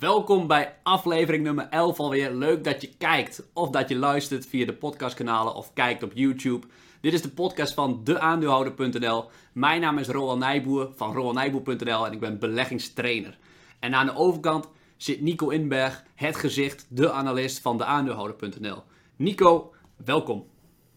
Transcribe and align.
Welkom 0.00 0.46
bij 0.46 0.76
aflevering 0.82 1.44
nummer 1.44 1.68
11 1.70 1.98
alweer. 1.98 2.34
Leuk 2.34 2.64
dat 2.64 2.80
je 2.80 2.88
kijkt 2.98 3.48
of 3.52 3.70
dat 3.70 3.88
je 3.88 3.96
luistert 3.96 4.46
via 4.46 4.66
de 4.66 4.72
podcastkanalen 4.72 5.54
of 5.54 5.72
kijkt 5.72 6.02
op 6.02 6.12
YouTube. 6.14 6.66
Dit 7.00 7.12
is 7.12 7.22
de 7.22 7.28
podcast 7.28 7.74
van 7.74 8.04
deaandeelhouder.nl. 8.04 9.30
Mijn 9.52 9.80
naam 9.80 9.98
is 9.98 10.08
Roland 10.08 10.40
Nijboer 10.40 10.92
van 10.94 11.12
rolandnijboer.nl 11.12 12.06
en 12.06 12.12
ik 12.12 12.20
ben 12.20 12.38
beleggingstrainer. 12.38 13.38
En 13.78 13.94
aan 13.94 14.06
de 14.06 14.14
overkant 14.14 14.68
zit 14.96 15.20
Nico 15.20 15.48
Inberg, 15.48 16.04
het 16.14 16.36
gezicht, 16.36 16.86
de 16.88 17.12
analist 17.12 17.60
van 17.60 17.78
deaandeelhouder.nl. 17.78 18.82
Nico, 19.16 19.74
welkom. 20.04 20.46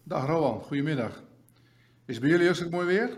Dag 0.02 0.26
Roland, 0.26 0.64
goedemiddag. 0.64 1.22
Is 2.06 2.14
het 2.14 2.20
bij 2.20 2.30
jullie 2.30 2.64
ook 2.64 2.70
mooi 2.70 2.86
weer? 2.86 3.16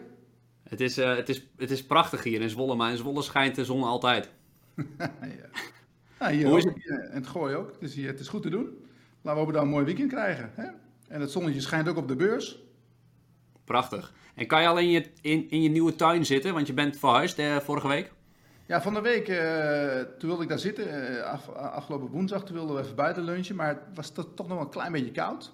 Het 0.63 0.81
is, 0.81 0.99
uh, 0.99 1.17
het, 1.17 1.29
is, 1.29 1.47
het 1.57 1.71
is 1.71 1.85
prachtig 1.85 2.23
hier 2.23 2.41
in 2.41 2.51
Zwolle, 2.51 2.75
maar 2.75 2.91
in 2.91 2.97
Zwolle 2.97 3.23
schijnt 3.23 3.55
de 3.55 3.65
zon 3.65 3.83
altijd. 3.83 4.31
ja. 5.21 5.75
Nou, 6.19 6.33
hier 6.33 6.47
Hoe 6.47 6.59
is 6.59 6.65
het? 6.65 6.87
en 6.87 7.11
het 7.13 7.27
gooi 7.27 7.55
ook. 7.55 7.73
Is, 7.79 7.95
hier, 7.95 8.07
het 8.07 8.21
is 8.21 8.29
goed 8.29 8.43
te 8.43 8.51
doen. 8.51 8.65
Laten 8.65 8.79
we 9.23 9.31
hopen 9.31 9.53
dat 9.53 9.63
een 9.63 9.69
mooi 9.69 9.85
weekend 9.85 10.11
krijgen. 10.11 10.51
Hè? 10.55 10.67
En 11.09 11.21
het 11.21 11.31
zonnetje 11.31 11.61
schijnt 11.61 11.89
ook 11.89 11.97
op 11.97 12.09
de 12.09 12.17
beurs. 12.17 12.59
Prachtig. 13.65 14.13
En 14.35 14.47
kan 14.47 14.63
je 14.63 14.69
al 14.69 14.79
in 14.79 14.91
je, 14.91 15.11
in, 15.21 15.51
in 15.51 15.63
je 15.63 15.69
nieuwe 15.69 15.97
tuin 15.97 16.27
zitten? 16.27 16.55
Want 16.55 16.67
je 16.67 16.73
bent 16.73 16.99
verhuisd 16.99 17.39
eh, 17.39 17.57
vorige 17.57 17.89
week. 17.89 18.13
Ja, 18.67 18.83
van 18.83 18.95
de 18.95 19.01
week, 19.01 19.29
uh, 19.29 20.01
toen 20.19 20.29
wilde 20.29 20.43
ik 20.43 20.49
daar 20.49 20.59
zitten. 20.59 21.13
Uh, 21.13 21.23
af, 21.23 21.49
afgelopen 21.49 22.09
woensdag, 22.09 22.45
toen 22.45 22.57
wilden 22.57 22.77
we 22.77 22.83
even 22.83 22.95
buiten 22.95 23.23
lunchen. 23.23 23.57
Maar 23.57 23.69
het 23.69 23.79
was 23.95 24.11
toch 24.11 24.35
nog 24.37 24.49
wel 24.49 24.61
een 24.61 24.69
klein 24.69 24.93
beetje 24.93 25.13
koud. 25.13 25.53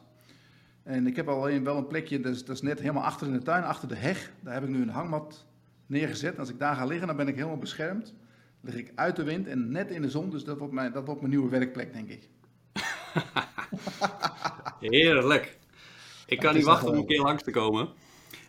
En 0.83 1.07
ik 1.07 1.17
heb 1.17 1.29
alleen 1.29 1.65
wel 1.65 1.77
een 1.77 1.87
plekje, 1.87 2.21
dat 2.21 2.35
is, 2.35 2.45
dat 2.45 2.57
is 2.57 2.63
net 2.63 2.81
helemaal 2.81 3.05
achter 3.05 3.27
in 3.27 3.33
de 3.33 3.43
tuin, 3.43 3.65
achter 3.65 3.89
de 3.89 3.95
heg. 3.95 4.31
Daar 4.41 4.55
heb 4.55 4.63
ik 4.63 4.69
nu 4.69 4.83
een 4.83 4.89
hangmat 4.89 5.47
neergezet. 5.87 6.39
als 6.39 6.49
ik 6.49 6.59
daar 6.59 6.77
ga 6.77 6.85
liggen, 6.85 7.07
dan 7.07 7.17
ben 7.17 7.29
ik 7.29 7.35
helemaal 7.35 7.59
beschermd. 7.59 8.15
Lig 8.63 8.75
ik 8.75 8.93
uit 8.95 9.17
de 9.17 9.23
wind 9.23 9.47
en 9.47 9.71
net 9.71 9.91
in 9.91 10.03
de 10.03 10.11
zon. 10.11 10.31
Dus 10.31 10.45
dat 10.45 10.59
wordt 10.59 10.73
mijn, 10.73 10.93
dat 10.93 11.07
wordt 11.07 11.21
mijn 11.21 11.33
nieuwe 11.33 11.51
werkplek, 11.51 11.93
denk 11.93 12.09
ik. 12.09 12.29
Heerlijk. 14.91 15.59
Ik 16.27 16.39
kan 16.39 16.55
niet 16.55 16.65
wachten 16.65 16.89
om 16.89 16.97
een 16.97 17.07
keer 17.07 17.21
langs 17.21 17.43
te 17.43 17.51
komen. 17.51 17.89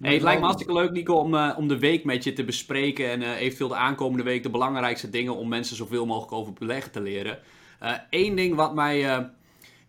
Hey, 0.01 0.13
het 0.13 0.21
lijkt 0.21 0.39
me 0.39 0.45
hartstikke 0.45 0.73
leuk, 0.73 0.91
Nico, 0.91 1.13
om, 1.13 1.33
uh, 1.33 1.53
om 1.57 1.67
de 1.67 1.79
week 1.79 2.03
met 2.03 2.23
je 2.23 2.33
te 2.33 2.43
bespreken. 2.43 3.09
En 3.09 3.21
uh, 3.21 3.41
eventueel 3.41 3.69
de 3.69 3.75
aankomende 3.75 4.23
week 4.23 4.43
de 4.43 4.49
belangrijkste 4.49 5.09
dingen 5.09 5.35
om 5.35 5.47
mensen 5.47 5.75
zoveel 5.75 6.05
mogelijk 6.05 6.31
over 6.31 6.53
beleggen 6.53 6.91
te 6.91 7.01
leren. 7.01 7.39
Eén 8.09 8.31
uh, 8.31 8.35
ding 8.35 8.55
wat 8.55 8.75
mij 8.75 8.97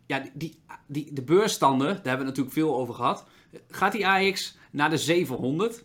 ja, 0.06 0.22
die, 0.32 0.62
die, 0.86 1.12
de 1.12 1.22
beursstanden, 1.22 1.86
daar 1.86 1.94
hebben 1.94 2.12
we 2.12 2.32
het 2.32 2.36
natuurlijk 2.36 2.54
veel 2.54 2.76
over 2.76 2.94
gehad. 2.94 3.26
Gaat 3.68 3.92
die 3.92 4.08
AX 4.08 4.56
naar 4.70 4.90
de 4.90 4.98
700? 4.98 5.84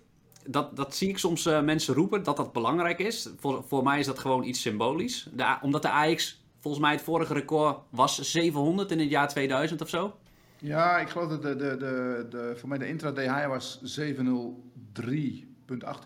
Dat, 0.52 0.76
dat 0.76 0.96
zie 0.96 1.10
ik 1.10 1.18
soms 1.18 1.46
uh, 1.46 1.62
mensen 1.62 1.94
roepen, 1.94 2.24
dat 2.24 2.38
dat 2.38 2.54
belangrijk 2.54 3.00
is. 3.00 3.30
Voor, 3.40 3.64
voor 3.68 3.84
mij 3.84 4.00
is 4.00 4.06
dat 4.06 4.20
gewoon 4.20 4.44
iets 4.44 4.62
symbolisch. 4.62 5.30
Omdat 5.62 5.82
de 5.82 5.90
AX, 5.90 6.44
volgens 6.60 6.84
mij 6.84 6.92
het 6.92 7.02
vorige 7.02 7.34
record 7.34 7.78
was 7.90 8.32
700 8.32 8.92
in 8.92 9.00
het 9.00 9.10
jaar 9.10 9.28
2000 9.28 9.82
of 9.82 9.90
zo. 9.90 10.18
Ja, 10.58 11.00
ik 11.00 11.10
geloof 11.10 11.30
dat 11.30 11.42
de, 11.42 11.56
de, 11.56 11.78
de, 11.78 12.26
de, 12.30 12.54
voor 12.56 12.70
mij 12.70 12.78
de 12.78 12.88
intraday 12.88 13.24
high 13.24 13.48
was 13.48 14.00
703.18 14.00 14.16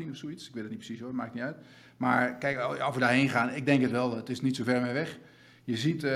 of 0.10 0.18
zoiets. 0.18 0.48
Ik 0.48 0.54
weet 0.54 0.64
het 0.64 0.72
niet 0.72 0.78
precies 0.78 1.00
hoor, 1.00 1.16
maakt 1.16 1.34
niet 1.34 1.44
uit. 1.44 1.58
Maar 1.98 2.38
kijk, 2.38 2.86
of 2.88 2.94
we 2.94 3.00
daarheen 3.00 3.30
gaan, 3.30 3.50
ik 3.50 3.66
denk 3.66 3.82
het 3.82 3.92
wel. 3.92 4.16
Het 4.16 4.30
is 4.30 4.42
niet 4.42 4.56
zo 4.56 4.64
ver 4.64 4.82
mee 4.82 4.94
weg. 4.94 5.20
Je 5.64 5.78
ziet... 5.78 6.04
Uh, 6.04 6.12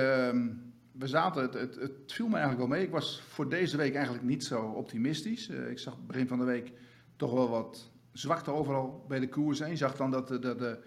we 0.98 1.08
zaten, 1.08 1.42
het, 1.42 1.54
het, 1.54 1.76
het, 1.76 1.92
viel 2.06 2.28
me 2.28 2.38
eigenlijk 2.38 2.68
wel 2.68 2.78
mee. 2.78 2.86
Ik 2.86 2.92
was 2.92 3.22
voor 3.28 3.50
deze 3.50 3.78
week 3.78 3.94
eigenlijk 3.94 4.26
niet 4.26 4.44
zo 4.44 4.62
optimistisch. 4.62 5.50
Uh, 5.50 5.70
ik 5.70 5.80
zag 5.80 5.98
begin 6.08 6.28
van 6.28 6.40
de 6.40 6.46
week 6.46 6.72
toch 7.16 7.34
wel 7.34 7.50
wat 7.50 7.92
zwakte 8.18 8.52
overal 8.52 9.06
bij 9.08 9.20
de 9.20 9.30
koers. 9.30 9.60
En 9.60 9.70
je 9.70 9.76
zag 9.76 9.96
dan 9.96 10.12
dat 10.12 10.28
de, 10.28 10.40
de, 10.40 10.56
de 10.56 10.80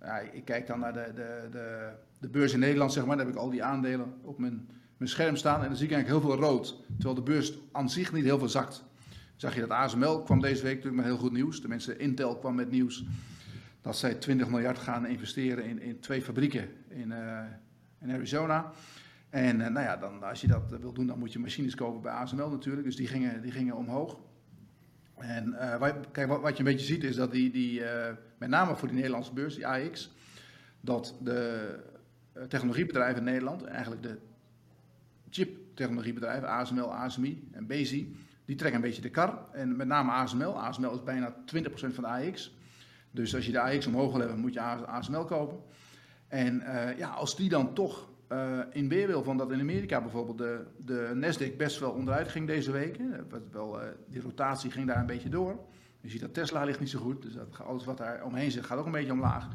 ja, 0.00 0.18
ik 0.18 0.44
kijk 0.44 0.66
dan 0.66 0.78
naar 0.78 0.92
de, 0.92 1.12
de, 1.14 1.48
de, 1.50 1.92
de 2.20 2.28
beurs 2.28 2.52
in 2.52 2.58
Nederland, 2.58 2.92
zeg 2.92 3.06
maar. 3.06 3.16
Daar 3.16 3.26
heb 3.26 3.34
ik 3.34 3.40
al 3.40 3.50
die 3.50 3.62
aandelen 3.62 4.14
op 4.22 4.38
mijn, 4.38 4.68
mijn 4.96 5.10
scherm 5.10 5.36
staan. 5.36 5.62
En 5.62 5.66
dan 5.66 5.76
zie 5.76 5.86
ik 5.86 5.92
eigenlijk 5.92 6.24
heel 6.24 6.34
veel 6.34 6.44
rood. 6.44 6.84
Terwijl 6.86 7.14
de 7.14 7.22
beurs 7.22 7.58
aan 7.72 7.90
zich 7.90 8.12
niet 8.12 8.24
heel 8.24 8.38
veel 8.38 8.48
zakt. 8.48 8.84
Zag 9.36 9.54
je 9.54 9.60
dat 9.60 9.70
ASML 9.70 10.22
kwam 10.22 10.40
deze 10.40 10.62
week 10.62 10.74
natuurlijk 10.74 11.02
met 11.02 11.04
heel 11.04 11.22
goed 11.22 11.32
nieuws. 11.32 11.60
Tenminste, 11.60 11.96
Intel 11.96 12.38
kwam 12.38 12.54
met 12.54 12.70
nieuws 12.70 13.04
dat 13.80 13.96
zij 13.96 14.14
20 14.14 14.48
miljard 14.48 14.78
gaan 14.78 15.06
investeren 15.06 15.64
in, 15.64 15.80
in 15.80 16.00
twee 16.00 16.22
fabrieken 16.22 16.68
in, 16.88 17.10
uh, 17.10 17.40
in 18.00 18.10
Arizona. 18.10 18.72
En 19.30 19.60
uh, 19.60 19.66
nou 19.66 19.86
ja, 19.86 19.96
dan, 19.96 20.22
als 20.22 20.40
je 20.40 20.46
dat 20.46 20.76
wil 20.80 20.92
doen, 20.92 21.06
dan 21.06 21.18
moet 21.18 21.32
je 21.32 21.38
machines 21.38 21.74
kopen 21.74 22.00
bij 22.00 22.12
ASML 22.12 22.50
natuurlijk. 22.50 22.86
Dus 22.86 22.96
die 22.96 23.06
gingen, 23.06 23.42
die 23.42 23.52
gingen 23.52 23.76
omhoog. 23.76 24.16
En 25.18 25.48
uh, 25.48 25.76
wat, 25.76 25.94
kijk, 26.12 26.28
wat, 26.28 26.52
je 26.52 26.58
een 26.58 26.70
beetje 26.70 26.86
ziet 26.86 27.04
is 27.04 27.16
dat 27.16 27.32
die, 27.32 27.50
die 27.50 27.80
uh, 27.80 28.06
met 28.38 28.48
name 28.48 28.76
voor 28.76 28.88
die 28.88 28.96
Nederlandse 28.96 29.32
beurs, 29.32 29.54
die 29.54 29.66
AX, 29.66 30.12
dat 30.80 31.16
de 31.20 31.74
technologiebedrijven 32.48 33.18
in 33.18 33.24
Nederland, 33.24 33.64
eigenlijk 33.64 34.02
de 34.02 34.18
chip-technologiebedrijven, 35.30 36.48
ASML, 36.48 36.94
ASMI 36.94 37.48
en 37.52 37.66
BESI, 37.66 38.16
die 38.44 38.56
trekken 38.56 38.80
een 38.80 38.86
beetje 38.86 39.02
de 39.02 39.10
kar. 39.10 39.46
En 39.52 39.76
met 39.76 39.86
name 39.86 40.10
ASML. 40.10 40.60
ASML 40.60 40.92
is 40.92 41.02
bijna 41.02 41.34
20% 41.34 41.34
van 41.72 42.04
de 42.04 42.06
AX. 42.06 42.56
Dus 43.10 43.34
als 43.34 43.46
je 43.46 43.52
de 43.52 43.60
AX 43.60 43.86
omhoog 43.86 44.10
wil 44.10 44.20
hebben, 44.20 44.38
moet 44.38 44.54
je 44.54 44.60
ASML 44.60 45.24
kopen. 45.24 45.58
En 46.28 46.62
ja, 46.96 47.08
als 47.08 47.36
die 47.36 47.48
dan 47.48 47.74
toch 47.74 48.07
uh, 48.32 48.58
in 48.70 48.88
weerwil 48.88 49.22
van 49.22 49.36
dat 49.36 49.52
in 49.52 49.60
Amerika 49.60 50.00
bijvoorbeeld 50.00 50.38
de, 50.38 50.64
de 50.76 51.12
Nasdaq 51.14 51.56
best 51.56 51.78
wel 51.78 51.90
onderuit 51.90 52.28
ging 52.28 52.46
deze 52.46 52.70
week. 52.70 52.96
Wel, 53.50 53.82
uh, 53.82 53.88
die 54.08 54.20
rotatie 54.20 54.70
ging 54.70 54.86
daar 54.86 54.98
een 54.98 55.06
beetje 55.06 55.28
door. 55.28 55.58
Je 56.00 56.08
ziet 56.08 56.20
dat 56.20 56.34
Tesla 56.34 56.64
ligt 56.64 56.80
niet 56.80 56.90
zo 56.90 56.98
goed, 56.98 57.22
dus 57.22 57.32
dat, 57.32 57.60
alles 57.66 57.84
wat 57.84 57.98
daar 57.98 58.24
omheen 58.24 58.50
zit 58.50 58.64
gaat 58.64 58.78
ook 58.78 58.86
een 58.86 58.92
beetje 58.92 59.12
omlaag. 59.12 59.48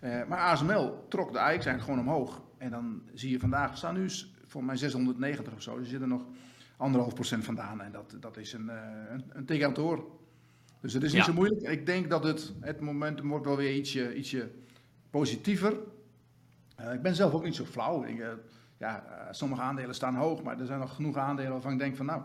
Uh, 0.00 0.24
maar 0.28 0.38
ASML 0.38 1.06
trok 1.08 1.32
de 1.32 1.38
AX 1.38 1.48
eigenlijk 1.48 1.82
gewoon 1.82 1.98
omhoog. 1.98 2.42
En 2.58 2.70
dan 2.70 3.02
zie 3.14 3.30
je 3.30 3.38
vandaag, 3.38 3.70
we 3.70 3.76
staan 3.76 3.94
nu 3.94 4.08
voor 4.46 4.64
mij 4.64 4.76
690 4.76 5.54
of 5.54 5.62
zo, 5.62 5.74
dus 5.74 5.84
er 5.84 5.90
zit 5.90 6.00
er 6.00 6.08
nog 6.08 6.24
anderhalf 6.76 7.14
procent 7.14 7.44
vandaan. 7.44 7.80
En 7.80 7.92
dat, 7.92 8.16
dat 8.20 8.36
is 8.36 8.52
een, 8.52 8.68
een, 9.12 9.24
een 9.28 9.44
tik 9.44 9.62
aan 9.62 9.68
het 9.68 9.78
horen. 9.78 10.04
Dus 10.80 10.92
het 10.92 11.02
is 11.02 11.12
niet 11.12 11.20
ja. 11.20 11.26
zo 11.26 11.32
moeilijk. 11.32 11.62
Ik 11.62 11.86
denk 11.86 12.10
dat 12.10 12.24
het, 12.24 12.52
het 12.60 12.80
momentum 12.80 13.28
wordt 13.28 13.44
wel 13.44 13.56
weer 13.56 13.74
ietsje, 13.74 14.14
ietsje 14.14 14.50
positiever. 15.10 15.76
Uh, 16.80 16.92
ik 16.92 17.02
ben 17.02 17.14
zelf 17.14 17.32
ook 17.32 17.44
niet 17.44 17.54
zo 17.54 17.64
flauw. 17.64 18.04
Ik, 18.04 18.18
uh, 18.18 18.28
ja, 18.78 19.04
uh, 19.08 19.32
sommige 19.32 19.62
aandelen 19.62 19.94
staan 19.94 20.14
hoog, 20.14 20.42
maar 20.42 20.60
er 20.60 20.66
zijn 20.66 20.78
nog 20.78 20.94
genoeg 20.94 21.16
aandelen 21.16 21.52
waarvan 21.52 21.72
ik 21.72 21.78
denk 21.78 21.96
van 21.96 22.06
nou, 22.06 22.22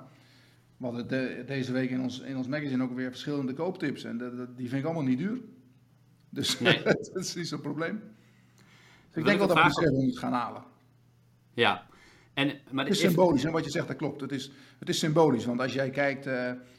we 0.78 0.86
hadden 0.86 1.08
de, 1.08 1.44
deze 1.46 1.72
week 1.72 1.90
in 1.90 2.02
ons, 2.02 2.20
in 2.20 2.38
ons 2.38 2.48
magazine 2.48 2.84
ook 2.84 2.96
weer 2.96 3.10
verschillende 3.10 3.54
kooptips 3.54 4.04
en 4.04 4.18
de, 4.18 4.36
de, 4.36 4.54
die 4.56 4.68
vind 4.68 4.80
ik 4.80 4.86
allemaal 4.86 5.04
niet 5.04 5.18
duur. 5.18 5.40
Dus 6.30 6.60
nee. 6.60 6.84
dat 6.84 7.12
is 7.14 7.36
niet 7.36 7.48
zo'n 7.48 7.62
probleem. 7.62 8.02
Dus 9.08 9.16
ik 9.16 9.26
denk 9.26 9.38
wel 9.38 9.48
dat 9.48 9.58
we 9.58 9.64
de 9.64 9.74
700 9.74 10.18
gaan 10.18 10.34
halen. 10.34 10.64
Ja. 11.54 11.88
En, 12.34 12.60
maar 12.72 12.86
het 12.86 12.94
is 12.94 13.00
symbolisch, 13.00 13.44
en 13.44 13.52
wat 13.52 13.64
je 13.64 13.70
zegt, 13.70 13.88
dat 13.88 13.98
klopt. 13.98 14.22
Het 14.22 14.32
is, 14.32 14.52
het 14.80 14.90
is 14.90 15.00
symbolisch, 15.00 15.46
want 15.46 15.60
als 15.60 15.74
jij 15.74 15.90
kijkt, 15.90 16.24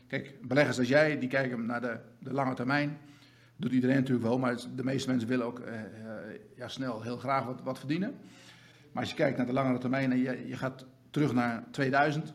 kijk, 0.06 0.38
beleggers 0.42 0.78
als 0.78 0.88
jij, 0.88 1.18
die 1.18 1.28
kijken 1.28 1.66
naar 1.66 1.80
de, 1.80 1.98
de 2.18 2.32
lange 2.32 2.54
termijn 2.54 2.98
doet 3.56 3.72
iedereen 3.72 3.96
natuurlijk 3.96 4.26
wel, 4.26 4.38
maar 4.38 4.56
de 4.74 4.84
meeste 4.84 5.08
mensen 5.08 5.28
willen 5.28 5.46
ook 5.46 5.58
uh, 5.58 5.80
ja, 6.56 6.68
snel 6.68 7.02
heel 7.02 7.16
graag 7.16 7.44
wat, 7.44 7.62
wat, 7.62 7.78
verdienen. 7.78 8.14
Maar 8.92 9.02
als 9.02 9.10
je 9.10 9.16
kijkt 9.16 9.36
naar 9.36 9.46
de 9.46 9.52
langere 9.52 9.78
termijn 9.78 10.12
en 10.12 10.18
je, 10.18 10.48
je 10.48 10.56
gaat 10.56 10.86
terug 11.10 11.32
naar 11.32 11.64
2000 11.70 12.34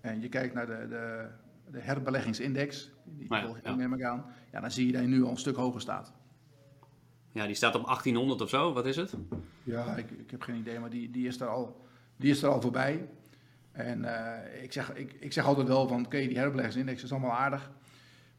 en 0.00 0.20
je 0.20 0.28
kijkt 0.28 0.54
naar 0.54 0.66
de, 0.66 0.86
de, 0.88 1.28
de 1.70 1.80
herbeleggingsindex, 1.80 2.90
die 3.04 3.26
volg 3.26 3.56
ik 3.56 3.64
ja. 3.64 3.88
met 3.88 4.02
aan, 4.02 4.24
ja, 4.52 4.60
dan 4.60 4.70
zie 4.70 4.86
je 4.86 4.92
dat 4.92 5.00
je 5.00 5.08
nu 5.08 5.22
al 5.22 5.30
een 5.30 5.36
stuk 5.36 5.56
hoger 5.56 5.80
staat. 5.80 6.12
Ja, 7.32 7.46
die 7.46 7.54
staat 7.54 7.74
op 7.74 7.84
1800 7.84 8.40
of 8.40 8.48
zo, 8.48 8.72
wat 8.72 8.86
is 8.86 8.96
het? 8.96 9.14
Ja, 9.62 9.96
ik, 9.96 10.10
ik 10.10 10.30
heb 10.30 10.42
geen 10.42 10.56
idee, 10.56 10.78
maar 10.78 10.90
die, 10.90 11.10
die, 11.10 11.26
is, 11.26 11.40
er 11.40 11.48
al, 11.48 11.86
die 12.16 12.30
is 12.30 12.42
er 12.42 12.48
al 12.48 12.60
voorbij. 12.60 13.08
En 13.72 14.02
uh, 14.02 14.62
ik, 14.62 14.72
zeg, 14.72 14.94
ik, 14.94 15.12
ik 15.20 15.32
zeg 15.32 15.44
altijd 15.44 15.68
wel 15.68 15.88
van, 15.88 16.04
oké, 16.04 16.18
die 16.18 16.38
herbeleggingsindex 16.38 17.02
is 17.02 17.12
allemaal 17.12 17.32
aardig. 17.32 17.70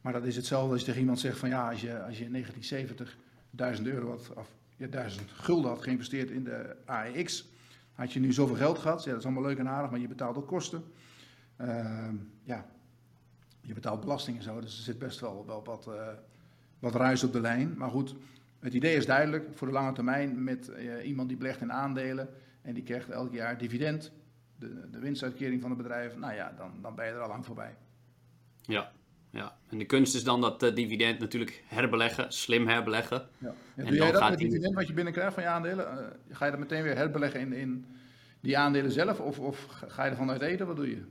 Maar 0.09 0.19
dat 0.19 0.27
is 0.27 0.35
hetzelfde 0.35 0.71
als 0.71 0.79
je 0.79 0.85
tegen 0.85 1.01
iemand 1.01 1.19
zegt 1.19 1.37
van 1.37 1.49
ja, 1.49 1.69
als 1.69 1.81
je, 1.81 2.03
als 2.03 2.17
je 2.17 2.23
in 2.23 2.31
1970 2.31 3.17
1000 3.49 3.87
euro 3.87 4.09
had, 4.09 4.33
of 4.35 4.47
ja, 4.77 4.87
1000 4.87 5.31
gulden 5.31 5.69
had 5.69 5.81
geïnvesteerd 5.81 6.29
in 6.29 6.43
de 6.43 6.75
AEX, 6.85 7.49
had 7.93 8.13
je 8.13 8.19
nu 8.19 8.33
zoveel 8.33 8.55
geld 8.55 8.77
gehad. 8.77 9.03
Ja, 9.03 9.09
dat 9.09 9.19
is 9.19 9.25
allemaal 9.25 9.43
leuk 9.43 9.57
en 9.57 9.67
aardig, 9.67 9.91
maar 9.91 9.99
je 9.99 10.07
betaalt 10.07 10.37
ook 10.37 10.47
kosten. 10.47 10.83
Uh, 11.61 12.07
ja, 12.43 12.65
je 13.61 13.73
betaalt 13.73 13.99
belasting 13.99 14.37
en 14.37 14.43
zo, 14.43 14.59
dus 14.59 14.77
er 14.77 14.83
zit 14.83 14.99
best 14.99 15.19
wel, 15.19 15.45
wel 15.45 15.63
wat, 15.63 15.85
uh, 15.89 16.07
wat 16.79 16.95
ruis 16.95 17.23
op 17.23 17.33
de 17.33 17.41
lijn. 17.41 17.73
Maar 17.77 17.89
goed, 17.89 18.15
het 18.59 18.73
idee 18.73 18.95
is 18.95 19.05
duidelijk 19.05 19.47
voor 19.53 19.67
de 19.67 19.73
lange 19.73 19.91
termijn 19.91 20.43
met 20.43 20.69
uh, 20.69 21.07
iemand 21.07 21.27
die 21.27 21.37
belegt 21.37 21.61
in 21.61 21.71
aandelen 21.71 22.29
en 22.61 22.73
die 22.73 22.83
krijgt 22.83 23.09
elk 23.09 23.33
jaar 23.33 23.57
dividend, 23.57 24.11
de, 24.55 24.89
de 24.89 24.99
winstuitkering 24.99 25.61
van 25.61 25.69
het 25.69 25.77
bedrijf. 25.77 26.17
Nou 26.17 26.33
ja, 26.33 26.53
dan, 26.57 26.71
dan 26.81 26.95
ben 26.95 27.05
je 27.05 27.11
er 27.11 27.21
al 27.21 27.27
lang 27.27 27.45
voorbij. 27.45 27.75
Ja, 28.61 28.91
ja, 29.31 29.57
en 29.69 29.77
de 29.77 29.85
kunst 29.85 30.15
is 30.15 30.23
dan 30.23 30.41
dat 30.41 30.63
uh, 30.63 30.75
dividend 30.75 31.19
natuurlijk 31.19 31.63
herbeleggen, 31.65 32.31
slim 32.31 32.67
herbeleggen. 32.67 33.27
Ja. 33.37 33.53
Ja, 33.75 33.83
doe 33.83 33.93
jij 33.93 34.11
dat 34.11 34.29
met 34.29 34.39
dividend 34.39 34.73
wat 34.73 34.87
je 34.87 34.93
binnenkrijgt 34.93 35.33
van 35.33 35.43
je 35.43 35.49
aandelen? 35.49 35.85
Uh, 35.85 36.35
ga 36.35 36.45
je 36.45 36.51
dat 36.51 36.59
meteen 36.59 36.83
weer 36.83 36.95
herbeleggen 36.95 37.39
in, 37.39 37.53
in 37.53 37.85
die 38.41 38.57
aandelen 38.57 38.91
zelf 38.91 39.19
of, 39.19 39.39
of 39.39 39.65
ga 39.87 40.03
je 40.03 40.09
ervan 40.09 40.29
uit 40.29 40.41
eten? 40.41 40.67
Wat 40.67 40.75
doe 40.75 40.89
je? 40.89 41.03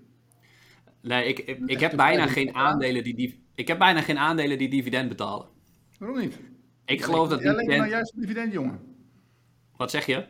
Nee, 1.01 1.25
ik, 1.25 1.39
ik, 1.39 1.59
ik 1.67 1.81
heb 1.81 1.97
bijna 1.97 2.27
geen 2.27 2.55
aandelen 2.55 3.05
die, 3.05 3.15
die, 3.15 3.45
ik 3.55 3.69
heb 3.69 3.79
bijna 3.79 4.01
geen 4.01 4.19
aandelen 4.19 4.59
die 4.59 4.69
dividend 4.69 5.09
betalen. 5.09 5.47
Waarom 5.99 6.19
niet? 6.19 6.39
Ik 6.85 7.03
geloof 7.03 7.29
dat 7.29 7.41
dividend... 7.41 7.69
Jij 7.69 7.77
nou 7.79 7.91
juist 7.91 8.21
dividend, 8.21 8.53
jongen. 8.53 8.81
Wat 9.77 9.91
zeg 9.91 10.07
je? 10.07 10.27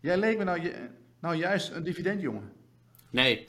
Jij 0.00 0.16
leek 0.16 0.38
me 0.38 0.44
nou, 0.44 0.72
nou 1.20 1.36
juist 1.36 1.70
een 1.70 1.82
dividendjongen. 1.82 2.52
Nee. 3.10 3.48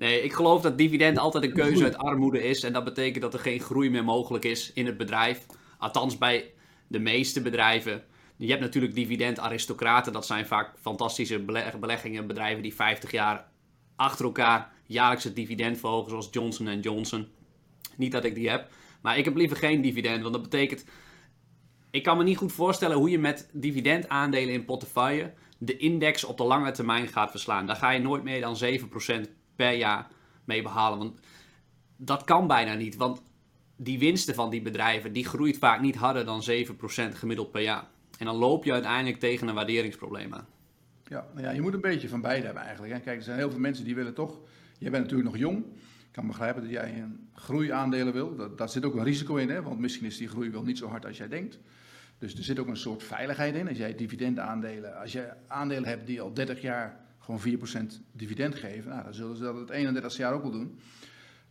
Nee, 0.00 0.22
ik 0.22 0.32
geloof 0.32 0.62
dat 0.62 0.78
dividend 0.78 1.18
altijd 1.18 1.44
een 1.44 1.52
keuze 1.52 1.84
uit 1.84 1.96
armoede 1.96 2.42
is. 2.42 2.62
En 2.62 2.72
dat 2.72 2.84
betekent 2.84 3.22
dat 3.22 3.34
er 3.34 3.40
geen 3.40 3.60
groei 3.60 3.90
meer 3.90 4.04
mogelijk 4.04 4.44
is 4.44 4.72
in 4.72 4.86
het 4.86 4.96
bedrijf. 4.96 5.46
Althans 5.78 6.18
bij 6.18 6.52
de 6.86 6.98
meeste 6.98 7.42
bedrijven. 7.42 8.04
Je 8.36 8.48
hebt 8.48 8.60
natuurlijk 8.60 8.94
dividend-aristocraten. 8.94 10.12
Dat 10.12 10.26
zijn 10.26 10.46
vaak 10.46 10.72
fantastische 10.80 11.44
beleggingen. 11.80 12.26
Bedrijven 12.26 12.62
die 12.62 12.74
50 12.74 13.10
jaar 13.10 13.48
achter 13.96 14.24
elkaar 14.24 14.72
jaarlijks 14.86 15.24
het 15.24 15.36
dividend 15.36 15.78
verhogen. 15.78 16.10
Zoals 16.10 16.28
Johnson 16.30 16.80
Johnson. 16.80 17.28
Niet 17.96 18.12
dat 18.12 18.24
ik 18.24 18.34
die 18.34 18.48
heb. 18.48 18.68
Maar 19.02 19.18
ik 19.18 19.24
heb 19.24 19.36
liever 19.36 19.56
geen 19.56 19.80
dividend. 19.82 20.22
Want 20.22 20.34
dat 20.34 20.42
betekent... 20.42 20.84
Ik 21.90 22.02
kan 22.02 22.16
me 22.16 22.24
niet 22.24 22.36
goed 22.36 22.52
voorstellen 22.52 22.96
hoe 22.96 23.10
je 23.10 23.18
met 23.18 23.48
dividendaandelen 23.52 24.54
in 24.54 24.64
portefeuille 24.64 25.32
de 25.58 25.76
index 25.76 26.24
op 26.24 26.36
de 26.36 26.44
lange 26.44 26.70
termijn 26.70 27.08
gaat 27.08 27.30
verslaan. 27.30 27.66
Daar 27.66 27.76
ga 27.76 27.90
je 27.90 28.00
nooit 28.00 28.22
meer 28.22 28.40
dan 28.40 28.58
7% 29.26 29.39
per 29.60 29.72
jaar 29.72 30.06
mee 30.44 30.62
behalen. 30.62 30.98
Want 30.98 31.20
dat 31.96 32.24
kan 32.24 32.46
bijna 32.46 32.74
niet. 32.74 32.96
Want 32.96 33.22
die 33.76 33.98
winsten 33.98 34.34
van 34.34 34.50
die 34.50 34.62
bedrijven, 34.62 35.12
die 35.12 35.24
groeit 35.24 35.58
vaak 35.58 35.80
niet 35.80 35.96
harder 35.96 36.24
dan 36.24 36.42
7% 36.42 37.14
gemiddeld 37.14 37.50
per 37.50 37.62
jaar. 37.62 37.84
En 38.18 38.26
dan 38.26 38.36
loop 38.36 38.64
je 38.64 38.72
uiteindelijk 38.72 39.18
tegen 39.18 39.48
een 39.48 39.54
waarderingsprobleem 39.54 40.34
aan. 40.34 40.46
Ja, 41.04 41.26
nou 41.34 41.46
ja, 41.46 41.50
je 41.50 41.60
moet 41.60 41.74
een 41.74 41.80
beetje 41.80 42.08
van 42.08 42.20
beide 42.20 42.44
hebben 42.44 42.62
eigenlijk. 42.62 43.02
Kijk, 43.02 43.16
er 43.16 43.22
zijn 43.22 43.38
heel 43.38 43.50
veel 43.50 43.58
mensen 43.58 43.84
die 43.84 43.94
willen 43.94 44.14
toch... 44.14 44.38
Jij 44.78 44.90
bent 44.90 45.02
natuurlijk 45.02 45.30
nog 45.30 45.40
jong. 45.40 45.58
Ik 46.06 46.12
kan 46.12 46.26
begrijpen 46.26 46.62
dat 46.62 46.70
jij 46.70 46.98
een 46.98 47.28
groeiaandelen 47.34 48.12
wil. 48.12 48.36
Dat, 48.36 48.58
daar 48.58 48.68
zit 48.68 48.84
ook 48.84 48.94
een 48.94 49.04
risico 49.04 49.36
in, 49.36 49.50
hè? 49.50 49.62
want 49.62 49.78
misschien 49.78 50.06
is 50.06 50.16
die 50.16 50.28
groei 50.28 50.50
wel 50.50 50.62
niet 50.62 50.78
zo 50.78 50.88
hard 50.88 51.06
als 51.06 51.16
jij 51.16 51.28
denkt. 51.28 51.58
Dus 52.18 52.34
er 52.34 52.44
zit 52.44 52.58
ook 52.58 52.66
een 52.66 52.76
soort 52.76 53.02
veiligheid 53.02 53.54
in. 53.54 53.68
Als 53.68 53.78
jij 53.78 53.94
dividendaandelen, 53.94 55.00
als 55.00 55.12
je 55.12 55.32
aandelen 55.46 55.88
hebt 55.88 56.06
die 56.06 56.20
al 56.20 56.34
30 56.34 56.60
jaar 56.60 57.00
gewoon 57.38 57.88
4% 57.90 58.02
dividend 58.12 58.54
geven, 58.54 58.90
nou, 58.90 59.04
dan 59.04 59.14
zullen 59.14 59.36
ze 59.36 59.42
dat 59.42 59.56
het 59.56 59.70
31 59.70 60.16
jaar 60.16 60.32
ook 60.32 60.42
wel 60.42 60.50
doen. 60.50 60.78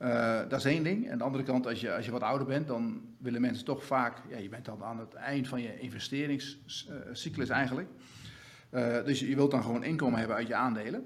Uh, 0.01 0.39
dat 0.49 0.59
is 0.59 0.65
één 0.65 0.83
ding. 0.83 1.09
En 1.09 1.17
de 1.17 1.23
andere 1.23 1.43
kant, 1.43 1.67
als 1.67 1.81
je, 1.81 1.95
als 1.95 2.05
je 2.05 2.11
wat 2.11 2.21
ouder 2.21 2.47
bent, 2.47 2.67
dan 2.67 3.01
willen 3.17 3.41
mensen 3.41 3.65
toch 3.65 3.85
vaak, 3.85 4.17
ja, 4.29 4.37
je 4.37 4.49
bent 4.49 4.65
dan 4.65 4.83
aan 4.83 4.99
het 4.99 5.13
eind 5.13 5.47
van 5.47 5.61
je 5.61 5.79
investeringscyclus 5.79 7.49
eigenlijk. 7.49 7.89
Uh, 8.71 9.03
dus 9.05 9.19
je 9.19 9.35
wilt 9.35 9.51
dan 9.51 9.63
gewoon 9.63 9.83
inkomen 9.83 10.19
hebben 10.19 10.37
uit 10.37 10.47
je 10.47 10.55
aandelen. 10.55 11.05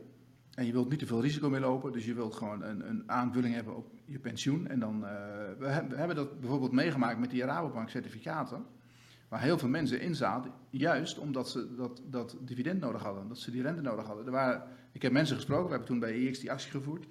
En 0.54 0.66
je 0.66 0.72
wilt 0.72 0.90
niet 0.90 1.00
te 1.00 1.06
veel 1.06 1.22
risico 1.22 1.50
meer 1.50 1.60
lopen, 1.60 1.92
dus 1.92 2.06
je 2.06 2.14
wilt 2.14 2.36
gewoon 2.36 2.64
een, 2.64 2.90
een 2.90 3.04
aanvulling 3.06 3.56
hebben 3.56 3.76
op 3.76 3.88
je 4.06 4.20
pensioen. 4.20 4.68
En 4.68 4.80
dan, 4.80 5.02
we, 5.02 5.86
we, 5.90 5.96
hebben 5.96 6.16
dat 6.16 6.40
bijvoorbeeld 6.40 6.72
meegemaakt 6.72 7.20
met 7.20 7.30
die 7.30 7.46
Rabobank 7.46 7.90
certificaten 7.90 8.66
waar 9.34 9.42
heel 9.42 9.58
veel 9.58 9.70
mensen 9.70 10.02
in 10.02 10.16
zaten, 10.16 10.52
juist 10.70 11.18
omdat 11.18 11.50
ze 11.50 11.76
dat, 11.76 12.02
dat 12.06 12.38
dividend 12.42 12.80
nodig 12.80 13.02
hadden, 13.02 13.28
dat 13.28 13.38
ze 13.38 13.52
die 13.52 13.62
rente 13.62 13.82
nodig 13.82 14.06
hadden. 14.06 14.26
Er 14.26 14.32
waren, 14.32 14.64
ik 14.92 15.02
heb 15.02 15.12
mensen 15.12 15.36
gesproken, 15.36 15.64
we 15.64 15.70
hebben 15.70 15.88
toen 15.88 16.00
bij 16.00 16.28
EX 16.28 16.40
die 16.40 16.52
actie 16.52 16.72
gevoerd. 16.72 17.06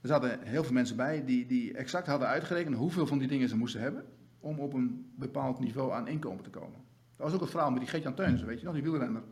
Er 0.00 0.08
zaten 0.08 0.42
heel 0.42 0.64
veel 0.64 0.72
mensen 0.72 0.96
bij 0.96 1.24
die, 1.24 1.46
die 1.46 1.72
exact 1.72 2.06
hadden 2.06 2.28
uitgerekend 2.28 2.76
hoeveel 2.76 3.06
van 3.06 3.18
die 3.18 3.28
dingen 3.28 3.48
ze 3.48 3.56
moesten 3.56 3.80
hebben 3.80 4.04
om 4.40 4.58
op 4.58 4.72
een 4.72 5.12
bepaald 5.16 5.58
niveau 5.58 5.92
aan 5.92 6.08
inkomen 6.08 6.44
te 6.44 6.50
komen. 6.50 6.80
Dat 7.16 7.26
was 7.26 7.32
ook 7.32 7.40
het 7.40 7.50
verhaal 7.50 7.70
met 7.70 7.80
die 7.80 7.88
Geert-Jan 7.88 8.14
Teunissen, 8.14 8.48
weet 8.48 8.58
je 8.58 8.64
nog, 8.64 8.74
die 8.74 8.82
wielrenner. 8.82 9.22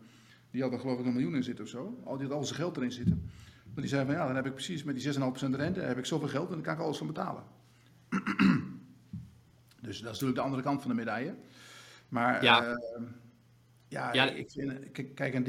Die 0.51 0.63
had 0.63 0.73
er 0.73 0.81
geloof 0.81 0.99
ik 0.99 1.07
een 1.07 1.13
miljoen 1.13 1.35
in 1.35 1.45
zitten 1.45 1.65
of 1.65 1.71
zo. 1.71 2.01
Al 2.05 2.17
die 2.17 2.27
had 2.27 2.37
al 2.37 2.45
zijn 2.45 2.59
geld 2.59 2.77
erin 2.77 2.93
zitten. 2.93 3.31
Maar 3.65 3.83
die 3.83 3.89
zei 3.89 4.05
van 4.07 4.15
ja, 4.15 4.27
dan 4.27 4.37
heb 4.37 4.47
ik 4.47 4.55
precies 4.55 4.83
met 4.83 5.01
die 5.01 5.15
6,5% 5.15 5.21
rente 5.51 5.81
heb 5.81 5.99
ik 5.99 6.07
zoveel 6.07 6.29
geld 6.29 6.49
en 6.49 6.55
dan 6.55 6.63
kan 6.63 6.75
ik 6.75 6.81
alles 6.81 6.99
van 6.99 7.07
betalen. 7.07 7.43
dus 9.87 10.01
dat 10.01 10.13
is 10.15 10.21
natuurlijk 10.21 10.35
de 10.35 10.45
andere 10.45 10.63
kant 10.63 10.81
van 10.81 10.91
de 10.91 10.97
medaille. 10.97 11.35
Maar 12.09 12.45
ja, 12.45 12.69
uh, 12.69 12.77
ja, 13.89 14.13
ja, 14.13 14.31
ik 14.31 14.51
vind, 14.51 14.93
kijk, 15.15 15.35
een 15.35 15.45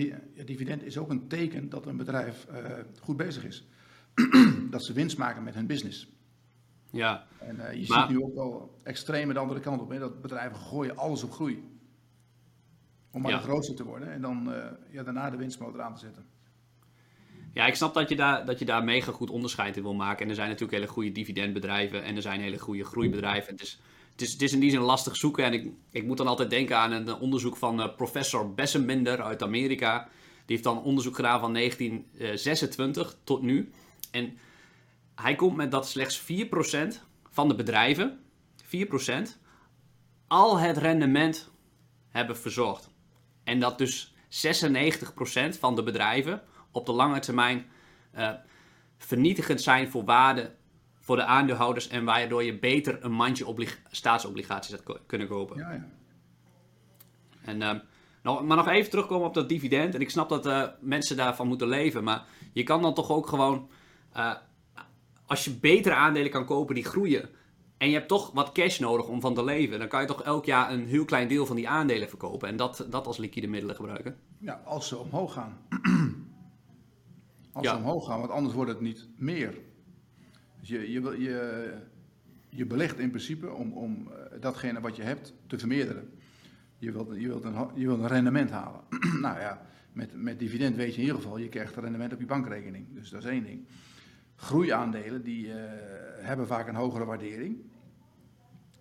dividend 0.45 0.83
is 0.83 0.97
ook 0.97 1.09
een 1.09 1.27
teken 1.27 1.69
dat 1.69 1.85
een 1.85 1.97
bedrijf 1.97 2.47
uh, 2.51 2.57
goed 2.99 3.17
bezig 3.17 3.45
is. 3.45 3.67
dat 4.71 4.83
ze 4.85 4.93
winst 4.93 5.17
maken 5.17 5.43
met 5.43 5.53
hun 5.53 5.67
business. 5.67 6.07
Ja. 6.91 7.25
En 7.37 7.55
uh, 7.55 7.73
je 7.73 7.85
ziet 7.85 8.09
nu 8.09 8.23
ook 8.23 8.35
wel 8.35 8.79
extreem 8.83 9.33
de 9.33 9.39
andere 9.39 9.59
kant 9.59 9.81
op. 9.81 9.89
Hè, 9.89 9.99
dat 9.99 10.21
bedrijven 10.21 10.57
gooien 10.57 10.97
alles 10.97 11.23
op 11.23 11.31
groei. 11.31 11.75
Om 13.11 13.21
maar 13.21 13.31
ja. 13.31 13.37
de 13.37 13.43
grootste 13.43 13.73
te 13.73 13.83
worden 13.83 14.11
en 14.11 14.21
dan 14.21 14.49
uh, 14.49 14.65
ja, 14.91 15.03
daarna 15.03 15.29
de 15.29 15.37
winstmotor 15.37 15.81
aan 15.81 15.93
te 15.93 15.99
zetten. 15.99 16.25
Ja, 17.53 17.65
ik 17.65 17.75
snap 17.75 17.93
dat 17.93 18.09
je, 18.09 18.15
daar, 18.15 18.45
dat 18.45 18.59
je 18.59 18.65
daar 18.65 18.83
mega 18.83 19.11
goed 19.11 19.29
onderscheid 19.29 19.77
in 19.77 19.83
wil 19.83 19.93
maken. 19.93 20.23
En 20.23 20.29
er 20.29 20.35
zijn 20.35 20.49
natuurlijk 20.49 20.77
hele 20.77 20.91
goede 20.91 21.11
dividendbedrijven 21.11 22.03
en 22.03 22.15
er 22.15 22.21
zijn 22.21 22.39
hele 22.39 22.59
goede 22.59 22.83
groeibedrijven. 22.83 23.51
Het 23.51 23.61
is, 23.61 23.79
het 24.17 24.27
is, 24.27 24.35
is 24.35 24.53
in 24.53 24.59
die 24.59 24.69
zin 24.69 24.79
lastig 24.79 25.15
zoeken. 25.15 25.43
En 25.43 25.53
ik, 25.53 25.71
ik 25.91 26.03
moet 26.03 26.17
dan 26.17 26.27
altijd 26.27 26.49
denken 26.49 26.77
aan 26.77 26.91
een 26.91 27.15
onderzoek 27.15 27.57
van 27.57 27.79
uh, 27.79 27.95
professor 27.95 28.53
Bessenbinder 28.53 29.21
uit 29.21 29.43
Amerika. 29.43 30.09
Die 30.45 30.55
heeft 30.55 30.63
dan 30.63 30.83
onderzoek 30.83 31.15
gedaan 31.15 31.39
van 31.39 31.53
1926 31.53 33.17
tot 33.23 33.41
nu. 33.41 33.71
En 34.11 34.37
hij 35.15 35.35
komt 35.35 35.55
met 35.55 35.71
dat 35.71 35.87
slechts 35.87 36.21
4% 36.21 36.25
van 37.29 37.47
de 37.47 37.55
bedrijven, 37.55 38.19
4%, 38.63 38.67
al 40.27 40.57
het 40.57 40.77
rendement 40.77 41.51
hebben 42.09 42.37
verzorgd. 42.37 42.89
En 43.43 43.59
dat 43.59 43.77
dus 43.77 44.13
96% 44.29 45.59
van 45.59 45.75
de 45.75 45.83
bedrijven 45.83 46.41
op 46.71 46.85
de 46.85 46.91
lange 46.91 47.19
termijn 47.19 47.65
uh, 48.15 48.31
vernietigend 48.97 49.61
zijn 49.61 49.89
voor 49.89 50.03
waarde 50.03 50.55
voor 51.07 51.15
de 51.15 51.25
aandeelhouders 51.25 51.87
en 51.87 52.05
waardoor 52.05 52.43
je 52.43 52.59
beter 52.59 53.03
een 53.03 53.11
mandje 53.11 53.67
staatsobligaties 53.91 54.75
had 54.75 54.99
kunnen 55.05 55.27
kopen. 55.27 55.57
Ja, 55.57 55.71
ja. 55.71 55.87
En, 57.41 57.57
nou, 58.23 58.43
maar 58.43 58.57
nog 58.57 58.67
even 58.67 58.89
terugkomen 58.89 59.27
op 59.27 59.33
dat 59.33 59.49
dividend. 59.49 59.95
En 59.95 60.01
ik 60.01 60.09
snap 60.09 60.29
dat 60.29 60.45
uh, 60.45 60.63
mensen 60.79 61.17
daarvan 61.17 61.47
moeten 61.47 61.67
leven. 61.67 62.03
Maar 62.03 62.25
je 62.53 62.63
kan 62.63 62.81
dan 62.81 62.93
toch 62.93 63.11
ook 63.11 63.27
gewoon, 63.27 63.69
uh, 64.17 64.33
als 65.25 65.45
je 65.45 65.51
betere 65.51 65.95
aandelen 65.95 66.31
kan 66.31 66.45
kopen 66.45 66.75
die 66.75 66.85
groeien. 66.85 67.29
En 67.77 67.87
je 67.87 67.93
hebt 67.93 68.07
toch 68.07 68.31
wat 68.31 68.51
cash 68.51 68.79
nodig 68.79 69.07
om 69.07 69.21
van 69.21 69.33
te 69.33 69.43
leven. 69.43 69.79
Dan 69.79 69.87
kan 69.87 70.01
je 70.01 70.07
toch 70.07 70.23
elk 70.23 70.45
jaar 70.45 70.71
een 70.71 70.87
heel 70.87 71.05
klein 71.05 71.27
deel 71.27 71.45
van 71.45 71.55
die 71.55 71.69
aandelen 71.69 72.09
verkopen. 72.09 72.49
En 72.49 72.57
dat, 72.57 72.85
dat 72.89 73.07
als 73.07 73.17
liquide 73.17 73.47
middelen 73.47 73.75
gebruiken. 73.75 74.17
Ja, 74.39 74.61
als 74.65 74.87
ze 74.87 74.97
omhoog 74.97 75.33
gaan. 75.33 75.57
als 77.53 77.67
ze 77.67 77.75
omhoog 77.75 78.05
gaan, 78.05 78.19
want 78.19 78.31
anders 78.31 78.55
wordt 78.55 78.71
het 78.71 78.81
niet 78.81 79.07
meer. 79.17 79.65
Je, 80.67 80.91
je, 80.91 81.01
je, 81.19 81.73
je 82.49 82.65
belegt 82.65 82.99
in 82.99 83.09
principe 83.09 83.51
om, 83.51 83.73
om 83.73 84.07
eh, 84.07 84.41
datgene 84.41 84.79
wat 84.79 84.95
je 84.95 85.01
hebt 85.01 85.33
te 85.47 85.59
vermeerderen. 85.59 86.09
Je 86.77 86.91
wilt, 86.91 87.15
je 87.15 87.27
wilt, 87.27 87.43
een, 87.43 87.67
je 87.75 87.85
wilt 87.85 87.99
een 87.99 88.07
rendement 88.07 88.51
halen. 88.51 88.81
nou 89.21 89.39
ja, 89.39 89.61
met, 89.93 90.21
met 90.21 90.39
dividend 90.39 90.75
weet 90.75 90.91
je 90.91 91.01
in 91.01 91.07
ieder 91.07 91.21
geval, 91.21 91.37
je 91.37 91.49
krijgt 91.49 91.75
een 91.75 91.81
rendement 91.81 92.13
op 92.13 92.19
je 92.19 92.25
bankrekening. 92.25 92.85
Dus 92.93 93.09
dat 93.09 93.23
is 93.23 93.29
één 93.29 93.43
ding. 93.43 93.67
Groeiaandelen, 94.35 95.23
die 95.23 95.47
uh, 95.47 95.53
hebben 96.19 96.47
vaak 96.47 96.67
een 96.67 96.75
hogere 96.75 97.05
waardering. 97.05 97.57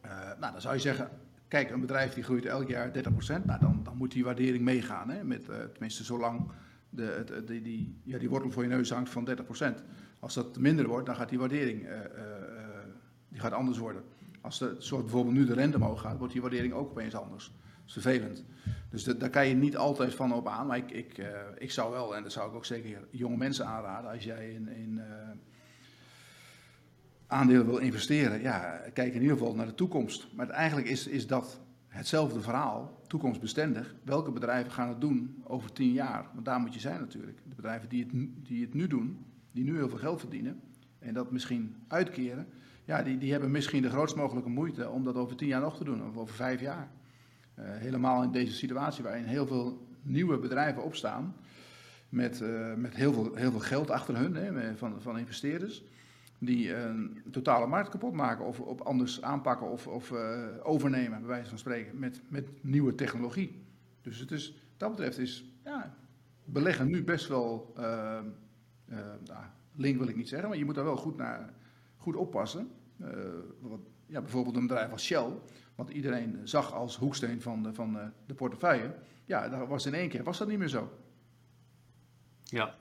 Uh, 0.05 0.11
nou, 0.41 0.53
dan 0.53 0.61
zou 0.61 0.75
je 0.75 0.81
zeggen, 0.81 1.11
kijk, 1.49 1.71
een 1.71 1.81
bedrijf 1.81 2.15
die 2.15 2.23
groeit 2.23 2.45
elk 2.45 2.69
jaar 2.69 2.89
30%, 2.89 2.93
nou, 3.45 3.61
dan, 3.61 3.81
dan 3.83 3.97
moet 3.97 4.13
die 4.13 4.25
waardering 4.25 4.65
meegaan. 4.65 5.11
Hè, 5.11 5.25
met, 5.25 5.45
tenminste, 5.73 6.05
zolang 6.05 6.51
de, 6.91 7.43
die, 7.63 8.01
ja, 8.03 8.19
die 8.19 8.29
wortel 8.29 8.51
voor 8.51 8.63
je 8.63 8.69
neus 8.69 8.91
hangt 8.91 9.11
van 9.11 9.29
30%. 9.31 9.83
Als 10.19 10.35
dat 10.35 10.59
minder 10.59 10.87
wordt, 10.87 11.07
dan 11.07 11.17
gaat 11.17 11.29
die 11.29 11.39
waardering 11.39 11.83
uh, 11.83 11.89
uh, 11.89 12.01
die 13.29 13.41
gaat 13.41 13.53
anders 13.53 13.79
worden. 13.79 14.03
Als 14.41 14.59
de, 14.59 14.77
zoals 14.79 15.03
bijvoorbeeld 15.03 15.35
nu 15.35 15.47
de 15.47 15.55
rente 15.55 15.77
omhoog 15.77 16.01
gaat, 16.01 16.19
wordt 16.19 16.33
die 16.33 16.43
waardering 16.43 16.73
ook 16.73 16.91
opeens 16.91 17.15
anders. 17.15 17.45
Dat 17.45 17.87
is 17.87 17.93
vervelend. 17.93 18.45
Dus 18.91 19.05
daar 19.05 19.31
kan 19.31 19.49
je 19.49 19.55
niet 19.55 19.77
altijd 19.77 20.15
van 20.15 20.33
op 20.33 20.49
aan. 20.49 20.67
Maar 20.67 20.77
ik, 20.77 20.91
ik, 20.91 21.23
ik 21.59 21.71
zou 21.71 21.93
wel, 21.93 22.17
en 22.17 22.23
dat 22.23 22.33
zou 22.33 22.49
ik 22.49 22.55
ook 22.55 22.65
zeker 22.65 23.09
jonge 23.11 23.37
mensen 23.37 23.67
aanraden, 23.67 24.11
als 24.11 24.25
jij 24.25 24.51
in, 24.51 24.69
in 24.69 25.01
aandelen 27.27 27.67
wil 27.67 27.79
investeren, 27.79 28.41
ja, 28.41 28.81
kijk 28.93 29.15
in 29.15 29.23
ieder 29.23 29.37
geval 29.37 29.55
naar 29.55 29.67
de 29.67 29.75
toekomst. 29.75 30.29
Maar 30.35 30.49
eigenlijk 30.49 30.89
is, 30.89 31.07
is 31.07 31.27
dat 31.27 31.61
hetzelfde 31.89 32.41
verhaal, 32.41 33.01
toekomstbestendig. 33.07 33.95
Welke 34.03 34.31
bedrijven 34.31 34.73
gaan 34.73 34.89
het 34.89 35.01
doen 35.01 35.43
over 35.45 35.73
tien 35.73 35.93
jaar? 35.93 36.27
Want 36.33 36.45
daar 36.45 36.61
moet 36.61 36.75
je 36.75 36.81
zijn 36.81 37.01
natuurlijk. 37.01 37.39
De 37.49 37.55
bedrijven 37.55 37.89
die 37.89 38.03
het, 38.05 38.47
die 38.47 38.65
het 38.65 38.75
nu 38.75 38.87
doen, 38.87 39.25
die 39.57 39.65
nu 39.65 39.77
heel 39.77 39.89
veel 39.89 39.99
geld 39.99 40.21
verdienen 40.21 40.61
en 40.99 41.15
dat 41.15 41.31
misschien 41.31 41.77
uitkeren, 41.89 42.47
ja, 42.85 43.03
die, 43.03 43.19
die 43.19 43.33
hebben 43.33 43.51
misschien 43.51 43.83
de 43.83 43.91
grootst 43.91 44.17
mogelijke 44.17 44.49
moeite 44.49 44.89
om 44.89 45.05
dat 45.05 45.15
over 45.15 45.37
tien 45.37 45.49
jaar 45.49 45.61
nog 45.61 45.77
te 45.77 45.85
doen, 45.85 46.07
of 46.07 46.17
over 46.17 46.35
vijf 46.35 46.61
jaar. 46.61 46.91
Uh, 47.59 47.65
helemaal 47.65 48.23
in 48.23 48.31
deze 48.31 48.53
situatie 48.53 49.05
waarin 49.05 49.25
heel 49.25 49.47
veel 49.47 49.87
nieuwe 50.03 50.39
bedrijven 50.39 50.83
opstaan 50.83 51.35
met, 52.09 52.41
uh, 52.41 52.75
met 52.75 52.95
heel, 52.95 53.13
veel, 53.13 53.35
heel 53.35 53.51
veel 53.51 53.61
geld 53.61 53.91
achter 53.91 54.17
hun 54.17 54.35
hè, 54.35 54.77
van, 54.77 55.03
van 55.03 55.19
investeerders. 55.19 55.85
Die 56.39 56.75
een 56.75 57.23
totale 57.31 57.67
markt 57.67 57.89
kapot 57.89 58.13
maken 58.13 58.45
of 58.45 58.61
op 58.61 58.81
anders 58.81 59.23
aanpakken 59.23 59.71
of, 59.71 59.87
of 59.87 60.11
uh, 60.11 60.47
overnemen, 60.63 61.19
bij 61.19 61.29
wijze 61.29 61.49
van 61.49 61.59
spreken, 61.59 61.99
met, 61.99 62.21
met 62.29 62.49
nieuwe 62.61 62.95
technologie. 62.95 63.63
Dus 64.03 64.19
het 64.19 64.31
is, 64.31 64.55
dat 64.77 64.91
betreft 64.91 65.19
is 65.19 65.45
ja, 65.65 65.95
beleggen 66.45 66.89
nu 66.89 67.05
best 67.05 67.29
wel 67.29 67.75
uh, 68.89 68.99
nou, 69.25 69.45
link 69.75 69.99
wil 69.99 70.09
ik 70.09 70.17
niet 70.17 70.29
zeggen, 70.29 70.49
maar 70.49 70.59
je 70.59 70.65
moet 70.65 70.75
daar 70.75 70.85
wel 70.85 70.97
goed, 70.97 71.17
naar, 71.17 71.55
goed 71.97 72.17
oppassen. 72.17 72.71
Uh, 73.01 73.09
wat, 73.61 73.81
ja, 74.07 74.21
bijvoorbeeld 74.21 74.57
een 74.57 74.67
bedrijf 74.67 74.93
als 74.93 75.05
Shell, 75.05 75.29
wat 75.75 75.91
iedereen 75.91 76.41
zag 76.45 76.73
als 76.73 76.97
hoeksteen 76.97 77.43
van 77.43 77.63
de, 77.63 77.75
van 77.75 78.13
de 78.27 78.35
portefeuille. 78.35 78.95
Ja, 79.25 79.49
daar 79.49 79.67
was 79.67 79.87
in 79.87 79.95
één 79.95 80.09
keer 80.09 80.25
was 80.25 80.39
dat 80.39 80.49
niet 80.49 80.59
meer 80.59 80.69
zo. 80.69 80.93
Ja. 82.45 82.75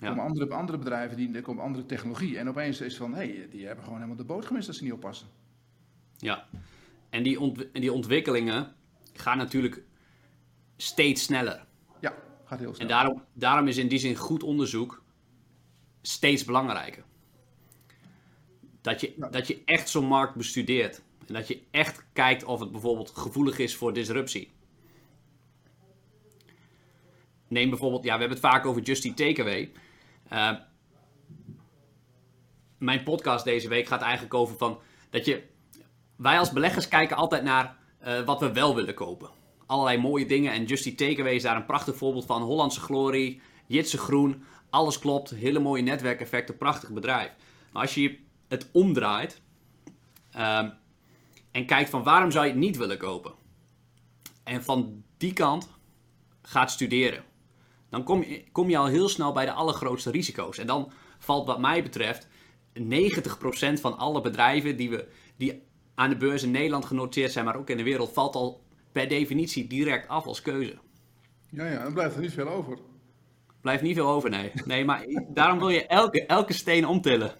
Er 0.00 0.08
komen 0.08 0.24
andere, 0.24 0.54
andere 0.54 0.78
bedrijven, 0.78 1.16
die, 1.16 1.34
er 1.34 1.42
komt 1.42 1.60
andere 1.60 1.86
technologie. 1.86 2.38
En 2.38 2.48
opeens 2.48 2.80
is 2.80 2.92
het 2.92 2.96
van, 3.02 3.14
hé, 3.14 3.36
hey, 3.36 3.48
die 3.50 3.66
hebben 3.66 3.84
gewoon 3.84 3.98
helemaal 3.98 4.18
de 4.18 4.24
boot 4.24 4.46
gemist 4.46 4.68
als 4.68 4.76
ze 4.76 4.84
niet 4.84 4.92
oppassen. 4.92 5.26
Ja, 6.16 6.46
en 7.10 7.22
die, 7.22 7.40
ont 7.40 7.66
die 7.72 7.92
ontwikkelingen 7.92 8.72
gaan 9.12 9.36
natuurlijk 9.38 9.82
steeds 10.76 11.22
sneller. 11.22 11.66
Ja, 12.00 12.14
gaat 12.44 12.58
heel 12.58 12.74
snel. 12.74 12.88
En 12.88 12.94
daarom, 12.94 13.22
daarom 13.32 13.68
is 13.68 13.76
in 13.76 13.88
die 13.88 13.98
zin 13.98 14.16
goed 14.16 14.42
onderzoek 14.42 15.03
steeds 16.06 16.44
belangrijker. 16.44 17.04
Dat 18.80 19.00
je, 19.00 19.14
dat 19.30 19.46
je 19.46 19.62
echt 19.64 19.88
zo'n 19.88 20.06
markt 20.06 20.34
bestudeert. 20.34 21.02
En 21.26 21.34
dat 21.34 21.48
je 21.48 21.62
echt 21.70 22.04
kijkt 22.12 22.44
of 22.44 22.60
het 22.60 22.72
bijvoorbeeld 22.72 23.10
gevoelig 23.10 23.58
is 23.58 23.76
voor 23.76 23.92
disruptie. 23.92 24.52
Neem 27.48 27.68
bijvoorbeeld, 27.68 28.04
ja, 28.04 28.14
we 28.14 28.20
hebben 28.20 28.38
het 28.38 28.46
vaak 28.46 28.66
over 28.66 28.82
Just 28.82 29.04
Eat 29.04 29.16
Takeaway. 29.16 29.72
Uh, 30.32 30.50
mijn 32.78 33.02
podcast 33.02 33.44
deze 33.44 33.68
week 33.68 33.86
gaat 33.86 34.02
eigenlijk 34.02 34.34
over 34.34 34.56
van 34.56 34.78
dat 35.10 35.24
je. 35.24 35.42
Wij 36.16 36.38
als 36.38 36.52
beleggers 36.52 36.88
kijken 36.88 37.16
altijd 37.16 37.42
naar 37.42 37.76
uh, 38.06 38.20
wat 38.24 38.40
we 38.40 38.52
wel 38.52 38.74
willen 38.74 38.94
kopen. 38.94 39.30
Allerlei 39.66 39.98
mooie 39.98 40.26
dingen 40.26 40.52
en 40.52 40.64
Just 40.64 40.86
Eat 40.86 40.96
Takeaway 40.96 41.34
is 41.34 41.42
daar 41.42 41.56
een 41.56 41.66
prachtig 41.66 41.96
voorbeeld 41.96 42.26
van. 42.26 42.42
Hollandse 42.42 42.80
Glorie, 42.80 43.40
Jitse 43.66 43.98
Groen, 43.98 44.44
alles 44.74 44.98
klopt, 44.98 45.30
hele 45.30 45.58
mooie 45.58 45.82
netwerkeffecten, 45.82 46.56
prachtig 46.56 46.90
bedrijf. 46.90 47.32
Maar 47.72 47.82
als 47.82 47.94
je 47.94 48.18
het 48.48 48.68
omdraait 48.72 49.40
uh, 50.36 50.68
en 51.50 51.66
kijkt 51.66 51.90
van 51.90 52.02
waarom 52.02 52.30
zou 52.30 52.44
je 52.44 52.50
het 52.50 52.60
niet 52.60 52.76
willen 52.76 52.98
kopen? 52.98 53.32
En 54.42 54.64
van 54.64 55.02
die 55.16 55.32
kant 55.32 55.68
gaat 56.42 56.70
studeren 56.70 57.24
dan 57.94 58.04
kom 58.04 58.22
je, 58.22 58.44
kom 58.52 58.70
je 58.70 58.76
al 58.76 58.86
heel 58.86 59.08
snel 59.08 59.32
bij 59.32 59.44
de 59.44 59.52
allergrootste 59.52 60.10
risico's. 60.10 60.58
En 60.58 60.66
dan 60.66 60.92
valt 61.18 61.46
wat 61.46 61.60
mij 61.60 61.82
betreft 61.82 62.28
90% 62.78 62.82
van 63.80 63.98
alle 63.98 64.20
bedrijven 64.20 64.76
die, 64.76 64.90
we, 64.90 65.08
die 65.36 65.62
aan 65.94 66.10
de 66.10 66.16
beurs 66.16 66.42
in 66.42 66.50
Nederland 66.50 66.84
genoteerd 66.84 67.32
zijn, 67.32 67.44
maar 67.44 67.56
ook 67.56 67.70
in 67.70 67.76
de 67.76 67.82
wereld, 67.82 68.12
valt 68.12 68.34
al 68.34 68.62
per 68.92 69.08
definitie 69.08 69.66
direct 69.66 70.08
af 70.08 70.26
als 70.26 70.42
keuze. 70.42 70.78
Ja, 71.48 71.66
ja, 71.66 71.82
dan 71.82 71.92
blijft 71.92 72.14
er 72.14 72.20
niet 72.20 72.32
veel 72.32 72.48
over. 72.48 72.78
Blijft 73.64 73.82
niet 73.82 73.96
veel 73.96 74.08
over, 74.08 74.30
nee. 74.30 74.52
Nee, 74.64 74.84
maar 74.84 75.06
daarom 75.28 75.58
wil 75.58 75.68
je 75.68 75.86
elke, 75.86 76.26
elke 76.26 76.52
steen 76.52 76.86
omtillen. 76.86 77.32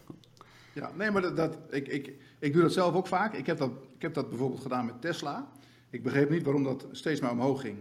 Ja, 0.73 0.90
nee, 0.97 1.11
maar 1.11 1.23
dat, 1.23 1.37
dat, 1.37 1.59
ik, 1.71 1.88
ik, 1.88 2.12
ik 2.38 2.52
doe 2.52 2.62
dat 2.62 2.73
zelf 2.73 2.95
ook 2.95 3.07
vaak. 3.07 3.35
Ik 3.35 3.47
heb 3.47 3.59
dat, 3.59 3.71
ik 3.95 4.02
heb 4.02 4.14
dat 4.14 4.28
bijvoorbeeld 4.28 4.62
gedaan 4.62 4.87
met 4.87 5.00
Tesla. 5.00 5.50
Ik 5.90 6.02
begreep 6.02 6.31
niet 6.31 6.43
waarom 6.43 6.64
dat 6.64 6.87
steeds 6.90 7.21
maar 7.21 7.31
omhoog 7.31 7.61
ging. 7.61 7.78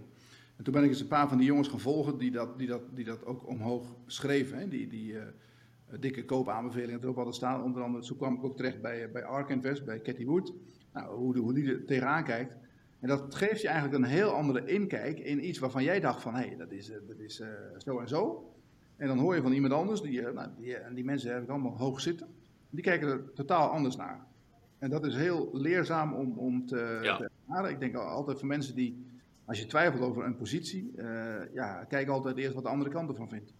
En 0.56 0.64
toen 0.64 0.74
ben 0.74 0.84
ik 0.84 0.90
eens 0.90 1.00
een 1.00 1.08
paar 1.08 1.30
van 1.30 1.38
die 1.38 1.48
jongens 1.48 1.68
gaan 1.68 1.80
volgen 1.80 2.18
die 2.18 2.32
dat, 2.32 2.58
die 2.58 2.68
dat, 2.68 2.82
die 2.94 3.06
dat 3.06 3.26
ook 3.26 3.48
omhoog 3.48 3.86
schreven. 4.06 4.58
Hè? 4.58 4.68
Die, 4.68 4.88
die 4.88 5.14
uh, 5.14 5.22
dikke 6.00 6.26
koopaanbevelingen 6.26 7.02
erop 7.02 7.16
hadden 7.16 7.34
staan. 7.34 7.64
Onder 7.64 7.84
andere, 7.84 8.06
zo 8.06 8.16
kwam 8.16 8.36
ik 8.36 8.44
ook 8.44 8.58
terecht 8.58 8.82
bij, 8.82 9.12
bij 9.12 9.24
Ark 9.24 9.50
Invest, 9.50 9.86
bij 9.86 10.02
Cathy 10.02 10.26
Wood. 10.26 10.54
Nou, 10.94 11.16
hoe, 11.16 11.38
hoe 11.38 11.54
die 11.54 11.72
er 11.72 11.86
tegenaan 11.86 12.24
kijkt. 12.24 12.56
En 13.04 13.10
dat 13.10 13.36
geeft 13.36 13.62
je 13.62 13.68
eigenlijk 13.68 14.04
een 14.04 14.10
heel 14.10 14.30
andere 14.30 14.66
inkijk 14.66 15.20
in 15.20 15.48
iets 15.48 15.60
waarvan 15.60 15.84
jij 15.84 16.00
dacht 16.00 16.22
van, 16.22 16.36
hé, 16.36 16.48
hey, 16.48 16.56
dat 16.58 16.72
is, 16.72 16.90
uh, 16.90 16.96
dat 17.08 17.20
is 17.20 17.40
uh, 17.40 17.48
zo 17.78 18.00
en 18.00 18.08
zo. 18.08 18.52
En 18.96 19.08
dan 19.08 19.18
hoor 19.18 19.36
je 19.36 19.42
van 19.42 19.52
iemand 19.52 19.74
anders, 19.74 20.02
die, 20.02 20.22
nou, 20.22 20.50
die, 20.58 20.78
en 20.78 20.94
die 20.94 21.04
mensen 21.04 21.32
hebben 21.32 21.50
allemaal 21.50 21.78
hoog 21.78 22.02
zitten. 22.02 22.28
Die 22.70 22.84
kijken 22.84 23.08
er 23.08 23.34
totaal 23.34 23.70
anders 23.70 23.96
naar. 23.96 24.26
En 24.80 24.90
dat 24.90 25.06
is 25.06 25.16
heel 25.16 25.50
leerzaam 25.54 26.14
om, 26.14 26.38
om 26.38 26.66
te, 26.66 27.00
ja. 27.02 27.18
te 27.18 27.70
Ik 27.70 27.80
denk 27.80 27.96
altijd 27.96 28.40
voor 28.40 28.48
mensen 28.48 28.76
die 28.76 29.06
als 29.46 29.60
je 29.60 29.66
twijfelt 29.66 30.04
over 30.04 30.26
een 30.26 30.36
positie, 30.36 30.92
uh, 30.96 31.54
ja, 31.54 31.84
kijk 31.84 32.08
altijd 32.08 32.38
eerst 32.38 32.54
wat 32.54 32.64
de 32.64 32.70
andere 32.70 32.90
kant 32.90 33.10
ervan 33.10 33.30
vindt. 33.30 33.54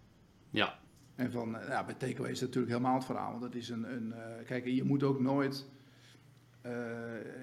Ja. 0.50 0.80
En 1.16 1.32
van, 1.32 1.58
ja, 1.68 1.86
bij 1.86 1.96
takeaway 1.96 2.32
is 2.32 2.40
het 2.40 2.50
natuurlijk 2.50 2.74
helemaal 2.74 2.96
het 2.96 3.06
verhaal. 3.06 3.30
Want 3.30 3.42
dat 3.42 3.56
is 3.56 3.70
een, 3.70 3.94
een 3.94 4.14
kijk, 4.46 4.66
je 4.66 4.84
moet 4.84 5.04
ook 5.04 5.20
nooit 5.20 5.68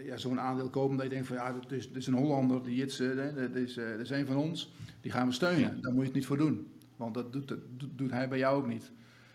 ja, 0.04 0.16
zo'n 0.16 0.40
aandeel 0.40 0.70
kopen 0.70 0.96
dat 0.96 1.04
je 1.04 1.12
denkt 1.12 1.26
van, 1.26 1.36
ja, 1.36 1.52
dat 1.52 1.96
is, 1.96 2.06
een 2.06 2.14
Hollander, 2.14 2.62
die 2.62 2.86
dat, 2.86 3.54
is, 3.54 3.74
dat 3.74 3.98
is 3.98 4.10
een 4.10 4.26
van 4.26 4.36
ons, 4.36 4.72
die 5.00 5.12
gaan 5.12 5.26
we 5.26 5.32
steunen. 5.32 5.76
Ja. 5.76 5.80
Daar 5.80 5.92
moet 5.92 6.00
je 6.00 6.06
het 6.06 6.14
niet 6.14 6.26
voor 6.26 6.36
doen. 6.36 6.72
Want 6.96 7.14
dat 7.14 7.32
doet, 7.32 7.48
dat 7.48 7.58
doet 7.96 8.10
hij 8.10 8.28
bij 8.28 8.38
jou 8.38 8.56
ook 8.56 8.66
niet. 8.66 8.90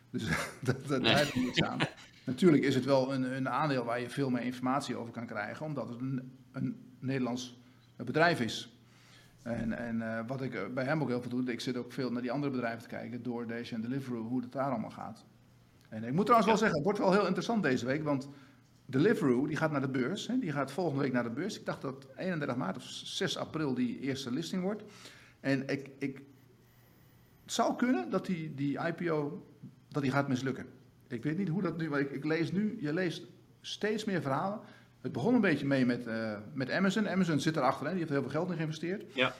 Dus 0.09 0.27
dat, 0.63 0.87
dat 0.87 1.01
nee. 1.01 1.13
er 1.13 1.31
niets 1.35 1.61
aan. 1.61 1.79
Natuurlijk 2.23 2.63
is 2.63 2.75
het 2.75 2.85
wel 2.85 3.13
een, 3.13 3.35
een 3.35 3.49
aandeel 3.49 3.83
waar 3.83 3.99
je 3.99 4.09
veel 4.09 4.29
meer 4.29 4.41
informatie 4.41 4.95
over 4.95 5.13
kan 5.13 5.25
krijgen, 5.25 5.65
omdat 5.65 5.89
het 5.89 5.99
een, 5.99 6.31
een 6.51 6.75
Nederlands 6.99 7.59
bedrijf 7.95 8.39
is. 8.39 8.75
En, 9.45 9.77
en 9.77 9.95
uh, 9.95 10.19
wat 10.27 10.41
ik 10.41 10.53
eh, 10.53 10.61
bij 10.73 10.83
hem 10.83 11.01
ook 11.01 11.07
heel 11.07 11.21
veel 11.21 11.29
doe, 11.29 11.51
ik 11.51 11.59
zit 11.59 11.77
ook 11.77 11.91
veel 11.91 12.11
naar 12.11 12.21
die 12.21 12.31
andere 12.31 12.51
bedrijven 12.51 12.81
te 12.81 12.87
kijken, 12.87 13.23
DoorDash 13.23 13.71
en 13.71 13.81
Deliveroo, 13.81 14.23
hoe 14.23 14.41
het 14.41 14.51
daar 14.51 14.69
allemaal 14.69 14.89
gaat. 14.89 15.25
En 15.89 16.03
ik 16.03 16.13
moet 16.13 16.25
trouwens 16.25 16.49
wel 16.49 16.59
zeggen, 16.59 16.75
het 16.75 16.85
wordt 16.85 16.99
wel 16.99 17.11
heel 17.11 17.25
interessant 17.25 17.63
deze 17.63 17.85
week, 17.85 18.03
want 18.03 18.29
Deliveroo 18.85 19.47
die 19.47 19.57
gaat 19.57 19.71
naar 19.71 19.81
de 19.81 19.89
beurs, 19.89 20.27
hè, 20.27 20.39
die 20.39 20.51
gaat 20.51 20.71
volgende 20.71 21.01
week 21.01 21.13
naar 21.13 21.23
de 21.23 21.29
beurs. 21.29 21.59
Ik 21.59 21.65
dacht 21.65 21.81
dat 21.81 22.07
31 22.17 22.55
maart 22.55 22.77
of 22.77 22.83
6 22.83 23.37
april 23.37 23.73
die 23.73 23.99
eerste 23.99 24.31
listing 24.31 24.61
wordt. 24.61 24.83
En 25.39 25.67
ik, 25.67 25.89
ik, 25.97 26.21
het 27.43 27.53
zou 27.53 27.75
kunnen 27.75 28.09
dat 28.09 28.25
die, 28.25 28.53
die 28.53 28.79
IPO 28.79 29.47
dat 29.87 30.01
die 30.01 30.11
gaat 30.11 30.27
mislukken. 30.27 30.65
Ik 31.07 31.23
weet 31.23 31.37
niet 31.37 31.49
hoe 31.49 31.61
dat 31.61 31.77
nu, 31.77 31.95
ik, 31.95 32.11
ik 32.11 32.23
lees 32.23 32.51
nu, 32.51 32.77
je 32.81 32.93
leest 32.93 33.23
steeds 33.61 34.05
meer 34.05 34.21
verhalen 34.21 34.59
het 35.05 35.13
begon 35.13 35.33
een 35.33 35.41
beetje 35.41 35.65
mee 35.65 35.85
met, 35.85 36.07
uh, 36.07 36.37
met 36.53 36.71
Amazon. 36.71 37.09
Amazon 37.09 37.39
zit 37.39 37.55
erachter, 37.55 37.85
hè? 37.85 37.91
die 37.91 37.99
heeft 37.99 38.11
heel 38.11 38.21
veel 38.21 38.31
geld 38.31 38.49
in 38.49 38.55
geïnvesteerd. 38.55 39.03
Ja. 39.13 39.33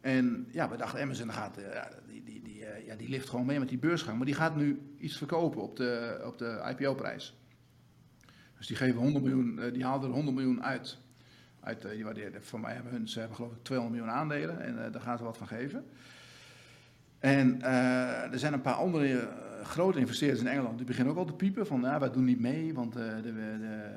En 0.00 0.48
ja, 0.50 0.70
we 0.70 0.76
dachten 0.76 1.00
Amazon 1.00 1.32
gaat, 1.32 1.58
uh, 1.58 1.64
die, 2.08 2.22
die, 2.24 2.42
die, 2.42 2.60
uh, 2.60 2.86
ja, 2.86 2.94
die 2.96 3.08
lift 3.08 3.28
gewoon 3.28 3.46
mee 3.46 3.58
met 3.58 3.68
die 3.68 3.78
beursgang. 3.78 4.16
Maar 4.16 4.26
die 4.26 4.34
gaat 4.34 4.56
nu 4.56 4.80
iets 4.98 5.16
verkopen 5.16 5.62
op 5.62 5.76
de, 5.76 6.22
op 6.24 6.38
de 6.38 6.74
IPO-prijs. 6.78 7.36
Dus 8.56 8.66
die 8.66 8.76
geven 8.76 9.00
100 9.00 9.24
miljoen, 9.24 9.60
die 9.72 9.84
haalden 9.84 10.08
er 10.08 10.14
100 10.14 10.36
miljoen 10.36 10.62
uit. 10.62 10.98
uit 11.60 11.82
die 11.90 12.04
waardeerden, 12.04 12.44
van 12.44 12.60
mij 12.60 12.74
hebben 12.74 12.92
hun, 12.92 13.08
ze 13.08 13.18
hebben 13.18 13.36
geloof 13.36 13.52
ik 13.52 13.62
200 13.62 14.00
miljoen 14.00 14.18
aandelen 14.18 14.60
en 14.60 14.92
daar 14.92 15.02
gaan 15.02 15.18
ze 15.18 15.24
wat 15.24 15.36
van 15.36 15.46
geven. 15.46 15.84
En 17.18 17.62
er 18.32 18.38
zijn 18.38 18.52
een 18.52 18.60
paar 18.60 18.74
andere 18.74 19.28
grote 19.62 19.98
investeerders 19.98 20.40
in 20.40 20.46
Engeland, 20.46 20.76
die 20.76 20.86
beginnen 20.86 21.12
ook 21.12 21.18
al 21.18 21.24
te 21.26 21.32
piepen 21.32 21.66
van, 21.66 21.80
ja, 21.80 21.98
wij 21.98 22.10
doen 22.10 22.24
niet 22.24 22.40
mee, 22.40 22.74
want 22.74 22.92
de, 22.92 23.20
de, 23.22 23.90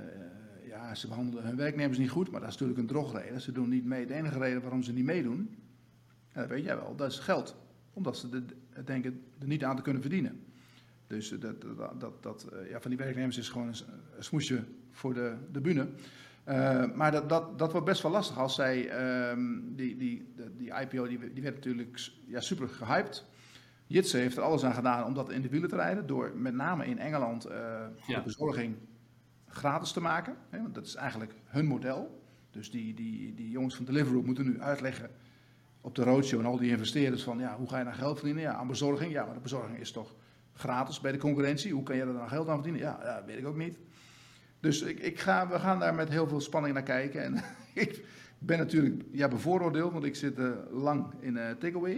ja, 0.67 0.95
ze 0.95 1.07
behandelen 1.07 1.43
hun 1.43 1.55
werknemers 1.55 1.97
niet 1.97 2.09
goed, 2.09 2.31
maar 2.31 2.39
dat 2.39 2.49
is 2.49 2.57
natuurlijk 2.57 2.79
een 2.79 2.87
drogreden. 2.87 3.41
Ze 3.41 3.51
doen 3.51 3.69
niet 3.69 3.85
mee. 3.85 4.05
De 4.05 4.13
enige 4.13 4.39
reden 4.39 4.61
waarom 4.61 4.83
ze 4.83 4.93
niet 4.93 5.05
meedoen, 5.05 5.55
dat 6.33 6.47
weet 6.47 6.63
jij 6.63 6.75
wel, 6.75 6.95
dat 6.95 7.11
is 7.11 7.19
geld. 7.19 7.55
Omdat 7.93 8.17
ze 8.17 8.29
de, 8.29 8.43
denken 8.85 9.23
er 9.39 9.47
niet 9.47 9.63
aan 9.63 9.75
te 9.75 9.81
kunnen 9.81 10.01
verdienen. 10.01 10.43
Dus 11.09 11.29
dat, 11.29 11.61
dat, 11.61 11.99
dat, 11.99 12.23
dat 12.23 12.47
ja, 12.69 12.81
van 12.81 12.89
die 12.89 12.99
werknemers 12.99 13.37
is 13.37 13.49
gewoon 13.49 13.67
een, 13.67 13.75
smoesje 14.19 14.63
voor 14.91 15.13
de, 15.13 15.35
de 15.51 15.61
bühne. 15.61 15.87
Uh, 16.49 16.85
maar 16.93 17.11
dat, 17.11 17.29
dat, 17.29 17.59
dat 17.59 17.71
wordt 17.71 17.87
best 17.87 18.01
wel 18.01 18.11
lastig 18.11 18.37
als 18.37 18.55
zij, 18.55 18.77
um, 19.31 19.75
die, 19.75 19.97
die, 19.97 20.33
die 20.57 20.71
IPO, 20.81 21.07
die, 21.07 21.33
die 21.33 21.43
werd 21.43 21.55
natuurlijk 21.55 22.11
ja, 22.25 22.39
super 22.39 22.69
gehyped. 22.69 23.25
Jitse 23.87 24.17
heeft 24.17 24.37
er 24.37 24.43
alles 24.43 24.63
aan 24.63 24.73
gedaan 24.73 25.05
om 25.05 25.13
dat 25.13 25.31
in 25.31 25.41
de 25.41 25.49
wielen 25.49 25.69
te 25.69 25.75
rijden, 25.75 26.07
door 26.07 26.31
met 26.35 26.53
name 26.53 26.85
in 26.85 26.99
Engeland 26.99 27.47
uh, 27.47 27.53
ja. 28.07 28.17
de 28.17 28.21
bezorging 28.23 28.75
gratis 29.47 29.91
te 29.91 30.01
maken. 30.01 30.35
Hè, 30.49 30.61
want 30.61 30.75
dat 30.75 30.85
is 30.85 30.95
eigenlijk 30.95 31.33
hun 31.45 31.65
model. 31.65 32.23
Dus 32.51 32.71
die, 32.71 32.93
die, 32.93 33.33
die 33.33 33.49
jongens 33.49 33.75
van 33.75 33.85
Deliveroo 33.85 34.21
moeten 34.21 34.45
nu 34.45 34.61
uitleggen 34.61 35.09
op 35.81 35.95
de 35.95 36.03
roadshow 36.03 36.39
en 36.39 36.45
al 36.45 36.57
die 36.57 36.71
investeerders 36.71 37.23
van 37.23 37.39
ja, 37.39 37.57
hoe 37.57 37.69
ga 37.69 37.77
je 37.77 37.83
nou 37.83 37.95
geld 37.95 38.17
verdienen? 38.17 38.43
Ja, 38.43 38.53
aan 38.53 38.67
bezorging. 38.67 39.11
Ja, 39.11 39.25
maar 39.25 39.33
de 39.33 39.39
bezorging 39.39 39.77
is 39.79 39.91
toch 39.91 40.15
gratis 40.59 40.99
bij 40.99 41.11
de 41.11 41.17
concurrentie. 41.17 41.73
Hoe 41.73 41.83
kan 41.83 41.95
je 41.95 42.01
er 42.01 42.13
dan 42.13 42.29
geld 42.29 42.47
aan 42.47 42.63
verdienen? 42.63 42.81
Ja, 42.81 42.99
ja 43.03 43.23
weet 43.25 43.37
ik 43.37 43.47
ook 43.47 43.57
niet. 43.57 43.77
Dus 44.59 44.81
ik, 44.81 44.99
ik 44.99 45.19
ga, 45.19 45.47
we 45.47 45.59
gaan 45.59 45.79
daar 45.79 45.95
met 45.95 46.09
heel 46.09 46.27
veel 46.27 46.41
spanning 46.41 46.73
naar 46.73 46.83
kijken. 46.83 47.23
En 47.23 47.43
ik 47.83 48.05
ben 48.39 48.57
natuurlijk 48.57 49.03
ja, 49.11 49.27
bevooroordeeld, 49.27 49.91
want 49.91 50.05
ik 50.05 50.15
zit 50.15 50.39
uh, 50.39 50.49
lang 50.71 51.13
in 51.19 51.35
uh, 51.35 51.49
takeaway. 51.49 51.93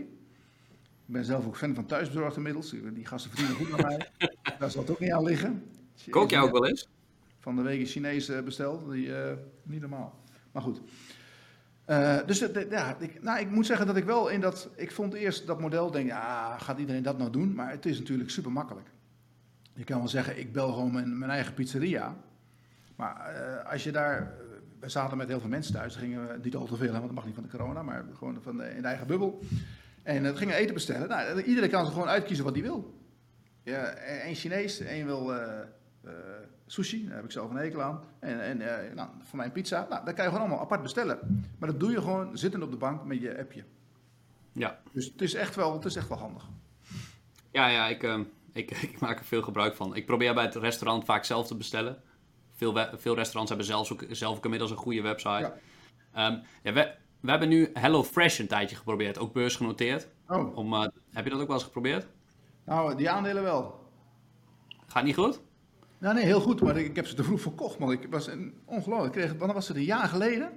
Ik 1.05 1.17
ben 1.17 1.25
zelf 1.25 1.45
ook 1.45 1.57
fan 1.57 1.75
van 1.75 1.85
thuisbezorgd 1.85 2.37
inmiddels. 2.37 2.69
Die 2.93 3.05
gasten 3.05 3.31
verdienen 3.31 3.55
goed 3.55 3.69
naar 3.69 3.87
mij. 3.87 4.09
Daar 4.59 4.71
zal 4.71 4.81
het 4.81 4.91
ook 4.91 4.99
niet 4.99 5.11
aan 5.11 5.23
liggen. 5.23 5.63
Kook 6.09 6.29
jij 6.29 6.39
ook 6.39 6.51
wel 6.51 6.67
eens? 6.67 6.87
van 7.41 7.55
de 7.55 7.61
week 7.61 7.79
een 7.79 7.85
Chinees 7.85 8.29
eh, 8.29 8.41
besteld. 8.41 8.91
Die, 8.91 9.07
uh, 9.07 9.31
niet 9.63 9.81
normaal. 9.81 10.19
Maar 10.51 10.61
goed. 10.61 10.81
Uh, 11.91 12.17
dus 12.25 12.39
ja, 12.69 12.95
ik, 12.99 13.23
nou, 13.23 13.39
ik 13.39 13.49
moet 13.49 13.65
zeggen 13.65 13.87
dat 13.87 13.95
ik 13.95 14.03
wel 14.03 14.29
in 14.29 14.41
dat. 14.41 14.69
Ik 14.75 14.91
vond 14.91 15.13
eerst 15.13 15.47
dat 15.47 15.59
model, 15.59 15.91
denk 15.91 16.07
ja, 16.07 16.57
gaat 16.57 16.79
iedereen 16.79 17.03
dat 17.03 17.17
nou 17.17 17.31
doen? 17.31 17.53
Maar 17.53 17.71
het 17.71 17.85
is 17.85 17.99
natuurlijk 17.99 18.29
super 18.29 18.51
makkelijk. 18.51 18.87
Je 19.73 19.83
kan 19.83 19.97
wel 19.97 20.07
zeggen, 20.07 20.39
ik 20.39 20.53
bel 20.53 20.71
gewoon 20.71 20.91
mijn, 20.91 21.17
mijn 21.17 21.31
eigen 21.31 21.53
pizzeria. 21.53 22.15
Maar 22.95 23.33
uh, 23.33 23.71
als 23.71 23.83
je 23.83 23.91
daar. 23.91 24.33
We 24.79 24.89
zaten 24.89 25.17
met 25.17 25.27
heel 25.27 25.39
veel 25.39 25.49
mensen 25.49 25.73
thuis. 25.73 25.95
Gingen 25.95 26.27
we 26.27 26.39
niet 26.43 26.55
al 26.55 26.65
te 26.65 26.75
veel, 26.75 26.91
want 26.91 27.03
dat 27.03 27.11
mag 27.11 27.25
niet 27.25 27.33
van 27.33 27.43
de 27.43 27.49
corona, 27.49 27.83
maar 27.83 28.05
gewoon 28.13 28.41
van 28.41 28.57
de, 28.57 28.69
in 28.75 28.81
de 28.81 28.87
eigen 28.87 29.07
bubbel. 29.07 29.41
En 30.03 30.23
uh, 30.23 30.35
gingen 30.35 30.55
eten 30.55 30.73
bestellen. 30.73 31.09
Nou, 31.09 31.41
iedereen 31.41 31.69
kan 31.69 31.85
gewoon 31.85 32.07
uitkiezen 32.07 32.45
wat 32.45 32.53
hij 32.53 32.63
wil. 32.63 32.99
Ja, 33.63 33.83
één 33.93 34.35
Chinees, 34.35 34.79
één 34.79 35.05
wil 35.05 35.33
sushi, 36.71 37.05
daar 37.05 37.15
heb 37.15 37.25
ik 37.25 37.31
zelf 37.31 37.49
een 37.49 37.55
hekel 37.55 37.81
aan. 37.81 38.03
En, 38.19 38.43
en 38.43 38.61
uh, 38.61 38.93
nou, 38.95 39.09
voor 39.23 39.37
mijn 39.37 39.51
pizza, 39.51 39.87
nou, 39.89 40.05
dat 40.05 40.13
kan 40.13 40.23
je 40.23 40.29
gewoon 40.29 40.45
allemaal 40.45 40.63
apart 40.63 40.81
bestellen. 40.81 41.45
Maar 41.59 41.69
dat 41.69 41.79
doe 41.79 41.91
je 41.91 42.01
gewoon 42.01 42.37
zittend 42.37 42.63
op 42.63 42.71
de 42.71 42.77
bank 42.77 43.03
met 43.03 43.21
je 43.21 43.39
appje. 43.39 43.63
Ja. 44.51 44.79
Dus 44.91 45.05
het 45.05 45.21
is 45.21 45.33
echt 45.33 45.55
wel, 45.55 45.73
het 45.73 45.85
is 45.85 45.95
echt 45.95 46.07
wel 46.07 46.17
handig. 46.17 46.47
Ja, 47.51 47.67
ja 47.67 47.87
ik, 47.87 48.03
ehm, 48.03 48.23
ik, 48.51 48.71
ik 48.91 48.99
maak 48.99 49.19
er 49.19 49.25
veel 49.25 49.41
gebruik 49.41 49.75
van. 49.75 49.95
Ik 49.95 50.05
probeer 50.05 50.33
bij 50.33 50.43
het 50.43 50.55
restaurant 50.55 51.05
vaak 51.05 51.23
zelf 51.23 51.47
te 51.47 51.55
bestellen. 51.55 52.01
Veel, 52.55 52.73
veel 52.97 53.15
restaurants 53.15 53.49
hebben 53.49 53.65
zelfs 53.65 53.91
ook, 53.91 54.05
zelf 54.09 54.37
ook 54.37 54.43
inmiddels 54.43 54.71
een 54.71 54.77
goede 54.77 55.01
website. 55.01 55.29
Ja. 55.29 55.53
Ehm, 56.13 56.39
ja, 56.63 56.73
we, 56.73 56.95
we 57.19 57.29
hebben 57.29 57.49
nu 57.49 57.69
HelloFresh 57.73 58.39
een 58.39 58.47
tijdje 58.47 58.75
geprobeerd, 58.75 59.17
ook 59.17 59.33
beursgenoteerd. 59.33 60.07
Oh, 60.27 60.57
Om, 60.57 60.73
eh, 60.73 60.87
heb 61.11 61.23
je 61.23 61.29
dat 61.29 61.39
ook 61.39 61.47
wel 61.47 61.55
eens 61.55 61.65
geprobeerd? 61.65 62.07
nou, 62.65 62.95
die 62.95 63.09
aandelen 63.09 63.43
wel. 63.43 63.89
Gaat 64.87 65.03
niet 65.03 65.15
goed? 65.15 65.41
Ja, 66.01 66.11
nee, 66.11 66.23
heel 66.23 66.41
goed, 66.41 66.61
maar 66.61 66.77
ik, 66.77 66.85
ik 66.85 66.95
heb 66.95 67.07
ze 67.07 67.15
te 67.15 67.23
vroeg 67.23 67.41
verkocht, 67.41 67.79
man. 67.79 67.91
Ik 67.91 68.07
was 68.09 68.27
een, 68.27 68.53
ongelooflijk. 68.65 69.15
Ik 69.15 69.21
kreeg, 69.21 69.37
wanneer 69.37 69.55
was 69.55 69.67
het 69.67 69.77
een 69.77 69.83
jaar 69.83 70.07
geleden? 70.07 70.51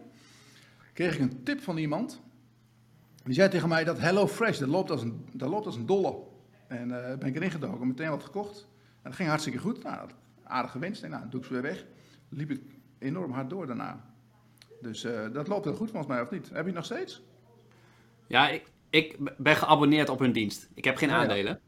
Kreeg 0.92 1.14
ik 1.14 1.20
een 1.20 1.42
tip 1.42 1.60
van 1.62 1.76
iemand. 1.76 2.20
Die 3.24 3.34
zei 3.34 3.48
tegen 3.48 3.68
mij 3.68 3.84
dat 3.84 3.98
HelloFresh, 3.98 4.58
dat 4.58 4.68
loopt 4.68 4.90
als 4.90 5.02
een, 5.02 5.26
dat 5.32 5.48
loopt 5.48 5.66
als 5.66 5.76
een 5.76 5.86
dolle. 5.86 6.16
En 6.66 7.10
eh 7.10 7.18
ben 7.18 7.28
ik 7.28 7.36
erin 7.36 7.50
gedoken, 7.50 7.86
meteen 7.86 8.10
wat 8.10 8.22
gekocht. 8.24 8.66
En 8.80 9.02
dat 9.02 9.14
ging 9.14 9.28
hartstikke 9.28 9.58
goed. 9.58 9.82
Nou, 9.82 9.98
dat- 9.98 10.14
aardig 10.44 10.70
gewinst. 10.70 11.02
Ik 11.02 11.08
denk, 11.08 11.20
nou, 11.20 11.30
doe 11.30 11.40
ik 11.40 11.46
ze 11.46 11.52
weer 11.52 11.62
weg. 11.62 11.84
Liep 12.28 12.48
het 12.48 12.60
enorm 12.98 13.32
hard 13.32 13.50
door 13.50 13.66
daarna. 13.66 14.04
Dus 14.80 15.04
eh, 15.04 15.20
dat 15.32 15.48
loopt 15.48 15.64
heel 15.64 15.74
goed 15.74 15.90
volgens 15.90 16.12
mij, 16.12 16.20
of 16.22 16.30
niet? 16.30 16.48
Heb 16.48 16.58
je 16.58 16.64
het 16.64 16.74
nog 16.74 16.84
steeds? 16.84 17.22
Ja, 18.26 18.48
ik, 18.48 18.70
ik 18.90 19.16
ben 19.38 19.56
geabonneerd 19.56 20.08
op 20.08 20.18
hun 20.18 20.32
dienst. 20.32 20.68
Ik 20.74 20.84
heb 20.84 20.96
geen 20.96 21.08
Ja, 21.08 21.14
ja. 21.48 21.58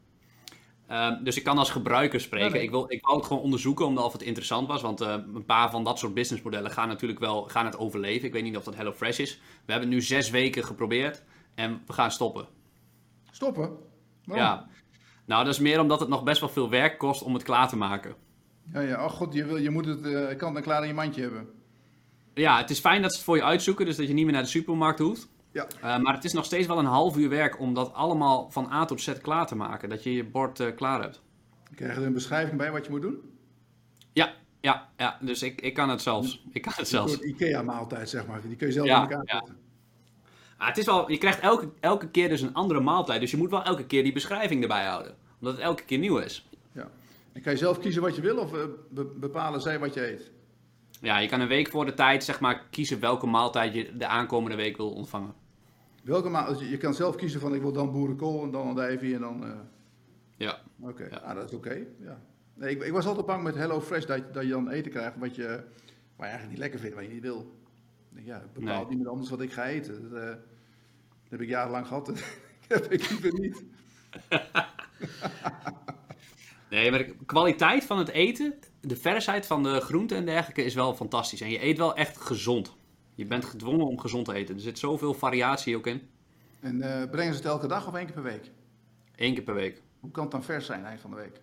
Ehm, 0.87 1.23
dus 1.23 1.37
ik 1.37 1.43
kan 1.43 1.57
als 1.57 1.69
gebruiker 1.69 2.21
spreken. 2.21 2.47
Ja, 2.47 2.53
nee. 2.53 2.63
Ik, 2.63 2.69
wil, 2.69 2.85
ik 2.91 3.05
wou 3.05 3.17
het 3.17 3.25
gewoon 3.25 3.43
onderzoeken 3.43 3.85
omdat 3.85 4.05
of 4.05 4.11
het 4.11 4.21
interessant 4.21 4.67
was. 4.67 4.81
Want 4.81 5.01
eh, 5.01 5.15
een 5.33 5.45
paar 5.45 5.69
van 5.69 5.83
dat 5.83 5.99
soort 5.99 6.13
businessmodellen 6.13 6.71
gaan 6.71 6.87
natuurlijk 6.87 7.19
wel 7.19 7.43
gaan 7.43 7.65
het 7.65 7.77
overleven. 7.77 8.27
Ik 8.27 8.33
weet 8.33 8.43
niet 8.43 8.57
of 8.57 8.63
dat 8.63 8.75
HelloFresh 8.75 9.19
is. 9.19 9.35
We 9.65 9.71
hebben 9.71 9.89
het 9.89 9.97
nu 9.97 10.03
zes 10.03 10.29
weken 10.29 10.63
geprobeerd 10.63 11.23
en 11.55 11.81
we 11.85 11.93
gaan 11.93 12.11
stoppen. 12.11 12.47
Stoppen? 13.31 13.69
Waarom? 14.25 14.45
Ja. 14.45 14.67
Nou, 15.25 15.43
dat 15.43 15.53
is 15.53 15.59
meer 15.59 15.79
omdat 15.79 15.99
het 15.99 16.09
nog 16.09 16.23
best 16.23 16.39
wel 16.39 16.49
veel 16.49 16.69
werk 16.69 16.97
kost 16.97 17.21
om 17.23 17.33
het 17.33 17.43
klaar 17.43 17.67
te 17.67 17.77
maken. 17.77 18.15
Ja, 18.73 18.79
ja. 18.79 19.03
Oh 19.03 19.11
god, 19.11 19.33
je, 19.33 19.45
wil, 19.45 19.57
je 19.57 19.69
moet 19.69 19.85
het 19.85 20.05
eh, 20.05 20.37
kant 20.37 20.55
en 20.55 20.63
klaar 20.63 20.81
in 20.81 20.87
je 20.87 20.93
mandje 20.93 21.21
hebben. 21.21 21.47
Ja, 22.33 22.57
het 22.57 22.69
is 22.69 22.79
fijn 22.79 23.01
dat 23.01 23.11
ze 23.11 23.17
het 23.17 23.25
voor 23.25 23.35
je 23.35 23.43
uitzoeken, 23.43 23.85
dus 23.85 23.95
dat 23.95 24.07
je 24.07 24.13
niet 24.13 24.23
meer 24.23 24.33
naar 24.33 24.43
de 24.43 24.49
supermarkt 24.49 24.99
hoeft. 24.99 25.29
Ja. 25.57 25.67
Eh, 25.81 25.99
maar 26.03 26.13
het 26.13 26.23
is 26.23 26.33
nog 26.33 26.45
steeds 26.45 26.67
wel 26.67 26.79
een 26.79 26.85
half 26.85 27.17
uur 27.17 27.29
werk 27.29 27.59
om 27.59 27.73
dat 27.73 27.93
allemaal 27.93 28.51
van 28.51 28.71
A 28.71 28.85
tot 28.85 29.01
Z 29.01 29.11
klaar 29.21 29.47
te 29.47 29.55
maken. 29.55 29.89
Dat 29.89 30.03
je 30.03 30.13
je 30.13 30.23
bord 30.23 30.59
eh, 30.59 30.75
klaar 30.75 31.01
hebt. 31.01 31.21
Krijg 31.75 31.93
je 31.93 31.99
er 31.99 32.05
een 32.05 32.13
beschrijving 32.13 32.57
bij 32.57 32.71
wat 32.71 32.85
je 32.85 32.91
moet 32.91 33.01
doen? 33.01 33.17
Ja, 34.13 34.33
ja, 34.61 34.89
ja. 34.97 35.17
Dus 35.21 35.41
ik, 35.43 35.61
ik 35.61 35.73
kan 35.73 35.89
het 35.89 36.01
zelfs. 36.01 36.43
Ik 36.51 36.61
kan 36.61 36.71
het 36.71 36.81
Een 36.81 36.85
zelfs. 36.87 37.11
soort 37.13 37.23
IKEA-maaltijd, 37.25 38.09
zeg 38.09 38.27
maar. 38.27 38.41
Die 38.41 38.55
kun 38.55 38.67
je 38.67 38.73
zelf 38.73 38.87
Ja, 38.87 38.95
in 38.95 39.01
elkaar 39.01 39.21
ja. 39.25 39.37
zetten. 39.37 39.57
Ah, 40.57 40.67
het 40.67 40.77
is 40.77 40.85
wel, 40.85 41.11
je 41.11 41.17
krijgt 41.17 41.39
elke, 41.39 41.69
elke 41.79 42.09
keer 42.09 42.29
dus 42.29 42.41
een 42.41 42.53
andere 42.53 42.79
maaltijd. 42.79 43.19
Dus 43.21 43.31
je 43.31 43.37
moet 43.37 43.49
wel 43.49 43.63
elke 43.63 43.85
keer 43.85 44.03
die 44.03 44.13
beschrijving 44.13 44.61
erbij 44.61 44.85
houden. 44.85 45.15
Omdat 45.39 45.55
het 45.55 45.63
elke 45.63 45.83
keer 45.83 45.97
nieuw 45.97 46.17
is. 46.17 46.47
Ja. 46.71 46.87
En 47.33 47.41
kan 47.41 47.51
je 47.51 47.57
zelf 47.57 47.79
kiezen 47.79 48.01
wat 48.01 48.15
je 48.15 48.21
wil 48.21 48.37
of 48.37 48.53
eh, 48.53 48.59
be- 48.89 49.11
bepalen 49.15 49.61
zij 49.61 49.79
wat 49.79 49.93
je 49.93 50.11
eet? 50.11 50.31
Ja, 51.01 51.17
je 51.17 51.27
kan 51.27 51.39
een 51.39 51.47
week 51.47 51.69
voor 51.69 51.85
de 51.85 51.93
tijd 51.93 52.23
zeg 52.23 52.39
maar 52.39 52.63
kiezen 52.69 52.99
welke 52.99 53.27
maaltijd 53.27 53.73
je 53.73 53.97
de 53.97 54.07
aankomende 54.07 54.55
week 54.57 54.77
wil 54.77 54.91
ontvangen. 54.91 55.33
Welke 56.07 56.45
dus 56.47 56.69
je, 56.69 56.77
kan 56.77 56.93
zelf 56.93 57.15
kiezen 57.15 57.39
van 57.39 57.55
ik 57.55 57.61
wil 57.61 57.71
dan 57.71 57.91
boerenkool 57.91 58.43
en 58.43 58.51
dan 58.51 58.67
andijvie 58.67 59.15
en 59.15 59.21
dan... 59.21 59.43
eh, 59.45 59.51
Ja. 60.37 60.61
Oké, 60.79 61.03
Ja. 61.09 61.17
ah, 61.17 61.35
dat 61.35 61.49
is 61.49 61.55
oké. 61.55 61.85
Ja. 61.99 62.21
Nee, 62.53 62.75
ik, 62.75 62.83
ik 62.83 62.91
was 62.91 63.05
altijd 63.05 63.25
bang 63.25 63.43
met 63.43 63.55
HelloFresh 63.55 64.05
dat, 64.05 64.33
dat 64.33 64.43
je 64.43 64.49
dan 64.49 64.69
eten 64.69 64.91
krijgt 64.91 65.17
wat 65.17 65.35
je, 65.35 65.41
je 65.41 66.23
eigenlijk 66.23 66.49
niet 66.49 66.59
lekker 66.59 66.79
vindt, 66.79 66.95
wat 66.95 67.03
je 67.05 67.11
niet 67.11 67.21
wil. 67.21 67.55
Ik 68.15 68.25
ja, 68.25 68.43
bepaalt 68.53 68.77
Nee. 68.79 68.87
niemand 68.89 69.07
anders 69.09 69.29
wat 69.29 69.41
ik 69.41 69.51
ga 69.51 69.65
eten. 69.65 70.09
Dat, 70.09 70.21
eh, 70.21 70.27
dat 70.27 71.29
heb 71.29 71.41
ik 71.41 71.47
jarenlang 71.49 71.87
gehad. 71.87 72.05
dat 72.67 72.81
heb 72.81 72.91
ik 72.91 73.09
liever 73.09 73.39
niet. 73.39 73.63
Nee, 76.69 76.89
maar 76.89 76.99
de 76.99 77.15
kwaliteit 77.25 77.83
van 77.85 77.97
het 77.97 78.07
eten, 78.09 78.53
de 78.81 78.95
versheid 78.95 79.45
van 79.45 79.63
de 79.63 79.79
groenten 79.81 80.17
en 80.17 80.25
dergelijke 80.25 80.63
is 80.63 80.73
wel 80.73 80.95
fantastisch. 80.95 81.41
En 81.41 81.49
je 81.49 81.63
eet 81.63 81.77
wel 81.77 81.95
echt 81.95 82.17
gezond. 82.17 82.76
Je 83.17 83.25
bent 83.25 83.45
gedwongen 83.45 83.85
om 83.87 83.99
gezond 83.99 84.25
te 84.25 84.33
eten. 84.33 84.55
Er 84.55 84.61
zit 84.61 84.79
zoveel 84.79 85.13
variatie 85.13 85.77
ook 85.77 85.87
in. 85.87 86.09
En 86.59 86.81
eh, 86.81 87.09
brengen 87.09 87.33
ze 87.33 87.39
het 87.39 87.47
elke 87.49 87.67
dag 87.67 87.87
of 87.87 87.93
één 87.95 88.05
keer 88.05 88.13
per 88.13 88.23
week? 88.23 88.51
Eén 89.15 89.33
keer 89.33 89.43
per 89.43 89.53
week. 89.53 89.81
Hoe 89.99 90.11
kan 90.11 90.23
het 90.23 90.31
dan 90.31 90.43
vers 90.43 90.65
zijn 90.65 90.85
eind 90.85 91.01
van 91.01 91.09
de 91.09 91.15
week? 91.15 91.41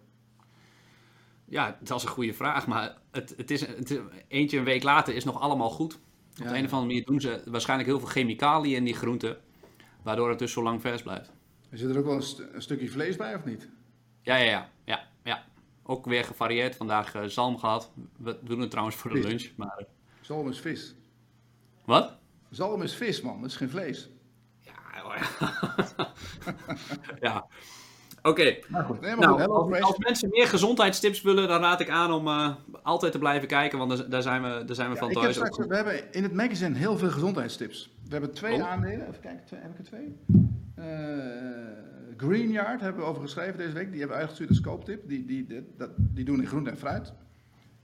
Ja, 1.45 1.79
dat 1.83 1.97
is 1.99 2.03
een 2.03 2.09
goede 2.09 2.33
vraag. 2.35 2.67
Maar 2.67 2.97
het, 3.11 3.35
het 3.37 3.51
is, 3.51 3.67
het 3.67 3.91
is- 3.91 3.99
eentje 4.29 4.59
een 4.59 4.65
week 4.65 4.83
later 4.83 5.15
is 5.15 5.25
nog 5.25 5.41
allemaal 5.41 5.71
goed. 5.71 5.95
Op 5.95 6.01
de 6.37 6.45
een 6.45 6.49
of 6.65 6.73
andere 6.73 6.81
manier 6.87 7.05
doen 7.05 7.21
ze 7.21 7.43
waarschijnlijk 7.47 7.89
heel 7.89 7.99
veel 7.99 8.09
chemicaliën 8.09 8.77
in 8.77 8.85
die 8.85 8.95
groenten. 8.95 9.37
Waardoor 10.03 10.29
het 10.29 10.39
dus 10.39 10.53
zo 10.53 10.63
lang 10.63 10.81
vers 10.81 11.03
blijft. 11.03 11.33
Er 11.71 11.79
zit 11.79 11.91
er 11.91 11.99
ook 11.99 12.05
wel 12.05 12.15
een, 12.15 12.23
st- 12.23 12.43
een 12.53 12.63
stukje 12.63 12.89
vlees 12.89 13.17
bij 13.17 13.35
of 13.35 13.45
niet? 13.45 13.69
Ja, 14.23 14.37
ja, 14.37 14.45
ja. 14.51 14.71
ja, 14.85 15.09
ja. 15.25 15.45
Ook 15.83 16.07
weer 16.07 16.25
gevarieerd. 16.25 16.77
Vandaag 16.77 17.15
eh, 17.15 17.25
zalm 17.25 17.59
gehad. 17.59 17.91
We 18.19 18.39
doen 18.43 18.61
het 18.61 18.71
trouwens 18.71 18.97
voor 18.97 19.11
de 19.11 19.17
Vis. 19.23 19.27
lunch. 19.27 19.57
Maar, 19.57 19.85
Zalm 20.21 20.49
is 20.49 20.61
vis. 20.61 20.95
Wat? 21.85 22.16
Zalm 22.51 22.83
is 22.83 22.94
vis, 22.94 23.20
man. 23.20 23.40
Dat 23.40 23.51
is 23.51 23.57
geen 23.57 23.70
vlees. 23.70 24.11
Ja, 24.61 24.73
ja. 24.94 25.27
ja. 27.29 27.47
Oké. 28.23 28.42
Nee, 28.42 29.16
Nou, 29.16 29.81
als, 29.81 29.99
mensen 29.99 30.29
meer 30.29 30.47
gezondheidstips 30.47 31.23
willen, 31.23 31.49
dan 31.49 31.61
raad 31.61 31.81
ik 31.81 31.88
aan 31.88 32.12
om 32.12 32.27
eh, 32.29 32.55
altijd 32.83 33.12
te 33.12 33.18
blijven 33.18 33.49
kijken, 33.49 33.79
want 33.79 33.97
daar, 33.97 34.09
daar 34.09 34.23
zijn 34.23 34.42
we, 34.42 34.64
daar 34.64 34.75
zijn 34.77 34.88
we 34.88 34.94
Ja, 34.94 35.01
van 35.01 35.12
thuis. 35.12 35.35
straks, 35.35 35.57
we 35.57 35.75
hebben 35.77 36.12
in 36.12 36.23
het 36.23 36.33
magazine 36.33 36.77
heel 36.79 36.99
veel 36.99 37.11
gezondheidstips. 37.11 37.90
We 38.05 38.12
hebben 38.12 38.33
twee 38.33 38.55
Oh. 38.55 38.70
aandelen. 38.70 39.09
Even 39.09 39.20
kijken, 39.20 39.44
twee, 39.44 39.61
heb 39.61 39.70
ik 39.70 39.79
er 39.79 39.85
twee? 39.85 40.16
Eh 40.75 40.85
Greenyard 42.16 42.81
hebben 42.81 43.03
we 43.03 43.09
over 43.09 43.23
geschreven 43.23 43.59
deze 43.59 43.73
week. 43.73 43.90
Die 43.90 43.99
hebben 43.99 44.16
we 44.16 44.23
uitgestuurd 44.23 44.49
als 44.51 44.61
kooptip. 44.61 45.09
Die, 45.09 45.25
die, 45.25 45.47
die, 45.47 45.66
dat, 45.77 45.90
die 45.97 46.25
doen 46.25 46.40
in 46.40 46.47
groente 46.47 46.70
en 46.70 46.77
fruit. 46.79 47.12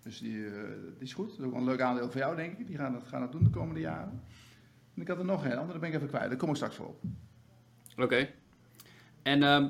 Dus 0.03 0.19
die, 0.19 0.47
eh, 0.47 0.53
die 0.99 1.09
is 1.09 1.13
goed. 1.13 1.29
Dat 1.29 1.39
is 1.39 1.45
ook 1.45 1.51
wel 1.51 1.61
een 1.61 1.67
leuk 1.67 1.81
aandeel 1.81 2.11
voor 2.11 2.21
jou, 2.21 2.37
denk 2.37 2.59
ik. 2.59 2.67
Die 2.67 2.77
gaan 2.77 2.93
dat, 2.93 3.03
gaan 3.07 3.21
dat 3.21 3.33
doen 3.33 3.45
de 3.45 3.51
komende 3.51 3.81
jaren. 3.81 4.23
En 4.95 5.03
ik 5.03 5.09
had 5.09 5.19
er 5.19 5.25
nog 5.25 5.45
een 5.45 5.59
andere, 5.59 5.79
ben 5.79 5.89
ik 5.89 5.95
even 5.95 6.09
kwijt. 6.09 6.29
Daar 6.29 6.39
kom 6.39 6.49
ik 6.49 6.57
straks 6.57 6.77
voor 6.77 6.87
op. 6.87 7.03
Oké. 7.97 8.29
En 9.23 9.43
ehm, 9.43 9.69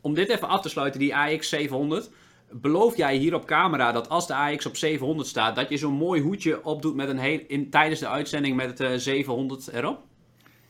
om 0.00 0.14
dit 0.14 0.28
even 0.28 0.48
af 0.48 0.62
te 0.62 0.68
sluiten, 0.68 1.00
die 1.00 1.16
AX 1.16 1.48
700. 1.48 2.10
Beloof 2.52 2.96
jij 2.96 3.16
hier 3.16 3.34
op 3.34 3.46
camera 3.46 3.92
dat 3.92 4.08
als 4.08 4.26
de 4.26 4.34
AX 4.34 4.66
op 4.66 4.76
700 4.76 5.28
staat, 5.28 5.56
dat 5.56 5.68
je 5.68 5.76
zo'n 5.76 5.94
mooi 5.94 6.20
hoedje 6.20 6.64
opdoet 6.64 6.94
met 6.94 7.08
een 7.08 7.18
heel, 7.18 7.40
in, 7.46 7.70
tijdens 7.70 8.00
de 8.00 8.08
uitzending 8.08 8.56
met 8.56 8.66
het 8.66 8.80
eh, 8.80 8.96
700 8.96 9.68
erop? 9.68 10.04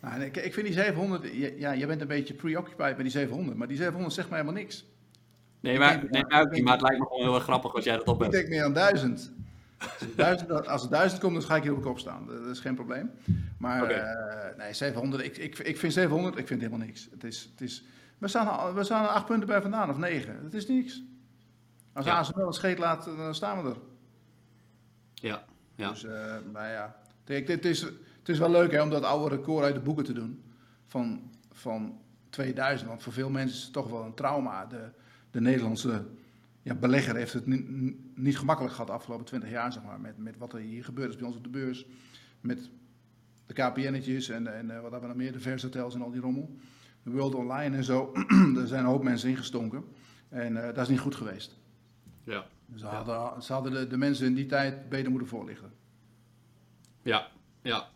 Nou, 0.01 0.23
ik, 0.23 0.37
ik 0.37 0.55
vind 0.55 0.67
die 0.67 0.75
700, 0.75 1.33
ja, 1.59 1.73
je 1.73 1.87
bent 1.87 2.01
een 2.01 2.07
beetje 2.07 2.35
preoccupied 2.35 2.79
met 2.79 2.99
die 2.99 3.11
700, 3.11 3.57
maar 3.57 3.69
die 3.69 3.77
700 3.77 4.15
zegt 4.15 4.29
mij 4.29 4.39
helemaal 4.39 4.61
niks. 4.61 4.90
Nee, 5.61 5.73
Ik 5.73 5.79
maar, 5.79 6.05
nee, 6.11 6.25
maar 6.29 6.41
ook 6.41 6.61
maar 6.61 6.73
het 6.73 6.83
lijkt 6.83 6.99
me 6.99 7.07
gewoon 7.07 7.23
heel 7.23 7.35
erg 7.35 7.43
grappig 7.43 7.75
als 7.75 7.85
jij 7.85 7.97
dat 7.97 8.07
op 8.07 8.15
Ik 8.17 8.21
hebt. 8.23 8.33
denk 8.33 8.49
meer 8.49 8.65
aan 8.65 8.73
1000. 8.73 9.33
Als 9.79 10.01
het 10.01 10.17
1000, 10.17 10.67
als 10.69 10.83
het 10.83 10.91
1000 10.91 11.21
komt, 11.21 11.35
dan 11.35 11.43
ga 11.43 11.57
ik 11.57 11.63
hier 11.63 11.73
op 11.73 11.83
de 11.83 11.85
kop 11.85 11.99
staan. 11.99 12.27
Dat 12.27 12.47
is 12.47 12.61
geen 12.61 12.75
probleem. 12.75 13.11
Maar 13.59 13.85
eh, 13.91 14.57
nee, 14.59 14.73
700, 14.73 15.25
ik, 15.25 15.37
ik, 15.37 15.59
ik 15.59 15.77
vind 15.79 15.93
700, 15.93 16.37
ik 16.39 16.47
vind 16.47 16.61
helemaal 16.61 16.87
niks. 16.87 17.09
Het 17.11 17.25
is, 17.25 17.49
het 17.51 17.61
is, 17.61 17.85
we, 18.19 18.29
staan, 18.29 18.75
we 18.75 18.85
staan 18.85 19.03
er 19.05 19.09
acht 19.11 19.27
punten 19.27 19.47
bij 19.49 19.63
vandaan, 19.63 19.91
of 19.91 19.97
negen. 19.97 20.41
Het 20.45 20.55
is 20.55 20.67
niks. 20.69 21.03
Als 21.93 22.07
Ja. 22.07 22.19
ASML 22.19 22.47
een 22.47 22.53
scheet 22.53 22.79
laat, 22.79 23.05
dan 23.05 23.35
staan 23.35 23.63
we 23.63 23.69
er. 23.69 23.77
Ja, 25.15 25.45
ja. 25.75 25.91
Dus, 25.91 26.03
nou 26.53 26.67
ja. 26.69 26.97
Kijk, 27.25 27.49
het, 27.49 27.65
is, 27.65 27.81
het 27.81 28.29
is 28.29 28.39
wel 28.39 28.51
leuk 28.51 28.73
hè, 28.73 28.83
om 28.83 28.91
dat 28.91 29.03
oude 29.05 29.37
record 29.37 29.65
uit 29.65 29.75
de 29.75 29.81
boeken 29.81 30.05
te 30.05 30.13
doen. 30.13 30.43
Van, 30.87 31.31
van 31.53 32.01
2000. 32.31 32.89
Want 32.89 33.03
voor 33.03 33.13
veel 33.13 33.31
mensen 33.31 33.57
is 33.59 33.63
het 33.65 33.73
toch 33.73 33.89
wel 33.91 34.05
een 34.05 34.15
trauma. 34.15 34.67
De, 34.67 34.89
de 35.31 35.41
Nederlandse 35.41 36.07
ja, 36.63 36.75
belegger 36.75 37.17
heeft 37.17 37.33
het 37.33 37.47
ni- 37.47 38.11
niet 38.15 38.39
gemakkelijk 38.39 38.73
gehad 38.75 38.89
de 38.89 38.97
afgelopen 38.97 39.25
20 39.27 39.51
jaar. 39.51 39.73
Zeg 39.73 39.83
maar, 39.83 40.01
met, 40.01 40.19
met 40.19 40.39
wat 40.39 40.53
er 40.53 40.59
hier 40.61 40.85
gebeurd 40.85 41.11
is 41.11 41.17
bij 41.17 41.27
ons 41.27 41.37
op 41.37 41.43
de 41.43 41.49
beurs. 41.51 41.87
Met 42.41 42.71
de 43.47 43.55
KPN'tjes 43.55 44.29
en, 44.29 44.57
en 44.57 44.71
eh, 44.71 44.81
wat 44.81 44.91
hebben 44.91 45.01
we 45.01 45.07
nog 45.07 45.17
meer. 45.17 45.33
De 45.33 45.41
vershotels 45.41 45.95
en 45.95 46.03
al 46.03 46.11
die 46.11 46.21
rommel. 46.21 46.57
De 47.03 47.11
World 47.11 47.35
Online 47.35 47.77
en 47.77 47.85
zo. 47.85 48.13
Daar 48.55 48.67
zijn 48.67 48.81
een 48.85 48.91
hoop 48.91 49.03
mensen 49.03 49.29
ingestonken. 49.29 49.85
En 50.29 50.57
eh, 50.57 50.75
dat 50.75 50.79
is 50.85 50.89
niet 50.89 51.01
goed 51.01 51.15
geweest. 51.15 51.59
ja. 52.25 52.47
Ze 52.77 52.87
hadden, 52.87 53.43
ze 53.43 53.53
hadden 53.53 53.73
de, 53.73 53.87
de 53.87 53.97
mensen 53.97 54.27
in 54.27 54.35
die 54.35 54.47
tijd 54.47 54.89
beter 54.89 55.11
moeten 55.11 55.29
voorlichten. 55.29 55.73
Ja, 57.03 57.29
ja. 57.63 57.89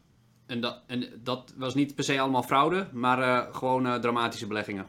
En 0.47 0.61
dat, 0.61 0.83
en 0.87 1.05
dat 1.23 1.55
was 1.57 1.75
niet 1.75 1.95
per 1.95 2.05
se 2.05 2.21
allemaal 2.21 2.43
fraude, 2.43 2.87
maar 2.93 3.19
eh, 3.23 3.55
gewoon 3.55 4.01
dramatische 4.01 4.47
beleggingen. 4.47 4.87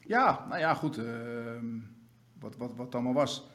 Ja, 0.00 0.46
nou 0.48 0.60
ja, 0.60 0.74
goed. 0.74 0.98
ehm, 0.98 1.78
wat, 2.38 2.56
wat, 2.56 2.74
wat 2.74 2.94
allemaal 2.94 3.12
was. 3.12 3.46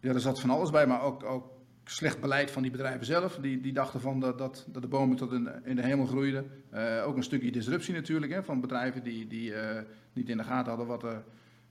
Ja, 0.00 0.12
er 0.12 0.20
zat 0.20 0.40
van 0.40 0.50
alles 0.50 0.70
bij, 0.70 0.86
maar 0.86 1.02
ook, 1.02 1.24
ook 1.24 1.52
slecht 1.84 2.20
beleid 2.20 2.50
van 2.50 2.62
die 2.62 2.70
bedrijven 2.70 3.06
zelf. 3.06 3.38
Die, 3.40 3.60
die 3.60 3.72
dachten 3.72 4.00
van 4.00 4.20
dat, 4.20 4.38
dat, 4.38 4.66
dat 4.68 4.82
de 4.82 4.88
bomen 4.88 5.16
tot 5.16 5.32
in, 5.32 5.48
in 5.64 5.76
de 5.76 5.82
hemel 5.82 6.06
groeiden. 6.06 6.50
Eh, 6.70 7.02
ook 7.06 7.16
een 7.16 7.22
stukje 7.22 7.52
disruptie 7.52 7.94
natuurlijk, 7.94 8.32
hè, 8.32 8.42
van 8.42 8.60
bedrijven 8.60 9.02
die, 9.02 9.26
die 9.26 9.54
eh, 9.54 9.82
niet 10.12 10.28
in 10.28 10.36
de 10.36 10.44
gaten 10.44 10.68
hadden 10.68 10.86
wat 10.86 11.02
er, 11.02 11.24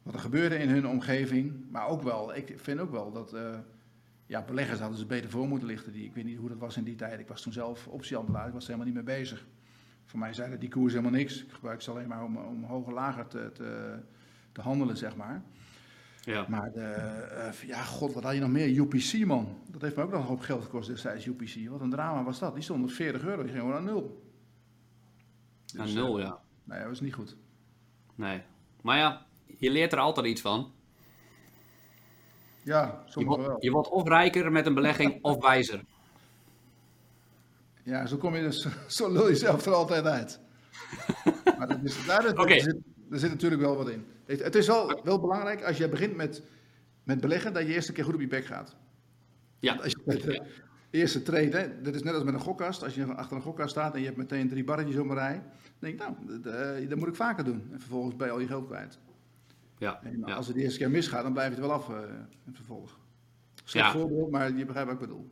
wat 0.03 0.13
er 0.13 0.19
gebeurde 0.19 0.57
in 0.57 0.69
hun 0.69 0.87
omgeving. 0.87 1.65
Maar 1.69 1.87
ook 1.87 2.01
wel, 2.01 2.35
ik 2.35 2.53
vind 2.55 2.79
ook 2.79 2.91
wel 2.91 3.11
dat 3.11 3.33
eh, 3.33 3.57
ja, 4.25 4.41
beleggers 4.41 4.79
hadden 4.79 4.97
ze 4.97 5.05
beter 5.05 5.29
voor 5.29 5.47
moeten 5.47 5.67
lichten. 5.67 5.91
Die, 5.91 6.05
ik 6.05 6.13
weet 6.13 6.25
niet 6.25 6.37
hoe 6.37 6.49
dat 6.49 6.57
was 6.57 6.77
in 6.77 6.83
die 6.83 6.95
tijd. 6.95 7.19
Ik 7.19 7.27
was 7.27 7.41
toen 7.41 7.53
zelf 7.53 7.87
optiehandelaar, 7.87 8.47
ik 8.47 8.53
was 8.53 8.63
er 8.67 8.73
helemaal 8.73 8.93
niet 8.93 9.05
mee 9.05 9.17
bezig. 9.17 9.45
Voor 10.11 10.19
mij 10.19 10.33
zeiden 10.33 10.59
die 10.59 10.69
koers 10.69 10.93
helemaal 10.93 11.19
niks. 11.19 11.43
Ik 11.43 11.51
gebruik 11.51 11.81
ze 11.81 11.91
alleen 11.91 12.07
maar 12.07 12.23
om, 12.23 12.37
om 12.37 12.63
hoger 12.63 12.93
lager 12.93 13.27
te, 13.27 13.51
te, 13.53 13.99
te 14.51 14.61
handelen, 14.61 14.97
zeg 14.97 15.15
maar. 15.15 15.43
Ja. 16.21 16.45
Maar 16.49 16.71
de, 16.71 16.81
eh, 16.81 17.67
ja, 17.67 17.83
god, 17.83 18.13
wat 18.13 18.23
had 18.23 18.33
je 18.33 18.39
nog 18.39 18.49
meer? 18.49 18.77
UPC, 18.77 19.25
man. 19.25 19.57
Dat 19.69 19.81
heeft 19.81 19.95
me 19.95 20.03
ook 20.03 20.11
nog 20.11 20.21
een 20.21 20.27
hoop 20.27 20.39
geld 20.39 20.63
gekost 20.63 20.89
destijds, 20.89 21.25
UPC. 21.25 21.69
Wat 21.69 21.81
een 21.81 21.89
drama 21.89 22.23
was 22.23 22.39
dat. 22.39 22.53
Die 22.53 22.63
stond 22.63 22.83
op 22.83 22.91
40 22.91 23.23
euro, 23.23 23.41
die 23.41 23.51
ging 23.51 23.61
gewoon 23.63 23.77
aan 23.77 23.83
nul. 23.83 24.23
Aan 25.77 25.85
Dus, 25.85 25.93
nul, 25.93 26.19
eh, 26.19 26.25
ja. 26.25 26.39
Nee, 26.63 26.79
dat 26.79 26.87
was 26.87 27.01
niet 27.01 27.13
goed. 27.13 27.35
Nee. 28.15 28.41
Maar 28.81 28.97
ja, 28.97 29.25
je 29.57 29.71
leert 29.71 29.93
er 29.93 29.99
altijd 29.99 30.25
iets 30.25 30.41
van. 30.41 30.71
Ja, 32.63 33.03
Je 33.05 33.25
wordt, 33.25 33.45
wel. 33.45 33.63
je 33.63 33.71
wordt 33.71 33.89
of 33.89 34.07
rijker 34.07 34.51
met 34.51 34.65
een 34.65 34.73
belegging 34.73 35.19
of 35.23 35.41
wijzer. 35.41 35.83
Ja, 37.83 38.05
zo 38.05 38.17
kom 38.17 38.35
je 38.35 38.41
dus, 38.41 38.67
zo 38.97 39.11
lul 39.11 39.29
je 39.29 39.35
zelf 39.35 39.65
er 39.65 39.73
altijd 39.73 40.05
uit. 40.05 40.39
maar 41.57 41.67
dat 41.67 41.79
is, 41.83 42.05
daar, 42.05 42.25
er, 42.25 42.61
zit, 42.61 42.77
er 43.11 43.19
zit 43.19 43.29
natuurlijk 43.29 43.61
wel 43.61 43.75
wat 43.75 43.89
in. 43.89 44.05
Het, 44.25 44.43
het 44.43 44.55
is 44.55 44.67
wel, 44.67 45.01
wel 45.03 45.19
belangrijk 45.19 45.63
als 45.63 45.77
je 45.77 45.89
begint 45.89 46.15
met, 46.15 46.43
met 47.03 47.21
beleggen, 47.21 47.53
dat 47.53 47.67
je 47.67 47.73
eerst 47.73 47.87
een 47.87 47.93
keer 47.93 48.03
goed 48.03 48.13
op 48.13 48.19
je 48.21 48.27
bek 48.27 48.45
gaat. 48.45 48.75
Ja. 49.59 49.69
Want 49.71 49.83
Als 49.83 49.91
je 49.91 50.01
met 50.05 50.21
de 50.21 50.41
eerste 50.89 51.21
trade, 51.21 51.57
hè, 51.57 51.81
dat 51.81 51.95
is 51.95 52.03
net 52.03 52.13
als 52.13 52.23
met 52.23 52.33
een 52.33 52.39
gokkast. 52.39 52.83
Als 52.83 52.95
je 52.95 53.05
achter 53.05 53.35
een 53.35 53.41
gokkast 53.43 53.69
staat 53.69 53.93
en 53.93 53.99
je 53.99 54.05
hebt 54.05 54.17
meteen 54.17 54.49
drie 54.49 54.63
barretjes 54.63 54.97
op 54.97 55.09
een 55.09 55.15
rij. 55.15 55.33
Dan 55.33 55.43
denk 55.79 55.93
ik, 55.93 55.99
nou, 55.99 56.39
dat, 56.41 56.53
eh, 56.53 56.89
dat 56.89 56.97
moet 56.97 57.07
ik 57.07 57.15
vaker 57.15 57.43
doen. 57.43 57.69
En 57.71 57.79
vervolgens 57.79 58.15
ben 58.15 58.27
je 58.27 58.33
al 58.33 58.39
je 58.39 58.47
geld 58.47 58.67
kwijt. 58.67 58.99
Ja. 59.77 59.99
En 60.03 60.23
als 60.23 60.47
het 60.47 60.55
de 60.55 60.61
eerste 60.61 60.79
keer 60.79 60.89
misgaat, 60.91 61.23
dan 61.23 61.33
blijf 61.33 61.47
je 61.49 61.55
het 61.55 61.65
wel 61.65 61.73
af 61.73 61.89
eh, 61.89 61.95
in 62.45 62.55
vervolg. 62.55 62.99
Slecht 63.63 63.85
Ja. 63.85 63.91
voorbeeld, 63.91 64.31
maar 64.31 64.57
je 64.57 64.65
begrijpt 64.65 64.91
wat 64.91 65.01
ik 65.01 65.07
bedoel. 65.07 65.31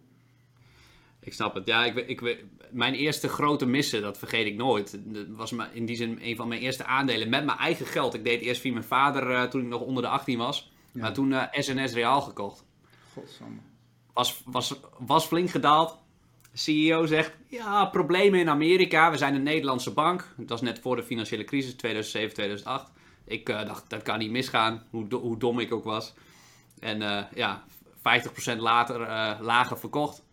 Ik 1.22 1.34
snap 1.34 1.54
het. 1.54 1.68
Ja, 1.68 1.86
ik, 1.86 1.96
ik, 1.96 2.44
mijn 2.72 2.94
eerste 2.94 3.30
grote 3.30 3.66
missen, 3.66 4.02
dat 4.02 4.18
vergeet 4.18 4.46
ik 4.46 4.56
nooit. 4.56 5.00
Dat 5.06 5.26
was 5.30 5.54
in 5.74 5.86
die 5.86 5.96
zin 5.96 6.20
een 6.22 6.36
van 6.36 6.48
mijn 6.48 6.62
eerste 6.62 6.86
aandelen 6.86 7.30
met 7.30 7.46
mijn 7.46 7.58
eigen 7.58 7.86
geld. 7.86 8.14
Ik 8.14 8.24
deed 8.24 8.42
eerst 8.42 8.62
via 8.62 8.72
mijn 8.72 8.84
vader 8.84 9.32
eh, 9.32 9.44
toen 9.44 9.62
ik 9.62 9.68
nog 9.68 9.82
onder 9.82 10.04
de 10.04 10.10
18 10.10 10.38
was. 10.38 10.72
Ja. 10.92 11.02
Maar 11.02 11.14
toen 11.14 11.34
eh, 11.34 11.62
SNS 11.62 11.94
Reaal 11.94 12.22
gekocht. 12.22 12.66
Godsamme. 13.14 13.58
Was, 14.14 14.42
was, 14.46 14.80
was 14.98 15.26
flink 15.26 15.50
gedaald. 15.50 15.98
CEO 16.54 17.06
zegt, 17.06 17.38
ja, 17.48 17.86
problemen 17.86 18.40
in 18.40 18.50
Amerika. 18.50 19.12
We 19.12 19.18
zijn 19.18 19.36
een 19.36 19.44
Nederlandse 19.44 19.92
bank. 19.94 20.34
Dat 20.38 20.50
was 20.50 20.62
net 20.62 20.80
voor 20.80 20.96
de 20.96 21.04
financiële 21.04 21.44
crisis, 21.44 21.74
2007, 21.76 22.34
2008. 22.34 22.92
Ik 23.26 23.50
eh, 23.50 23.66
dacht, 23.66 23.90
dat 23.90 24.02
kan 24.02 24.20
niet 24.20 24.32
misgaan, 24.32 24.84
hoe, 24.90 25.08
do- 25.08 25.20
hoe 25.20 25.38
dom 25.38 25.60
ik 25.60 25.74
ook 25.74 25.84
was. 25.84 26.14
En 26.80 27.02
eh, 27.02 27.24
ja, 27.36 27.64
50% 28.56 28.58
later 28.58 29.02
eh, 29.02 29.40
lager 29.42 29.78
verkocht. 29.78 30.24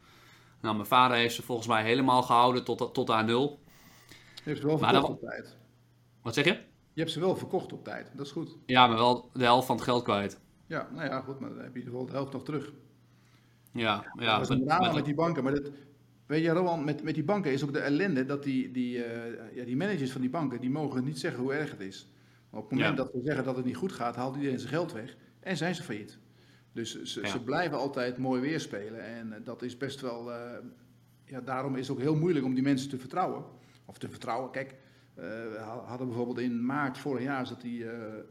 Nou, 0.60 0.74
mijn 0.74 0.86
vader 0.86 1.16
heeft 1.16 1.34
ze 1.34 1.42
volgens 1.42 1.68
mij 1.68 1.82
helemaal 1.84 2.22
gehouden 2.22 2.64
tot, 2.64 2.94
tot 2.94 3.10
aan 3.10 3.26
nul. 3.26 3.60
Je 4.08 4.14
hebt 4.44 4.58
ze 4.60 4.66
wel 4.66 4.78
verkocht 4.78 5.08
op 5.08 5.20
tijd. 5.20 5.56
Wat 6.22 6.34
zeg 6.34 6.44
je? 6.44 6.50
Je 6.92 7.00
hebt 7.02 7.10
ze 7.10 7.20
wel 7.20 7.36
verkocht 7.36 7.72
op 7.72 7.84
tijd, 7.84 8.10
dat 8.14 8.26
is 8.26 8.32
goed. 8.32 8.56
Ja, 8.66 8.86
maar 8.86 8.96
wel 8.96 9.30
de 9.32 9.42
helft 9.44 9.66
van 9.66 9.76
het 9.76 9.84
geld 9.84 10.02
kwijt. 10.02 10.40
Ja, 10.66 10.88
nou 10.92 11.04
ja, 11.08 11.20
goed, 11.20 11.40
maar 11.40 11.48
dan 11.48 11.58
heb 11.58 11.66
je 11.74 11.80
in 11.80 11.86
ieder 11.86 11.90
geval 11.90 12.06
de 12.06 12.12
helft 12.12 12.32
nog 12.32 12.44
terug. 12.44 12.72
Ja, 13.72 13.82
Ja, 14.18 14.22
ja. 14.24 14.38
dat 14.38 14.50
is 14.50 14.56
een 14.56 14.64
drama 14.64 14.92
met- 14.92 15.04
die 15.04 15.14
banken. 15.14 15.42
Maar 15.44 15.54
dat, 15.54 15.70
weet 16.26 16.42
je, 16.42 16.50
Rowan, 16.50 16.84
met, 16.84 17.02
met 17.02 17.14
die 17.14 17.24
banken 17.24 17.52
is 17.52 17.64
ook 17.64 17.72
de 17.72 17.78
ellende 17.78 18.24
dat 18.24 18.42
die, 18.42 18.70
die, 18.70 19.02
eh, 19.04 19.56
ja, 19.56 19.64
die 19.64 19.76
managers 19.76 20.12
van 20.12 20.20
die 20.20 20.30
banken, 20.30 20.60
die 20.60 20.70
mogen 20.70 21.04
niet 21.04 21.18
zeggen 21.18 21.42
hoe 21.42 21.52
erg 21.54 21.70
het 21.70 21.80
is. 21.80 22.08
Maar 22.50 22.60
op 22.60 22.70
het 22.70 22.78
moment 22.78 22.98
Ja. 22.98 23.04
dat 23.04 23.12
we 23.12 23.20
zeggen 23.24 23.44
dat 23.44 23.56
het 23.56 23.64
niet 23.64 23.76
goed 23.76 23.92
gaat, 23.92 24.16
haalt 24.16 24.36
iedereen 24.36 24.58
zijn 24.58 24.70
geld 24.72 24.92
weg 24.92 25.16
en 25.40 25.56
zijn 25.56 25.74
ze 25.74 25.82
failliet. 25.82 26.18
Dus 26.76 27.02
ze, 27.02 27.20
Ja. 27.20 27.26
ze 27.28 27.42
blijven 27.42 27.78
altijd 27.78 28.18
mooi 28.18 28.40
weerspelen. 28.40 29.04
En 29.04 29.32
eh, 29.32 29.40
dat 29.44 29.62
is 29.62 29.76
best 29.76 30.00
wel. 30.00 30.32
eh, 30.32 30.58
ja, 31.24 31.40
daarom 31.40 31.76
is 31.76 31.88
het 31.88 31.96
ook 31.96 32.02
heel 32.02 32.16
moeilijk 32.16 32.44
om 32.44 32.54
die 32.54 32.62
mensen 32.62 32.88
te 32.88 32.98
vertrouwen. 32.98 33.44
Of 33.84 33.98
te 33.98 34.08
vertrouwen. 34.08 34.50
Kijk, 34.50 34.70
eh, 35.14 35.24
we 35.24 35.56
ha- 35.58 35.84
hadden 35.84 36.06
bijvoorbeeld 36.06 36.38
in 36.38 36.66
maart 36.66 36.98
vorig 36.98 37.22
jaar 37.22 37.46
zat 37.46 37.60
die, 37.60 37.84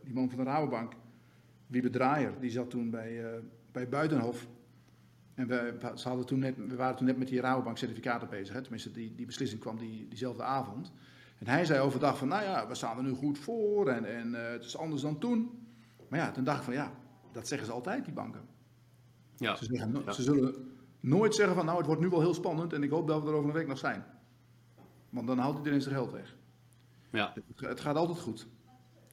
die 0.03 0.13
man 0.13 0.29
van 0.29 0.37
de 0.37 0.43
Rabobank, 0.43 0.93
Wiebe 1.67 1.89
Draaier, 1.89 2.33
die 2.39 2.49
zat 2.51 2.69
toen 2.69 2.89
bij, 2.89 3.23
bij 3.71 3.89
Buitenhof. 3.89 4.47
En 5.33 5.47
we, 5.47 5.73
ze 5.95 6.07
hadden 6.07 6.25
toen 6.25 6.39
net, 6.39 6.55
we 6.57 6.75
waren 6.75 6.95
toen 6.95 7.05
net 7.05 7.17
met 7.17 7.27
die 7.27 7.41
Rabobank 7.41 7.77
certificaten 7.77 8.29
bezig. 8.29 8.53
Hè? 8.55 8.61
Tenminste, 8.61 8.91
die, 8.91 9.15
die 9.15 9.25
beslissing 9.25 9.61
kwam 9.61 9.77
die, 9.77 10.07
diezelfde 10.07 10.43
avond. 10.43 10.91
En 11.37 11.47
hij 11.47 11.65
zei 11.65 11.79
overdag 11.79 12.17
van, 12.17 12.27
nou 12.27 12.43
ja, 12.43 12.67
we 12.67 12.75
staan 12.75 12.97
er 12.97 13.03
nu 13.03 13.11
goed 13.13 13.37
voor 13.39 13.87
en, 13.89 14.05
en 14.05 14.33
het 14.33 14.63
is 14.65 14.77
anders 14.77 15.01
dan 15.01 15.19
toen. 15.19 15.49
Maar 16.09 16.19
ja, 16.19 16.31
toen 16.31 16.43
dacht 16.43 16.57
ik 16.57 16.63
van, 16.63 16.73
ja, 16.73 16.91
dat 17.35 17.47
zeggen 17.47 17.67
ze 17.67 17.73
altijd, 17.73 18.05
die 18.05 18.13
banken. 18.13 18.41
ja. 19.37 19.55
Ze, 19.55 19.65
zeggen, 19.65 20.01
Ja. 20.05 20.11
ze 20.11 20.21
zullen 20.23 20.55
nooit 20.99 21.35
zeggen 21.35 21.55
van, 21.55 21.65
nou, 21.65 21.77
het 21.77 21.87
wordt 21.87 22.01
nu 22.01 22.09
wel 22.09 22.19
heel 22.19 22.33
spannend 22.33 22.73
en 22.73 22.83
ik 22.83 22.89
hoop 22.89 23.07
dat 23.07 23.21
we 23.23 23.27
er 23.29 23.33
over 23.33 23.49
een 23.49 23.55
week 23.55 23.67
nog 23.67 23.77
zijn. 23.77 24.05
Want 25.09 25.27
dan 25.27 25.37
haalt 25.37 25.57
iedereen 25.57 25.81
zijn 25.81 25.95
geld 25.95 26.11
weg. 26.11 26.35
Ja. 27.11 27.33
Het, 27.33 27.59
het 27.59 27.79
gaat 27.79 27.95
altijd 27.95 28.19
goed. 28.19 28.47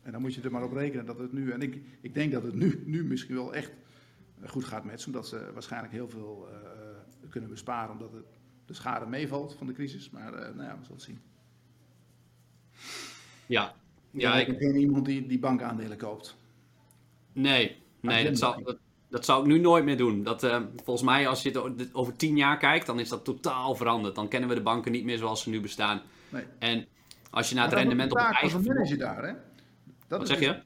En 0.03 0.13
dan 0.13 0.21
moet 0.21 0.35
je 0.35 0.41
er 0.43 0.51
maar 0.51 0.63
op 0.65 0.73
rekenen 0.73 1.07
dat 1.07 1.19
het 1.19 1.33
nu, 1.33 1.51
en 1.51 1.63
ik, 1.63 1.83
ik 2.01 2.15
denk 2.15 2.33
dat 2.33 2.43
het 2.43 2.55
nu, 2.55 2.83
nu 2.87 3.05
misschien 3.05 3.35
wel 3.35 3.55
echt 3.55 3.73
goed 4.45 4.65
gaat 4.65 4.85
met 4.85 5.01
ze, 5.01 5.07
omdat 5.07 5.29
ze 5.29 5.51
waarschijnlijk 5.53 5.93
heel 5.93 6.09
veel 6.09 6.49
eh, 6.51 7.29
kunnen 7.29 7.51
besparen, 7.51 7.93
omdat 7.93 8.13
het, 8.13 8.25
de 8.67 8.75
schade 8.75 9.07
meevalt 9.07 9.55
van 9.55 9.67
de 9.67 9.73
crisis. 9.73 10.11
Maar 10.11 10.35
eh, 10.35 10.55
nou 10.55 10.69
ja, 10.69 10.79
we 10.79 10.85
zullen 10.85 10.97
het 10.97 11.03
zien. 11.03 11.21
Ja, 13.47 13.75
Ja, 14.11 14.35
ik, 14.41 14.59
ken 14.59 14.77
iemand 14.77 15.05
die, 15.05 15.27
die 15.27 15.39
bankaandelen 15.39 15.99
koopt. 15.99 16.37
nee, 17.33 17.82
nee 18.03 18.25
dat, 18.25 18.38
zou, 18.38 18.65
dat, 18.65 18.77
dat 19.09 19.25
zou 19.25 19.41
ik 19.41 19.47
nu 19.47 19.59
nooit 19.59 19.85
meer 19.85 19.97
doen. 19.97 20.23
Dat, 20.23 20.43
eh, 20.43 20.61
volgens 20.85 21.07
mij, 21.07 21.29
als 21.29 21.43
je 21.43 21.51
het 21.51 21.95
over 21.95 22.17
tien 22.17 22.37
jaar 22.37 22.59
kijkt, 22.59 22.87
dan 22.87 23.01
is 23.01 23.09
dat 23.09 23.25
totaal 23.25 23.75
veranderd. 23.75 24.15
Dan 24.15 24.29
kennen 24.29 24.49
we 24.49 24.55
de 24.55 24.62
banken 24.62 24.93
niet 24.93 25.05
meer 25.05 25.19
zoals 25.19 25.43
ze 25.43 25.51
nu 25.51 25.61
bestaan. 25.61 26.01
Nee. 26.29 26.45
En 26.59 26.87
als 27.31 27.49
je 27.49 27.55
naar 27.55 27.65
het 27.65 27.73
dat 27.73 27.83
is 27.83 27.87
rendement 27.87 28.11
de 28.12 28.19
op 28.19 28.27
het 28.27 28.37
eigen... 28.41 28.62
zo'n 28.62 28.75
manager 28.75 28.99
daar, 28.99 29.25
hè? 29.25 29.33
Dat 30.09 30.19
Wat 30.19 30.23
is 30.23 30.29
zeg 30.29 30.38
dus- 30.38 30.47
je? 30.47 30.62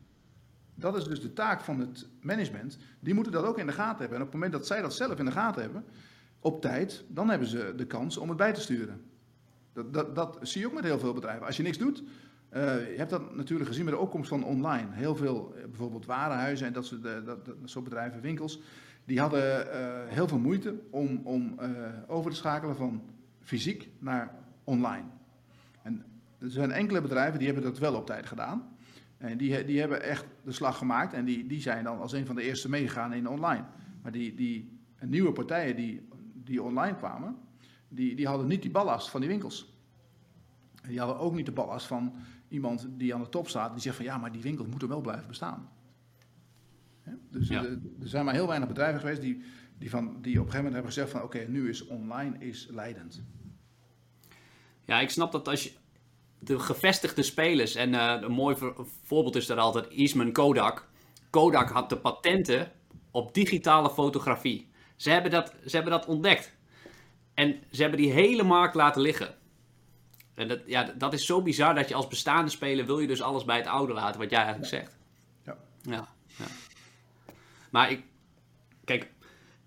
Dat 0.74 0.96
is 0.96 1.04
dus 1.04 1.20
de 1.20 1.32
taak 1.32 1.60
van 1.60 1.80
het 1.80 2.08
management. 2.20 2.78
Die 3.00 3.14
moeten 3.14 3.32
dat 3.32 3.44
ook 3.44 3.58
in 3.58 3.66
de 3.66 3.72
gaten 3.72 3.98
hebben. 3.98 4.16
En 4.16 4.24
op 4.24 4.32
het 4.32 4.34
moment 4.34 4.52
dat 4.52 4.66
zij 4.66 4.82
dat 4.82 4.94
zelf 4.94 5.18
in 5.18 5.24
de 5.24 5.30
gaten 5.30 5.62
hebben, 5.62 5.84
op 6.40 6.60
tijd, 6.60 7.04
dan 7.08 7.28
hebben 7.28 7.48
ze 7.48 7.72
de 7.76 7.86
kans 7.86 8.16
om 8.16 8.28
het 8.28 8.36
bij 8.36 8.52
te 8.52 8.60
sturen. 8.60 9.02
Dat, 9.72 9.94
dat, 9.94 10.14
dat 10.14 10.38
zie 10.40 10.60
je 10.60 10.66
ook 10.66 10.72
met 10.72 10.84
heel 10.84 10.98
veel 10.98 11.12
bedrijven. 11.12 11.46
Als 11.46 11.56
je 11.56 11.62
niks 11.62 11.78
doet, 11.78 12.02
eh, 12.56 12.90
je 12.90 12.98
hebt 12.98 13.10
dat 13.10 13.34
natuurlijk 13.34 13.68
gezien 13.68 13.84
met 13.84 13.94
de 13.94 14.00
opkomst 14.00 14.28
van 14.28 14.44
online. 14.44 14.86
Heel 14.90 15.16
veel, 15.16 15.54
eh, 15.54 15.64
bijvoorbeeld 15.64 16.06
warenhuizen 16.06 16.66
en 16.66 16.72
dat 16.72 16.86
soort, 16.86 17.04
eh, 17.04 17.24
dat, 17.24 17.84
bedrijven, 17.84 18.20
winkels, 18.20 18.60
die 19.04 19.20
hadden 19.20 19.66
heel 20.08 20.28
veel 20.28 20.38
moeite 20.38 20.74
om, 20.90 21.20
om 21.24 21.58
over 22.06 22.30
te 22.30 22.36
schakelen 22.36 22.76
van 22.76 23.02
fysiek 23.40 23.88
naar 23.98 24.34
online. 24.64 25.04
En 25.82 26.04
er 26.38 26.50
zijn 26.50 26.70
enkele 26.70 27.00
bedrijven 27.00 27.38
die 27.38 27.46
hebben 27.46 27.64
dat 27.64 27.78
wel 27.78 27.94
op 27.94 28.06
tijd 28.06 28.26
gedaan. 28.26 28.76
En 29.18 29.38
die, 29.38 29.64
die 29.64 29.80
hebben 29.80 30.02
echt 30.02 30.24
de 30.44 30.52
slag 30.52 30.78
gemaakt 30.78 31.12
en 31.12 31.24
die, 31.24 31.46
die 31.46 31.60
zijn 31.60 31.84
dan 31.84 32.00
als 32.00 32.12
een 32.12 32.26
van 32.26 32.34
de 32.34 32.42
eerste 32.42 32.68
meegegaan 32.68 33.12
in 33.12 33.28
online. 33.28 33.64
Maar 34.02 34.12
die, 34.12 34.34
die 34.34 34.78
nieuwe 35.00 35.32
partijen 35.32 35.76
die, 35.76 36.08
die 36.34 36.62
online 36.62 36.96
kwamen, 36.96 37.36
die, 37.88 38.16
die 38.16 38.26
hadden 38.26 38.46
niet 38.46 38.62
die 38.62 38.70
ballast 38.70 39.10
van 39.10 39.20
die 39.20 39.28
winkels. 39.28 39.74
Die 40.86 40.98
hadden 40.98 41.18
ook 41.18 41.34
niet 41.34 41.46
de 41.46 41.52
ballast 41.52 41.86
van 41.86 42.12
iemand 42.48 42.86
die 42.90 43.14
aan 43.14 43.22
de 43.22 43.28
top 43.28 43.48
staat, 43.48 43.72
die 43.72 43.82
zegt 43.82 43.96
van 43.96 44.04
ja, 44.04 44.18
maar 44.18 44.32
die 44.32 44.42
winkels 44.42 44.68
moeten 44.68 44.88
wel 44.88 45.00
blijven 45.00 45.28
bestaan. 45.28 45.68
Hè? 47.02 47.12
Dus 47.30 47.48
Ja. 47.48 47.64
er, 47.64 47.70
er 48.00 48.08
zijn 48.08 48.24
maar 48.24 48.34
heel 48.34 48.46
weinig 48.46 48.68
bedrijven 48.68 49.00
geweest 49.00 49.20
die, 49.20 49.42
die, 49.78 49.90
van, 49.90 50.04
die 50.04 50.12
op 50.14 50.20
een 50.22 50.32
gegeven 50.32 50.56
moment 50.56 50.72
hebben 50.74 50.92
gezegd 50.92 51.10
van 51.10 51.22
oké, 51.22 51.38
nu 51.48 51.68
is 51.68 51.86
online 51.86 52.36
is 52.38 52.66
leidend. 52.70 53.22
Ja, 54.84 55.00
ik 55.00 55.10
snap 55.10 55.32
dat 55.32 55.48
als 55.48 55.64
je 55.64 55.72
de 56.38 56.58
gevestigde 56.58 57.22
spelers, 57.22 57.74
en 57.74 57.94
eh, 57.94 58.16
een 58.22 58.32
mooi 58.32 58.56
voor- 58.56 58.86
voorbeeld 59.02 59.36
is 59.36 59.46
daar 59.46 59.58
altijd 59.58 59.88
Eastman 59.88 60.32
Kodak. 60.32 60.88
Kodak 61.30 61.70
had 61.70 61.88
de 61.88 61.96
patenten 61.98 62.72
op 63.10 63.34
digitale 63.34 63.90
fotografie. 63.90 64.68
Ze 64.96 65.10
hebben 65.10 65.30
dat, 65.30 65.54
ze 65.66 65.74
hebben 65.76 65.92
dat 65.92 66.06
ontdekt. 66.06 66.54
En 67.34 67.56
ze 67.70 67.80
hebben 67.80 68.00
die 68.00 68.12
hele 68.12 68.42
markt 68.42 68.74
laten 68.74 69.02
liggen. 69.02 69.34
En 70.36 70.48
dat, 70.48 70.60
ja, 70.66 70.94
dat 70.98 71.12
is 71.12 71.26
zo 71.26 71.42
bizar 71.42 71.74
dat 71.74 71.88
je 71.88 71.94
als 71.94 72.08
bestaande 72.08 72.50
speler 72.50 72.86
wil 72.86 72.98
je 72.98 73.06
dus 73.06 73.22
alles 73.22 73.44
bij 73.44 73.56
het 73.56 73.66
oude 73.66 73.92
laten, 73.92 74.20
wat 74.20 74.30
jij 74.30 74.38
eigenlijk 74.38 74.68
zegt. 74.68 74.96
Ja. 75.44 75.56
Ja, 75.82 76.08
ja. 76.38 76.46
Maar 77.70 77.90
ik, 77.90 78.02
kijk, 78.84 79.10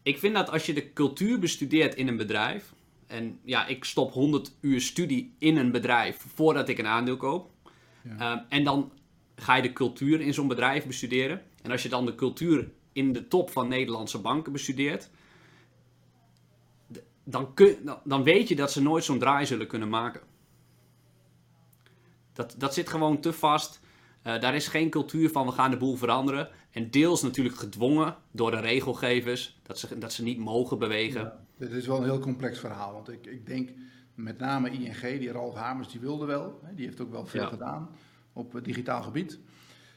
ik 0.04 0.20
vind 0.20 0.36
dat 0.36 0.50
als 0.50 0.66
je 0.66 0.74
de 0.74 0.94
cultuur 0.94 1.40
bestudeert 1.40 1.96
in 1.96 2.08
een 2.08 2.18
bedrijf, 2.18 2.74
en 3.08 3.40
ja, 3.44 3.68
ik 3.68 3.84
stop 3.84 4.12
100 4.14 4.52
uur 4.62 4.82
studie 4.82 5.36
in 5.40 5.58
een 5.58 5.72
bedrijf 5.72 6.26
voordat 6.34 6.70
ik 6.70 6.78
een 6.78 6.88
aandeel 6.88 7.18
koop, 7.18 7.52
Ja. 8.04 8.18
Ehm, 8.18 8.44
en 8.50 8.64
dan 8.64 8.92
ga 9.36 9.56
je 9.56 9.62
de 9.62 9.74
cultuur 9.74 10.22
in 10.22 10.34
zo'n 10.34 10.48
bedrijf 10.48 10.86
bestuderen. 10.86 11.42
En 11.62 11.72
als 11.72 11.84
je 11.84 11.90
dan 11.90 12.06
de 12.06 12.16
cultuur 12.16 12.72
in 12.94 13.14
de 13.14 13.28
top 13.28 13.50
van 13.50 13.68
Nederlandse 13.68 14.20
banken 14.20 14.52
bestudeert, 14.52 15.10
dan, 17.24 17.54
kun, 17.54 17.90
dan 18.04 18.24
weet 18.24 18.48
je 18.48 18.56
dat 18.56 18.72
ze 18.72 18.82
nooit 18.82 19.04
zo'n 19.04 19.20
draai 19.20 19.46
zullen 19.46 19.68
kunnen 19.68 19.90
maken. 19.90 20.22
Dat, 22.40 22.56
dat 22.58 22.74
zit 22.74 22.90
gewoon 22.90 23.20
te 23.20 23.34
vast. 23.34 23.80
Eh, 24.22 24.40
daar 24.40 24.56
is 24.56 24.68
geen 24.68 24.90
cultuur 24.90 25.30
van 25.30 25.46
we 25.46 25.52
gaan 25.52 25.72
de 25.72 25.78
boel 25.78 25.96
veranderen. 25.96 26.50
En 26.72 26.92
deels 26.92 27.22
natuurlijk 27.22 27.56
gedwongen 27.56 28.16
door 28.32 28.52
de 28.52 28.60
regelgevers 28.60 29.60
dat 29.64 29.80
ze, 29.80 29.98
dat 29.98 30.14
ze 30.14 30.24
niet 30.24 30.38
mogen 30.38 30.80
bewegen. 30.80 31.22
Ja, 31.22 31.40
dit 31.58 31.72
is 31.72 31.88
wel 31.88 31.98
een 31.98 32.04
heel 32.04 32.20
complex 32.20 32.60
verhaal. 32.60 32.94
Want 32.94 33.12
ik, 33.12 33.26
ik 33.26 33.46
denk 33.46 33.70
met 34.16 34.38
name 34.38 34.70
ING, 34.70 35.02
die 35.20 35.32
Ralf 35.32 35.56
Hamers, 35.56 35.88
die 35.92 36.00
wilde 36.00 36.26
wel. 36.26 36.60
Hè, 36.64 36.76
die 36.76 36.86
heeft 36.86 37.02
ook 37.02 37.12
wel 37.12 37.26
veel 37.26 37.42
Ja. 37.42 37.48
gedaan 37.48 37.90
op 38.34 38.54
het 38.54 38.66
digitaal 38.66 39.02
gebied. 39.02 39.40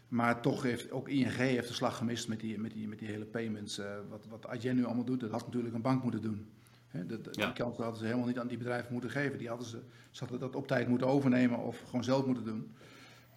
Maar 0.08 0.40
toch 0.42 0.62
heeft 0.62 0.90
ook 0.90 1.08
ING 1.08 1.36
heeft 1.36 1.68
de 1.68 1.74
slag 1.74 1.96
gemist 1.96 2.28
met 2.28 2.40
die, 2.40 2.58
met 2.58 2.72
die, 2.72 2.88
met 2.88 2.98
die 2.98 3.08
hele 3.08 3.24
payments. 3.24 3.78
Uh, 3.78 3.86
wat, 4.08 4.26
wat 4.28 4.46
Adyen 4.46 4.76
nu 4.76 4.84
allemaal 4.84 5.04
doet, 5.04 5.20
dat 5.20 5.30
had 5.30 5.44
natuurlijk 5.44 5.74
een 5.74 5.82
bank 5.82 6.02
moeten 6.02 6.22
doen. 6.22 6.46
He, 6.92 7.06
dat, 7.06 7.36
ja. 7.36 7.44
Die 7.44 7.54
kant 7.54 7.76
hadden 7.76 7.96
ze 7.96 8.04
helemaal 8.04 8.26
niet 8.26 8.38
aan 8.38 8.46
die 8.46 8.58
bedrijven 8.58 8.92
moeten 8.92 9.10
geven. 9.10 9.38
Die 9.38 9.48
hadden 9.48 9.66
ze, 9.66 9.82
ze 10.10 10.20
hadden 10.20 10.40
dat 10.40 10.56
op 10.56 10.66
tijd 10.66 10.88
moeten 10.88 11.06
overnemen 11.06 11.58
of 11.58 11.80
gewoon 11.80 12.04
zelf 12.04 12.26
moeten 12.26 12.44
doen. 12.44 12.74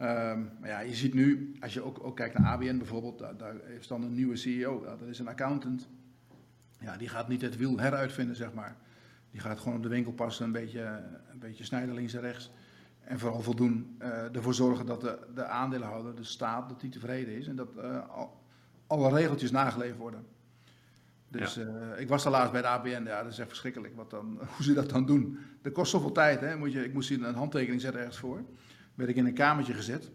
Um, 0.02 0.50
maar 0.60 0.70
ja, 0.70 0.80
je 0.80 0.96
ziet 0.96 1.13
nu, 1.13 1.56
als 1.60 1.74
je 1.74 1.82
ook, 1.82 2.04
ook 2.04 2.15
kijkt 2.15 2.38
naar 2.38 2.52
ABN 2.52 2.78
bijvoorbeeld, 2.78 3.20
daar, 3.20 3.38
daar 3.38 3.56
heeft 3.63 3.88
dan 3.88 4.04
een 4.04 4.13
nieuwe 4.13 4.36
CEO, 4.36 4.84
dat 4.84 5.02
is 5.02 5.20
een 5.20 5.28
accountant. 5.28 5.88
Ja, 6.80 6.98
die 6.98 7.10
gaat 7.10 7.28
niet 7.28 7.41
het 7.41 7.58
wiel 7.58 7.78
heruitvinden, 7.80 8.36
zeg 8.36 8.54
maar. 8.54 8.76
Die 9.32 9.39
gaat 9.39 9.60
gewoon 9.60 9.78
op 9.78 9.84
de 9.84 9.89
winkel 9.89 10.12
passen, 10.12 10.46
een 10.46 10.52
beetje, 10.52 10.82
een 11.32 11.39
beetje 11.39 11.63
snijden 11.63 11.96
links 11.96 12.13
en 12.13 12.22
rechts. 12.22 12.52
En 13.00 13.20
vooral 13.20 13.41
voldoen, 13.41 13.96
uh, 14.02 14.36
ervoor 14.36 14.54
zorgen 14.54 14.86
dat 14.86 15.02
de, 15.02 15.20
de 15.34 15.46
aandeelhouder, 15.46 16.15
de 16.15 16.24
staat, 16.24 16.70
dat 16.70 16.82
die 16.82 16.89
tevreden 16.89 17.36
is. 17.36 17.48
En 17.48 17.56
dat 17.56 17.70
uh, 17.78 18.10
al, 18.10 18.41
alle 18.88 19.10
regeltjes 19.10 19.52
nageleefd 19.52 19.98
worden. 19.98 20.26
Dus 21.38 21.54
ja. 21.54 21.62
uh, 21.63 22.00
ik 22.00 22.08
was 22.08 22.24
daar 22.24 22.32
laatst 22.32 22.52
bij 22.52 22.62
de 22.62 22.67
ABN, 22.67 23.04
ja, 23.06 23.24
dat 23.24 23.32
is 23.32 23.39
echt 23.39 23.48
verschrikkelijk 23.48 23.95
wat 23.95 24.10
dan, 24.10 24.39
hoe 24.56 24.65
ze 24.65 24.74
dat 24.74 24.89
dan 24.89 25.06
doen. 25.06 25.38
Dat 25.62 25.74
kost 25.74 25.91
zoveel 25.91 26.12
tijd, 26.12 26.39
hè. 26.41 26.58
Moet 26.58 26.71
je, 26.71 26.84
ik 26.84 26.93
moest 26.93 27.10
hier 27.10 27.24
een 27.24 27.36
handtekening 27.36 27.82
zetten 27.82 28.00
ergens 28.00 28.19
voor. 28.19 28.43
Werd 28.95 29.10
ik 29.10 29.15
in 29.15 29.26
een 29.26 29.34
kamertje 29.34 29.74
gezet. 29.74 30.12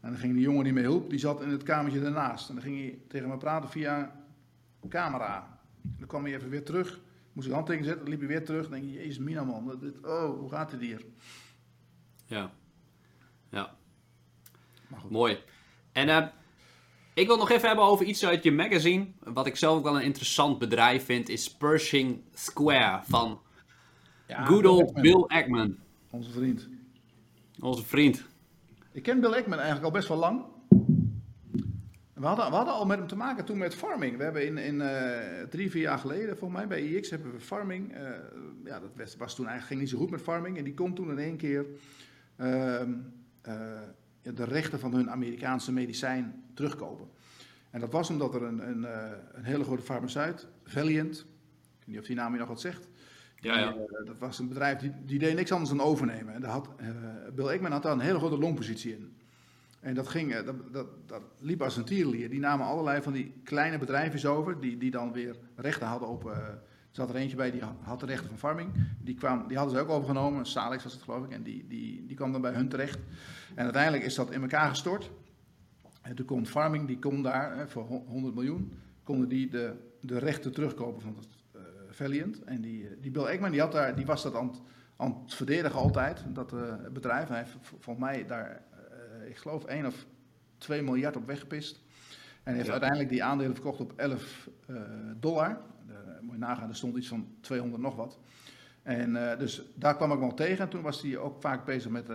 En 0.00 0.10
dan 0.10 0.18
ging 0.18 0.34
die 0.34 0.42
jongen 0.42 0.64
die 0.64 0.72
me 0.72 0.80
hielp, 0.80 1.10
die 1.10 1.18
zat 1.18 1.42
in 1.42 1.48
het 1.48 1.62
kamertje 1.62 2.00
daarnaast. 2.00 2.48
En 2.48 2.54
dan 2.54 2.64
ging 2.64 2.78
hij 2.78 2.98
tegen 3.08 3.28
me 3.28 3.36
praten 3.36 3.70
via 3.70 4.20
camera. 4.88 5.58
Dan 5.82 6.08
kwam 6.08 6.24
hij 6.24 6.34
even 6.34 6.48
weer 6.48 6.64
terug. 6.64 7.00
Moest 7.32 7.46
ik 7.46 7.52
handtekening 7.52 7.88
zetten, 7.88 8.04
dan 8.04 8.18
liep 8.18 8.28
hij 8.28 8.38
weer 8.38 8.44
terug. 8.44 8.62
Dan 8.62 8.70
denk 8.70 8.84
je, 8.84 8.92
jezus 8.92 9.18
mina 9.18 9.44
man, 9.44 9.78
dit, 9.80 10.06
oh, 10.06 10.38
hoe 10.38 10.50
gaat 10.50 10.72
het 10.72 10.80
hier? 10.80 11.04
Ja. 12.26 12.50
Ja. 13.48 13.74
Mooi. 15.08 15.38
En 15.92 16.08
uh, 16.08 16.26
ik 17.14 17.26
wil 17.26 17.36
nog 17.36 17.50
even 17.50 17.66
hebben 17.66 17.84
over 17.84 18.06
iets 18.06 18.26
uit 18.26 18.42
je 18.42 18.52
magazine. 18.52 19.06
Wat 19.20 19.46
ik 19.46 19.56
zelf 19.56 19.76
ook 19.76 19.84
wel 19.84 19.96
een 19.96 20.02
interessant 20.02 20.58
bedrijf 20.58 21.04
vind, 21.04 21.28
is 21.28 21.54
Pershing 21.56 22.20
Square 22.34 23.02
van 23.08 23.40
ja, 24.26 24.44
good 24.44 24.66
old 24.66 24.92
Bill 24.92 25.24
Ackman. 25.26 25.76
Onze 26.10 26.30
vriend. 26.30 26.68
Onze 27.60 27.84
vriend. 27.84 28.24
Ik 28.92 29.02
ken 29.02 29.20
Bill 29.20 29.32
Ackman 29.32 29.58
eigenlijk 29.58 29.84
al 29.84 29.90
best 29.90 30.08
wel 30.08 30.18
lang. 30.18 30.44
We 32.12 32.28
hadden, 32.28 32.50
we 32.50 32.56
hadden 32.56 32.74
al 32.74 32.86
met 32.86 32.98
hem 32.98 33.06
te 33.06 33.16
maken 33.16 33.44
toen 33.44 33.58
met 33.58 33.74
farming. 33.74 34.16
We 34.16 34.22
hebben 34.22 34.46
in, 34.46 34.58
in 34.58 34.74
uh, 34.74 35.42
drie, 35.50 35.70
vier 35.70 35.82
jaar 35.82 35.98
geleden, 35.98 36.38
volgens 36.38 36.60
mij 36.60 36.68
bij 36.68 36.82
IX, 36.82 37.10
hebben 37.10 37.32
we 37.32 37.40
farming. 37.40 37.92
Uh, 37.92 38.00
ja, 38.64 38.80
dat 38.80 38.90
was, 38.96 39.16
was 39.16 39.34
toen 39.34 39.46
eigenlijk 39.46 39.66
ging 39.66 39.80
niet 39.80 39.90
zo 39.90 39.98
goed 39.98 40.10
met 40.10 40.22
farming. 40.22 40.58
En 40.58 40.64
die 40.64 40.74
kon 40.74 40.94
toen 40.94 41.10
in 41.10 41.18
één 41.18 41.36
keer 41.36 41.66
uh, 42.36 42.82
de 44.22 44.44
rechten 44.44 44.78
van 44.78 44.94
hun 44.94 45.10
Amerikaanse 45.10 45.72
medicijn 45.72 46.44
terugkopen. 46.54 47.08
En 47.70 47.80
dat 47.80 47.92
was 47.92 48.10
omdat 48.10 48.34
er 48.34 48.42
een, 48.42 48.68
een, 48.68 48.86
een 49.32 49.44
hele 49.44 49.64
grote 49.64 49.82
farmaceut, 49.82 50.48
Valiant, 50.64 51.18
ik 51.18 51.78
weet 51.78 51.86
niet 51.86 51.98
of 51.98 52.06
die 52.06 52.16
naam 52.16 52.32
je 52.32 52.38
nog 52.38 52.48
wat 52.48 52.60
zegt. 52.60 52.88
Ja, 53.36 53.58
ja. 53.58 53.72
Die, 53.72 54.04
dat 54.04 54.18
was 54.18 54.38
een 54.38 54.48
bedrijf 54.48 54.78
die, 54.78 54.92
die 55.04 55.18
deed 55.18 55.34
niks 55.34 55.52
anders 55.52 55.70
dan 55.70 55.80
overnemen. 55.80 56.34
En 56.34 56.40
daar 56.40 56.50
had, 56.50 56.68
Bill 57.34 57.48
Ackman 57.48 57.72
had 57.72 57.82
daar 57.82 57.92
een 57.92 58.00
hele 58.00 58.18
grote 58.18 58.38
longpositie 58.38 58.92
in. 58.92 59.16
En 59.80 59.94
dat, 59.94 60.08
ging, 60.08 60.36
dat, 60.36 60.72
dat, 60.72 60.86
dat 61.06 61.22
liep 61.38 61.62
als 61.62 61.76
een 61.76 61.84
tierenlier. 61.84 62.30
Die 62.30 62.40
namen 62.40 62.66
allerlei 62.66 63.02
van 63.02 63.12
die 63.12 63.40
kleine 63.44 63.78
bedrijfjes 63.78 64.26
over, 64.26 64.60
die, 64.60 64.76
die 64.76 64.90
dan 64.90 65.12
weer 65.12 65.36
rechten 65.56 65.86
hadden 65.86 66.08
op... 66.08 66.24
Uh, 66.24 66.48
zat 66.92 67.08
er 67.08 67.14
eentje 67.14 67.36
bij, 67.36 67.50
die 67.50 67.62
had 67.80 68.00
de 68.00 68.06
rechten 68.06 68.28
van 68.28 68.38
farming. 68.38 68.70
Die, 69.00 69.14
kwam, 69.14 69.48
die 69.48 69.56
hadden 69.56 69.76
ze 69.76 69.82
ook 69.82 69.88
overgenomen, 69.88 70.46
Salix 70.46 70.82
was 70.82 70.92
het 70.92 71.02
geloof 71.02 71.24
ik, 71.24 71.30
en 71.30 71.42
die, 71.42 71.66
die, 71.66 72.06
die 72.06 72.16
kwam 72.16 72.32
dan 72.32 72.40
bij 72.40 72.52
hun 72.52 72.68
terecht. 72.68 72.98
En 73.54 73.64
uiteindelijk 73.64 74.04
is 74.04 74.14
dat 74.14 74.30
in 74.30 74.42
elkaar 74.42 74.68
gestort. 74.68 75.10
En 76.02 76.14
toen 76.14 76.26
kon 76.26 76.46
farming, 76.46 76.86
die 76.86 76.98
kon 76.98 77.22
daar 77.22 77.68
voor 77.68 77.84
100 77.84 78.34
miljoen, 78.34 78.72
konden 79.02 79.28
die 79.28 79.50
de, 79.50 79.74
de 80.00 80.18
rechten 80.18 80.52
terugkopen 80.52 81.02
van 81.02 81.16
het 81.16 81.28
uh, 81.56 81.62
Valiant. 81.90 82.42
En 82.42 82.60
die, 82.60 82.88
die 83.00 83.10
Bill 83.10 83.24
Eggman, 83.24 83.50
die, 83.50 83.60
had 83.60 83.72
daar, 83.72 83.94
die 83.96 84.06
was 84.06 84.22
dat 84.22 84.34
aan, 84.34 84.54
aan 84.96 85.20
het 85.22 85.34
verdedigen 85.34 85.78
altijd, 85.78 86.24
dat 86.28 86.52
uh, 86.52 86.74
bedrijf. 86.92 87.28
Hij 87.28 87.38
heeft 87.38 87.56
volgens 87.60 88.04
mij 88.04 88.26
daar 88.26 88.62
ik 89.32 89.36
geloof 89.36 89.64
1 89.64 89.86
of 89.86 90.06
2 90.58 90.82
miljard 90.82 91.16
op 91.16 91.26
weggepist. 91.26 91.80
En 92.42 92.54
heeft 92.54 92.66
ja. 92.66 92.72
uiteindelijk 92.72 93.10
die 93.10 93.24
aandelen 93.24 93.54
verkocht 93.54 93.80
op 93.80 93.92
11 93.96 94.48
uh, 94.66 94.80
dollar. 95.16 95.60
Uh, 95.92 96.20
moet 96.20 96.32
je 96.32 96.38
nagaan, 96.38 96.68
er 96.68 96.76
stond 96.76 96.96
iets 96.96 97.08
van 97.08 97.26
200 97.40 97.82
nog 97.82 97.96
wat. 97.96 98.18
En 98.82 99.10
uh, 99.10 99.38
dus 99.38 99.62
daar 99.74 99.96
kwam 99.96 100.12
ik 100.12 100.18
wel 100.18 100.34
tegen. 100.34 100.64
En 100.64 100.68
toen 100.68 100.82
was 100.82 101.02
hij 101.02 101.16
ook 101.16 101.40
vaak 101.40 101.64
bezig 101.64 101.90
met 101.90 102.06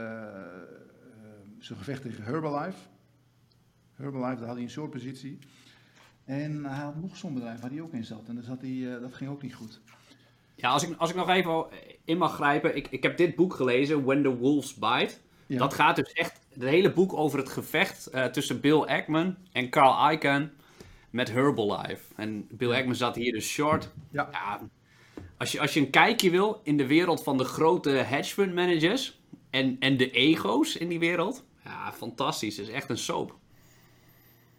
zijn 1.60 1.80
gevecht 1.80 2.02
tegen 2.02 2.24
Herbalife. 2.24 2.78
Herbalife, 3.94 4.38
daar 4.38 4.48
had 4.48 4.56
hij 4.56 4.64
een 4.64 4.70
soort 4.70 4.92
positie. 4.92 5.40
En 6.26 6.66
hij 6.66 6.84
had 6.84 7.02
nog 7.02 7.18
zo'n 7.18 7.34
bedrijf 7.34 7.60
waar 7.60 7.70
hij 7.70 7.82
ook 7.82 7.94
in 7.94 8.06
zat. 8.06 8.28
En 8.28 8.36
dus 8.36 8.48
had 8.48 8.62
hij, 8.62 9.00
dat 9.02 9.14
ging 9.14 9.30
ook 9.30 9.42
niet 9.42 9.56
goed. 9.56 9.82
Ja, 10.56 10.70
als 10.70 10.84
ik, 10.84 10.98
als 10.98 11.10
ik 11.10 11.16
nog 11.16 11.30
even 11.30 11.66
in 12.06 12.18
mag 12.18 12.34
grijpen. 12.34 12.76
Ik, 12.76 12.88
ik 12.88 13.04
heb 13.04 13.18
dit 13.18 13.36
boek 13.36 13.54
gelezen, 13.54 14.04
When 14.04 14.24
the 14.24 14.36
Wolves 14.36 14.74
Bite. 14.74 15.14
Ja. 15.48 15.58
Dat 15.58 15.74
gaat 15.74 15.96
dus 15.96 16.12
echt 16.12 16.40
het 16.54 16.64
hele 16.64 16.94
boek 16.94 17.14
over 17.14 17.40
het 17.40 17.50
gevecht 17.50 18.10
uh, 18.14 18.26
tussen 18.26 18.62
Bill 18.62 18.82
Ackman 18.82 19.36
en 19.52 19.70
Carl 19.70 20.12
Icahn 20.12 20.52
met 21.18 21.32
Herbalife. 21.32 22.14
En 22.16 22.48
Bill 22.52 22.72
Ackman 22.72 22.96
zat 22.96 23.16
hier 23.16 23.32
dus 23.32 23.48
short. 23.48 23.90
Ja. 24.12 24.30
ja. 24.32 24.70
als, 25.38 25.52
je, 25.52 25.60
als 25.60 25.74
je 25.74 25.80
een 25.80 25.90
kijkje 25.90 26.30
wil 26.30 26.60
in 26.64 26.78
de 26.78 26.88
wereld 26.88 27.24
van 27.24 27.38
de 27.38 27.44
grote 27.44 27.90
hedge 27.90 28.34
fund 28.34 28.54
managers 28.54 29.22
en, 29.50 29.76
en 29.80 29.98
de 29.98 30.12
ego's 30.12 30.76
in 30.76 30.88
die 30.88 31.00
wereld. 31.00 31.46
Ja, 31.64 31.92
fantastisch. 31.92 32.58
Het 32.58 32.68
is 32.68 32.74
echt 32.74 32.90
een 32.90 32.98
soap. 32.98 33.36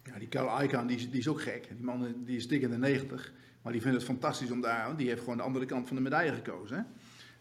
Ja, 0.03 0.19
die 0.19 0.27
Carl 0.27 0.63
Icahn 0.63 0.87
die, 0.87 1.09
die 1.09 1.19
is 1.19 1.27
ook 1.27 1.41
gek. 1.41 1.67
Die 1.75 1.85
man 1.85 2.15
die 2.25 2.37
is 2.37 2.47
dik 2.47 2.61
in 2.61 2.69
de 2.69 2.77
90. 2.77 3.31
Maar 3.61 3.71
die 3.71 3.81
vindt 3.81 3.97
het 3.97 4.05
fantastisch 4.05 4.51
om 4.51 4.61
daar... 4.61 4.97
Die 4.97 5.07
heeft 5.07 5.19
gewoon 5.19 5.37
de 5.37 5.43
andere 5.43 5.65
kant 5.65 5.87
van 5.87 5.95
de 5.95 6.01
medaille 6.01 6.33
gekozen. 6.33 6.77
Hè? 6.77 6.83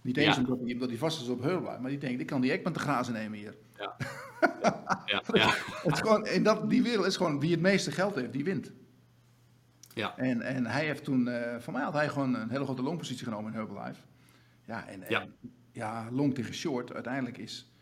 Niet 0.03 0.17
eens 0.17 0.37
ja. 0.37 0.41
omdat, 0.41 0.59
hij, 0.61 0.73
omdat 0.73 0.89
hij 0.89 0.99
vast 0.99 1.21
is 1.21 1.29
op 1.29 1.43
Herbalife. 1.43 1.81
Maar 1.81 1.91
die 1.91 1.99
denkt, 1.99 2.21
ik 2.21 2.27
kan 2.27 2.41
die 2.41 2.53
Ekman 2.53 2.73
te 2.73 2.79
grazen 2.79 3.13
nemen 3.13 3.39
hier. 3.39 3.55
Ja. 3.77 3.97
ja, 5.07 5.23
ja. 5.33 5.55
het 5.83 5.93
is 5.93 6.01
gewoon, 6.01 6.27
in 6.27 6.43
dat, 6.43 6.71
die 6.71 6.83
wereld 6.83 7.07
is 7.07 7.17
gewoon 7.17 7.41
wie 7.41 7.51
het 7.51 7.61
meeste 7.61 7.91
geld 7.91 8.15
heeft, 8.15 8.33
die 8.33 8.45
wint. 8.45 8.73
Ja. 9.99 10.17
En, 10.17 10.43
en 10.43 10.67
hij 10.67 10.85
heeft 10.85 11.05
toen, 11.05 11.29
uh, 11.29 11.59
voor 11.59 11.73
mij 11.73 11.83
had 11.83 11.93
hij 11.93 12.09
gewoon 12.09 12.35
een 12.35 12.51
hele 12.51 12.65
grote 12.65 12.83
longpositie 12.83 13.25
genomen 13.25 13.53
in 13.53 13.59
Herbalife. 13.59 14.01
Ja, 14.65 14.87
en, 14.87 15.05
ja. 15.09 15.21
en 15.21 15.35
ja, 15.73 16.09
long 16.11 16.35
tegen 16.35 16.55
short, 16.55 16.93
uiteindelijk 16.93 17.39
is 17.39 17.73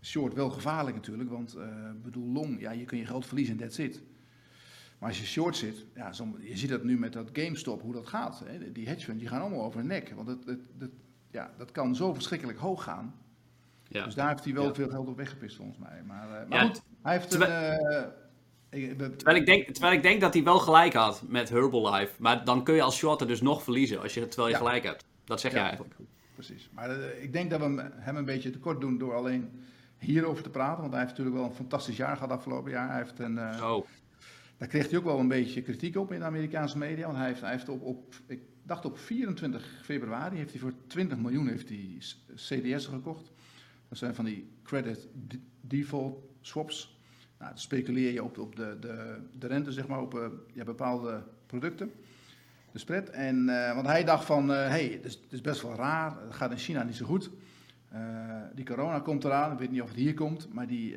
short 0.00 0.34
wel 0.34 0.50
gevaarlijk 0.50 0.96
natuurlijk. 0.96 1.30
Want 1.30 1.56
uh, 1.56 1.64
bedoel, 2.02 2.32
long, 2.32 2.60
ja, 2.60 2.70
je 2.70 2.84
kun 2.84 2.98
je 2.98 3.06
geld 3.06 3.26
verliezen 3.26 3.54
en 3.54 3.60
that's 3.60 3.78
it. 3.78 4.02
Maar 4.98 5.08
als 5.08 5.18
je 5.18 5.26
short 5.26 5.56
zit, 5.56 5.86
ja, 5.94 6.12
je 6.40 6.56
ziet 6.56 6.70
dat 6.70 6.84
nu 6.84 6.98
met 6.98 7.12
dat 7.12 7.30
GameStop, 7.32 7.82
hoe 7.82 7.92
dat 7.92 8.06
gaat. 8.06 8.42
Hè? 8.44 8.72
Die 8.72 8.88
hedge 8.88 9.04
funds, 9.04 9.20
die 9.20 9.28
gaan 9.28 9.40
allemaal 9.40 9.62
over 9.62 9.78
hun 9.78 9.88
nek. 9.88 10.12
Want 10.14 10.28
het, 10.28 10.44
het, 10.44 10.68
het, 10.78 10.90
ja, 11.30 11.50
dat 11.58 11.70
kan 11.70 11.94
zo 11.94 12.14
verschrikkelijk 12.14 12.58
hoog 12.58 12.82
gaan. 12.82 13.14
Ja. 13.88 14.04
Dus 14.04 14.14
daar 14.14 14.28
heeft 14.28 14.44
hij 14.44 14.54
wel 14.54 14.66
ja. 14.66 14.74
veel 14.74 14.88
geld 14.88 15.08
op 15.08 15.16
weggepist 15.16 15.56
volgens 15.56 15.78
mij. 15.78 16.02
Maar, 16.02 16.42
uh, 16.42 16.48
maar 16.48 16.58
ja, 16.58 16.66
goed, 16.66 16.82
hij 17.02 17.12
heeft 17.12 17.34
een... 17.34 17.40
Uh, 17.40 18.06
ik, 18.70 18.98
terwijl, 18.98 19.36
ik 19.36 19.46
denk, 19.46 19.68
terwijl 19.70 19.94
ik 19.94 20.02
denk 20.02 20.20
dat 20.20 20.34
hij 20.34 20.42
wel 20.42 20.58
gelijk 20.58 20.92
had 20.92 21.22
met 21.28 21.48
Herbalife. 21.48 22.12
Maar 22.18 22.44
dan 22.44 22.64
kun 22.64 22.74
je 22.74 22.82
als 22.82 22.96
shorter 22.96 23.26
dus 23.26 23.40
nog 23.40 23.62
verliezen 23.62 24.00
als 24.00 24.14
je, 24.14 24.28
terwijl 24.28 24.48
je 24.48 24.56
gelijk 24.56 24.84
hebt. 24.84 25.04
Dat 25.24 25.40
zeg 25.40 25.52
je 25.52 25.58
eigenlijk. 25.58 25.94
Precies. 26.34 26.68
Maar 26.72 26.98
uh, 26.98 27.22
ik 27.22 27.32
denk 27.32 27.50
dat 27.50 27.60
we 27.60 27.90
hem 27.94 28.16
een 28.16 28.24
beetje 28.24 28.50
tekort 28.50 28.80
doen 28.80 28.98
door 28.98 29.14
alleen 29.14 29.50
hierover 29.98 30.42
te 30.42 30.50
praten. 30.50 30.80
Want 30.80 30.92
hij 30.92 31.00
heeft 31.00 31.12
natuurlijk 31.12 31.36
wel 31.36 31.46
een 31.46 31.56
fantastisch 31.56 31.96
jaar 31.96 32.16
gehad 32.16 32.30
afgelopen 32.30 32.70
jaar. 32.70 32.88
Hij 32.88 32.98
heeft 32.98 33.18
een... 33.18 33.54
Zo. 33.58 33.86
Daar 34.56 34.68
kreeg 34.68 34.88
hij 34.88 34.98
ook 34.98 35.04
wel 35.04 35.18
een 35.18 35.28
beetje 35.28 35.62
kritiek 35.62 35.96
op 35.96 36.12
in 36.12 36.18
de 36.18 36.24
Amerikaanse 36.24 36.78
media. 36.78 37.06
Want 37.06 37.18
hij 37.18 37.26
heeft, 37.26 37.40
hij 37.40 37.50
heeft 37.50 37.68
op, 37.68 37.82
op 37.82 38.14
ik 38.26 38.40
dacht 38.62 38.84
op 38.84 38.98
24 38.98 39.80
februari, 39.82 40.36
heeft 40.36 40.50
hij 40.50 40.60
voor 40.60 40.72
20 40.86 41.18
miljoen 41.18 41.48
heeft 41.48 41.68
hij 41.68 41.98
CDS'en 42.34 42.92
gekocht. 42.92 43.32
Dat 43.88 43.98
zijn 43.98 44.14
van 44.14 44.24
die 44.24 44.48
credit 44.62 45.08
default 45.60 46.24
swaps. 46.40 46.95
Nou, 47.38 47.50
dan 47.50 47.60
speculeer 47.60 48.12
je 48.12 48.24
op, 48.24 48.38
op 48.38 48.56
de, 48.56 48.76
de, 48.80 49.18
de 49.38 49.46
rente, 49.46 49.72
zeg 49.72 49.86
maar, 49.86 50.00
op 50.00 50.30
ja, 50.52 50.64
bepaalde 50.64 51.22
producten. 51.46 51.92
De 52.72 52.78
spread. 52.78 53.08
En, 53.08 53.48
uh, 53.48 53.74
want 53.74 53.86
hij 53.86 54.04
dacht 54.04 54.24
van, 54.24 54.48
hé, 54.48 54.64
uh, 54.64 54.68
hey, 54.68 55.00
het, 55.02 55.18
is, 55.28 55.40
best 55.40 55.62
wel 55.62 55.74
raar, 55.74 56.16
het 56.24 56.34
gaat 56.34 56.50
in 56.50 56.58
China 56.58 56.82
niet 56.82 56.96
zo 56.96 57.06
goed. 57.06 57.30
die 58.54 58.64
corona 58.64 59.00
komt 59.00 59.24
eraan, 59.24 59.52
ik 59.52 59.58
weet 59.58 59.70
niet 59.70 59.82
of 59.82 59.88
het 59.88 59.96
hier 59.96 60.14
komt, 60.14 60.52
maar 60.52 60.66
die, 60.66 60.96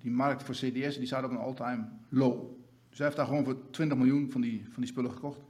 die 0.00 0.10
markt 0.10 0.42
voor 0.42 0.54
CDS 0.54 0.96
die 0.96 1.06
staat 1.06 1.24
op 1.24 1.30
een 1.30 1.36
all-time 1.36 1.84
low. 2.08 2.58
Dus 2.88 2.98
hij 2.98 3.06
heeft 3.06 3.18
daar 3.18 3.26
gewoon 3.26 3.44
voor 3.44 3.70
20 3.70 3.98
miljoen 3.98 4.30
van 4.30 4.40
die, 4.40 4.64
van 4.72 4.82
die 4.82 4.90
spullen 4.90 5.10
gekocht. 5.10 5.40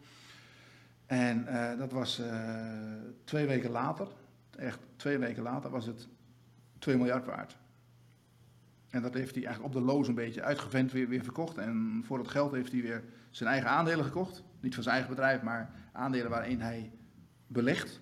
En 1.07 1.47
dat 1.79 1.93
was 1.93 2.23
twee 3.25 3.47
weken 3.47 3.71
later, 3.71 4.09
echt 4.57 4.79
twee 4.97 5.19
weken 5.19 5.43
later, 5.43 5.71
was 5.71 5.87
het 5.87 6.09
2 6.79 6.97
miljard 6.97 7.27
waard. 7.27 7.57
En 8.91 9.03
dat 9.03 9.15
heeft 9.15 9.35
hij 9.35 9.45
eigenlijk 9.45 9.75
op 9.75 9.81
de 9.81 9.87
loos 9.87 10.09
een 10.09 10.15
beetje 10.15 10.43
uitgevent 10.43 10.93
weer, 10.93 11.09
weer 11.09 11.25
verkocht. 11.25 11.59
En 11.59 12.03
voor 12.05 12.19
dat 12.19 12.29
geld 12.29 12.53
heeft 12.53 12.73
hij 12.73 12.83
weer 12.83 13.05
zijn 13.31 13.51
eigen 13.51 13.71
aandelen 13.71 14.05
gekocht. 14.05 14.43
Niet 14.61 14.75
van 14.75 14.83
zijn 14.83 14.95
eigen 14.95 15.15
bedrijf, 15.15 15.43
maar 15.43 15.71
aandelen 15.93 16.31
waarin 16.31 16.61
hij 16.61 16.93
belegt. 17.47 18.01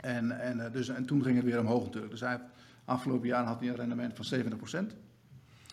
En, 0.00 0.40
en, 0.40 0.72
dus, 0.72 0.88
en 0.88 1.06
toen 1.06 1.22
ging 1.22 1.36
het 1.36 1.44
weer 1.44 1.60
omhoog 1.60 1.84
natuurlijk. 1.84 2.12
Dus 2.12 2.20
hij 2.20 2.30
heeft, 2.30 2.42
afgelopen 2.84 3.28
jaar 3.28 3.44
had 3.44 3.60
hij 3.60 3.68
een 3.68 3.74
rendement 3.74 4.12
van 4.14 4.40
70%. 4.84 4.94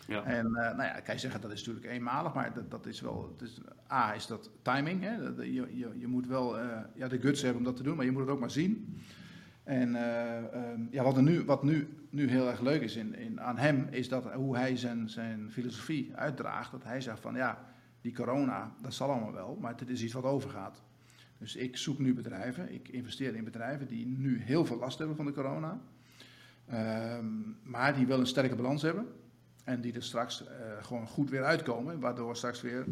Ja. 0.08 0.24
En 0.24 0.46
uh, 0.46 0.54
nou 0.54 0.84
ja, 0.84 1.00
kan 1.00 1.14
je 1.14 1.20
zeggen 1.20 1.42
dat 1.42 1.52
is 1.52 1.66
natuurlijk 1.66 1.94
eenmalig, 1.94 2.34
maar 2.34 2.54
dat, 2.54 2.72
dat 2.72 2.86
is 2.86 3.02
wel. 3.02 3.36
Het 3.38 3.50
is, 3.50 3.62
A 3.92 4.14
is 4.14 4.28
dat 4.28 4.50
timing. 4.62 5.02
Hè? 5.02 5.14
Je, 5.44 5.78
je, 5.78 5.92
je 5.98 6.08
moet 6.08 6.28
wel 6.28 6.60
uh, 6.60 6.78
ja, 6.96 7.08
de 7.08 7.20
guts 7.20 7.42
hebben 7.42 7.60
om 7.60 7.66
dat 7.66 7.76
te 7.76 7.84
doen, 7.84 7.96
maar 7.96 8.06
je 8.06 8.12
moet 8.12 8.22
het 8.22 8.30
ook 8.30 8.40
maar 8.40 8.52
zien. 8.52 9.02
En 9.66 9.90
uh, 9.90 10.72
um, 10.72 10.88
ja, 10.92 11.04
wat, 11.04 11.18
er 11.18 11.24
nu, 11.24 11.44
wat 11.44 11.64
nu, 11.64 11.88
nu 12.10 12.30
heel 12.30 12.50
erg 12.50 12.62
leuk 12.62 12.82
is 12.82 12.96
in, 12.96 13.16
in, 13.16 13.42
aan 13.42 13.58
hem, 13.58 13.88
is 13.92 14.10
dat 14.10 14.34
hoe 14.34 14.58
hij 14.58 14.78
zijn, 14.78 15.10
zijn 15.10 15.52
filosofie 15.52 16.12
uitdraagt. 16.16 16.72
Dat 16.72 16.84
hij 16.84 17.02
zegt 17.02 17.20
van 17.20 17.36
ja, 17.36 17.66
die 18.02 18.14
corona, 18.14 18.74
dat 18.82 18.94
zal 18.94 19.12
allemaal 19.12 19.34
wel, 19.34 19.58
maar 19.62 19.78
dit 19.78 19.90
is 19.90 20.04
iets 20.04 20.14
wat 20.14 20.24
overgaat. 20.24 20.84
Dus 21.38 21.56
ik 21.56 21.78
zoek 21.78 22.00
nu 22.00 22.14
bedrijven, 22.14 22.74
ik 22.74 22.88
investeer 22.88 23.36
in 23.36 23.44
bedrijven 23.44 23.88
die 23.88 24.06
nu 24.06 24.42
heel 24.42 24.66
veel 24.66 24.78
last 24.78 24.98
hebben 24.98 25.16
van 25.16 25.26
de 25.26 25.32
corona. 25.32 25.82
Um, 27.18 27.58
maar 27.64 27.96
die 27.96 28.08
wel 28.08 28.20
een 28.20 28.28
sterke 28.28 28.56
balans 28.56 28.82
hebben. 28.82 29.08
En 29.64 29.82
die 29.82 29.94
er 29.94 30.04
straks 30.04 30.44
uh, 30.44 30.48
gewoon 30.82 31.08
goed 31.08 31.30
weer 31.30 31.44
uitkomen, 31.44 32.00
waardoor 32.00 32.36
straks 32.36 32.62
weer 32.62 32.86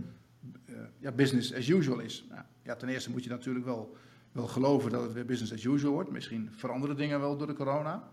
uh, 0.65 0.75
ja, 0.97 1.11
business 1.11 1.53
as 1.53 1.67
usual 1.67 1.99
is. 1.99 2.25
Nou, 2.29 2.41
ja, 2.63 2.75
ten 2.75 2.89
eerste 2.89 3.11
moet 3.11 3.23
je 3.23 3.29
natuurlijk 3.29 3.65
wel, 3.65 3.97
wel 4.33 4.47
geloven 4.47 4.91
dat 4.91 5.01
het 5.01 5.13
weer 5.13 5.25
business 5.25 5.53
as 5.53 5.63
usual 5.63 5.93
wordt. 5.93 6.11
Misschien 6.11 6.49
veranderen 6.55 6.97
dingen 6.97 7.19
wel 7.19 7.37
door 7.37 7.47
de 7.47 7.53
corona. 7.53 8.09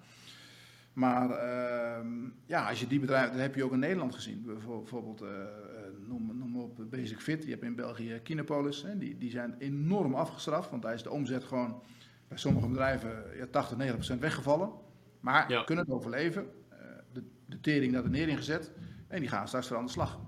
Maar 0.93 1.31
uh, 1.31 2.07
ja, 2.47 2.69
als 2.69 2.81
je 2.81 2.87
die 2.87 3.01
bedrijven, 3.01 3.33
dat 3.33 3.41
heb 3.41 3.55
je 3.55 3.65
ook 3.65 3.73
in 3.73 3.79
Nederland 3.79 4.15
gezien. 4.15 4.43
Bijvoorbeeld, 4.43 5.23
uh, 5.23 5.29
noem, 6.07 6.39
noem 6.39 6.61
op 6.61 6.91
Basic 6.91 7.21
Fit, 7.21 7.45
je 7.45 7.51
hebt 7.51 7.63
in 7.63 7.75
België 7.75 8.21
Kinopolis. 8.23 8.83
Hè, 8.83 8.99
die, 8.99 9.19
die 9.19 9.31
zijn 9.31 9.55
enorm 9.59 10.15
afgestraft, 10.15 10.71
want 10.71 10.83
daar 10.83 10.95
is 10.95 11.03
de 11.03 11.11
omzet 11.11 11.45
gewoon 11.45 11.83
bij 12.29 12.39
sommige 12.39 12.69
bedrijven 12.69 13.25
ja, 13.37 13.47
80, 13.47 13.77
90 13.77 13.95
procent 13.95 14.21
weggevallen. 14.21 14.71
Maar 15.21 15.51
ja. 15.51 15.63
kunnen 15.65 15.85
het 15.85 15.95
overleven. 15.95 16.43
Uh, 16.73 16.79
de, 17.13 17.23
de 17.47 17.61
tering 17.61 17.93
naar 17.93 18.03
de 18.03 18.09
neer 18.09 18.29
ingezet. 18.29 18.73
En 19.09 19.21
die 19.21 19.29
gaan 19.29 19.49
straks 19.49 19.69
weer 19.69 19.79
aan 19.79 19.85
de 19.85 19.91
slag. 19.91 20.21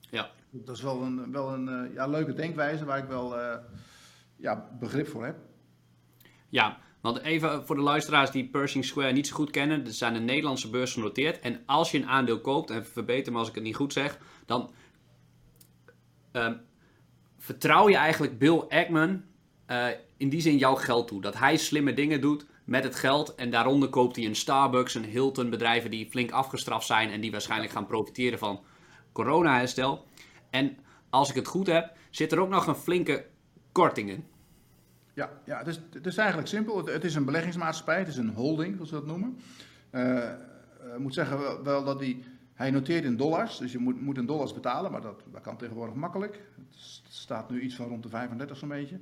Ja. 0.00 0.30
Dat 0.50 0.76
is 0.76 0.82
wel 0.82 1.02
een, 1.02 1.32
wel 1.32 1.52
een 1.52 1.92
ja, 1.92 2.06
leuke 2.06 2.32
denkwijze 2.32 2.84
waar 2.84 2.98
ik 2.98 3.08
wel 3.08 3.36
ja, 4.38 4.68
begrip 4.78 5.08
voor 5.08 5.24
heb. 5.24 5.36
Ja, 6.48 6.78
want 7.00 7.18
even 7.18 7.66
voor 7.66 7.76
de 7.76 7.82
luisteraars 7.82 8.30
die 8.30 8.48
Pershing 8.48 8.84
Square 8.84 9.12
niet 9.12 9.26
zo 9.26 9.34
goed 9.34 9.50
kennen. 9.50 9.86
Er 9.86 9.92
zijn 9.92 10.14
een 10.14 10.24
Nederlandse 10.24 10.70
beurs 10.70 10.92
genoteerd. 10.92 11.38
En 11.38 11.62
als 11.66 11.90
je 11.90 11.98
een 11.98 12.08
aandeel 12.08 12.40
koopt, 12.40 12.70
en 12.70 12.86
verbeter 12.86 13.32
me 13.32 13.38
als 13.38 13.48
ik 13.48 13.54
het 13.54 13.64
niet 13.64 13.76
goed 13.76 13.92
zeg, 13.92 14.18
dan 14.46 14.70
uh, 16.32 16.52
vertrouw 17.38 17.88
je 17.88 17.96
eigenlijk 17.96 18.38
Bill 18.38 18.64
Ackman 18.68 19.22
uh, 19.66 19.86
in 20.16 20.28
die 20.28 20.40
zin 20.40 20.56
jouw 20.56 20.74
geld 20.74 21.08
toe. 21.08 21.20
Dat 21.20 21.38
hij 21.38 21.56
slimme 21.56 21.94
dingen 21.94 22.20
doet 22.20 22.46
met 22.64 22.84
het 22.84 22.94
geld. 22.94 23.34
En 23.34 23.50
daaronder 23.50 23.88
koopt 23.88 24.16
hij 24.16 24.24
een 24.24 24.36
Starbucks, 24.36 24.94
een 24.94 25.04
Hilton, 25.04 25.50
bedrijven 25.50 25.90
die 25.90 26.10
flink 26.10 26.30
afgestraft 26.30 26.86
zijn 26.86 27.10
en 27.10 27.20
die 27.20 27.30
waarschijnlijk 27.30 27.72
gaan 27.72 27.86
profiteren 27.86 28.38
van 28.38 28.60
corona-herstel. 29.12 30.04
En 30.50 30.78
als 31.10 31.28
ik 31.28 31.34
het 31.34 31.46
goed 31.46 31.66
heb, 31.66 31.92
zit 32.10 32.32
er 32.32 32.40
ook 32.40 32.48
nog 32.48 32.66
een 32.66 32.74
flinke 32.74 33.26
korting 33.72 34.10
in. 34.10 34.24
Ja, 35.14 35.30
ja 35.44 35.58
het, 35.58 35.66
is, 35.66 35.80
het 35.92 36.06
is 36.06 36.16
eigenlijk 36.16 36.48
simpel. 36.48 36.86
Het, 36.86 37.04
is 37.04 37.14
een 37.14 37.24
beleggingsmaatschappij, 37.24 37.98
het 37.98 38.08
is 38.08 38.16
een 38.16 38.34
holding, 38.34 38.74
zoals 38.74 38.90
we 38.90 38.96
dat 38.96 39.06
noemen. 39.06 39.38
Uh, 39.90 40.30
ik 40.92 40.98
moet 40.98 41.14
zeggen 41.14 41.64
wel, 41.64 41.84
dat 41.84 41.98
die, 41.98 42.24
hij 42.54 42.70
noteert 42.70 43.04
in 43.04 43.16
dollars, 43.16 43.58
dus 43.58 43.72
je 43.72 43.78
moet, 43.78 44.00
moet 44.00 44.18
in 44.18 44.26
dollars 44.26 44.54
betalen, 44.54 44.90
maar 44.90 45.00
dat, 45.00 45.22
dat 45.32 45.40
kan 45.40 45.56
tegenwoordig 45.56 45.94
makkelijk. 45.94 46.34
Het 46.34 46.80
staat 47.08 47.50
nu 47.50 47.60
iets 47.60 47.74
van 47.74 47.88
rond 47.88 48.02
de 48.02 48.08
35 48.08 48.56
zo'n 48.56 48.68
beetje. 48.68 48.98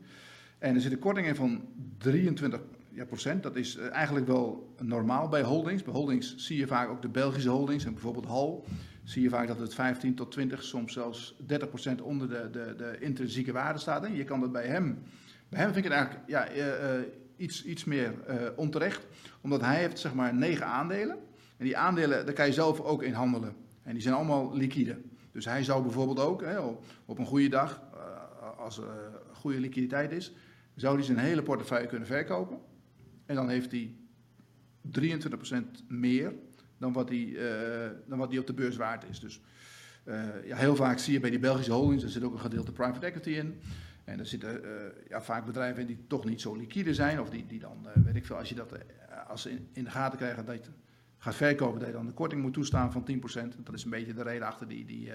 En 0.58 0.74
er 0.74 0.80
zit 0.80 0.92
een 0.92 0.98
korting 0.98 1.26
in 1.26 1.34
van 1.34 1.64
23 1.98 2.60
ja, 2.96 3.04
procent. 3.04 3.42
Dat 3.42 3.56
is 3.56 3.76
eh, 3.76 3.90
eigenlijk 3.90 4.26
wel 4.26 4.74
normaal 4.82 5.28
bij 5.28 5.42
holdings. 5.42 5.82
Bij 5.82 5.92
holdings 5.92 6.36
zie 6.36 6.58
je 6.58 6.66
vaak 6.66 6.88
ook 6.88 7.02
de 7.02 7.08
Belgische 7.08 7.48
holdings 7.48 7.84
en 7.84 7.92
bijvoorbeeld 7.92 8.26
HAL. 8.26 8.64
Zie 9.06 9.22
je 9.22 9.28
vaak 9.28 9.46
dat 9.46 9.58
het 9.58 9.74
15 9.74 10.14
tot 10.14 10.30
20, 10.30 10.62
soms 10.62 10.92
zelfs 10.92 11.36
30 11.46 11.68
procent 11.68 12.02
onder 12.02 12.28
de, 12.28 12.48
de, 12.50 12.74
de 12.76 12.96
intrinsieke 13.00 13.52
waarde 13.52 13.78
staat. 13.78 14.04
En 14.04 14.14
je 14.14 14.24
kan 14.24 14.40
dat 14.40 14.52
bij 14.52 14.66
hem, 14.66 15.02
bij 15.48 15.60
hem 15.60 15.72
vind 15.72 15.84
ik 15.84 15.92
het 15.92 15.92
eigenlijk 15.92 16.28
ja, 16.28 16.50
uh, 16.50 16.56
uh, 16.56 17.06
iets, 17.36 17.64
iets 17.64 17.84
meer 17.84 18.14
onterecht. 18.56 19.06
Omdat 19.40 19.60
hij 19.60 19.76
heeft 19.76 19.98
zeg 19.98 20.14
maar 20.14 20.34
negen 20.34 20.66
aandelen. 20.66 21.18
En 21.56 21.64
die 21.64 21.76
aandelen, 21.76 22.24
daar 22.24 22.34
kan 22.34 22.46
je 22.46 22.52
zelf 22.52 22.80
ook 22.80 23.02
in 23.02 23.12
handelen. 23.12 23.54
En 23.82 23.92
die 23.92 24.02
zijn 24.02 24.14
allemaal 24.14 24.56
liquide. 24.56 24.98
Dus 25.32 25.44
hij 25.44 25.64
zou 25.64 25.82
bijvoorbeeld 25.82 26.20
ook 26.20 26.42
hè, 26.42 26.58
op 27.04 27.18
een 27.18 27.26
goede 27.26 27.48
dag, 27.48 27.80
als 28.58 28.78
er 28.78 28.84
goede 29.32 29.60
liquiditeit 29.60 30.12
is, 30.12 30.32
zou 30.74 30.94
hij 30.96 31.04
zijn 31.04 31.18
hele 31.18 31.42
portefeuille 31.42 31.86
kunnen 31.86 32.06
verkopen. 32.06 32.58
En 33.26 33.34
dan 33.34 33.48
heeft 33.48 33.70
hij 33.70 33.94
23% 35.00 35.86
meer 35.88 36.32
dan 36.78 36.92
wat 36.92 37.08
hij, 37.08 37.18
uh, 37.18 37.90
dan 38.06 38.18
wat 38.18 38.30
hij 38.30 38.38
op 38.38 38.46
de 38.46 38.54
beurs 38.54 38.76
waard 38.76 39.04
is. 39.08 39.20
Dus 39.20 39.40
uh, 40.04 40.46
ja, 40.46 40.56
heel 40.56 40.76
vaak 40.76 40.98
zie 40.98 41.12
je 41.12 41.20
bij 41.20 41.30
die 41.30 41.38
Belgische 41.38 41.72
holdings, 41.72 42.02
er 42.02 42.10
zit 42.10 42.22
ook 42.22 42.32
een 42.32 42.40
gedeelte 42.40 42.72
private 42.72 43.06
equity 43.06 43.30
in. 43.30 43.60
En 44.04 44.18
er 44.18 44.26
zitten 44.26 44.64
uh, 44.64 44.70
ja, 45.08 45.22
vaak 45.22 45.46
bedrijven 45.46 45.80
in 45.80 45.86
die 45.86 45.98
toch 46.06 46.24
niet 46.24 46.40
zo 46.40 46.54
liquide 46.54 46.94
zijn. 46.94 47.20
Of 47.20 47.30
die, 47.30 47.46
die 47.46 47.58
dan, 47.58 47.88
weet 48.04 48.16
ik 48.16 48.26
veel, 48.26 48.36
als 48.36 48.48
je 48.48 48.54
dat 48.54 48.72
als 49.26 49.42
ze 49.42 49.50
in, 49.50 49.68
in, 49.72 49.84
de 49.84 49.90
gaten 49.90 50.18
krijgen 50.18 50.44
dat 50.44 50.64
je 50.64 50.70
gaat 51.18 51.34
verkopen, 51.34 51.78
dat 51.78 51.88
je 51.88 51.94
dan 51.94 52.06
de 52.06 52.12
korting 52.12 52.42
moet 52.42 52.52
toestaan 52.52 52.92
van 52.92 53.08
10%. 53.10 53.62
Dat 53.62 53.74
is 53.74 53.84
een 53.84 53.90
beetje 53.90 54.14
de 54.14 54.22
reden 54.22 54.46
achter 54.46 54.68
die, 54.68 54.84
die, 54.84 55.10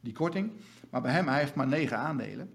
die 0.00 0.12
korting. 0.12 0.52
Maar 0.90 1.02
bij 1.02 1.12
hem, 1.12 1.28
hij 1.28 1.38
heeft 1.38 1.54
maar 1.54 1.66
9 1.66 1.98
aandelen. 1.98 2.50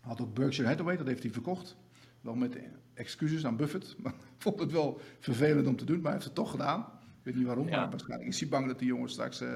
Had 0.00 0.20
ook 0.20 0.34
Berkshire 0.34 0.68
Hathaway, 0.68 0.96
dat 0.96 1.06
heeft 1.06 1.22
hij 1.22 1.32
verkocht. 1.32 1.76
Wel 2.20 2.34
met 2.34 2.58
excuses 2.94 3.46
aan 3.46 3.56
Buffett. 3.56 3.96
Maar 4.02 4.14
vond 4.36 4.60
het 4.60 4.72
wel 4.72 5.00
vervelend 5.18 5.66
om 5.66 5.76
te 5.76 5.84
doen, 5.84 5.96
maar 5.96 6.04
hij 6.04 6.12
heeft 6.12 6.24
het 6.24 6.34
toch 6.34 6.50
gedaan. 6.50 6.86
Ik 7.28 7.34
weet 7.34 7.42
niet 7.42 7.54
waarom, 7.54 7.68
ja. 7.68 7.80
maar 7.80 7.90
waarschijnlijk 7.90 8.30
is 8.30 8.40
hij 8.40 8.48
bang 8.48 8.66
dat 8.66 8.78
die 8.78 8.88
jongens 8.88 9.12
straks... 9.12 9.42
Uh, 9.42 9.48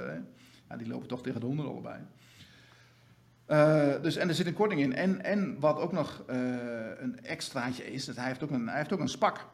ja, 0.69 0.77
die 0.77 0.89
lopen 0.89 1.09
toch 1.09 1.23
tegen 1.23 1.41
de 1.41 1.47
honden 1.47 1.67
allebei. 1.67 2.01
Uh, 3.49 4.03
dus, 4.03 4.17
en 4.17 4.29
er 4.29 4.35
zit 4.35 4.47
een 4.47 4.55
korting 4.55 4.81
in. 4.81 4.93
En, 4.93 5.25
en 5.25 5.61
wat 5.61 5.79
ook 5.79 5.93
nog 5.93 6.25
uh, 6.31 6.37
een 6.97 7.25
extraatje 7.25 7.93
is, 7.93 8.05
dat 8.05 8.17
hij 8.17 8.27
heeft 8.27 8.43
ook 8.43 8.51
een, 8.51 8.69
hij 8.69 8.77
heeft 8.77 8.93
ook 8.93 9.01
een 9.01 9.09
spak. 9.09 9.47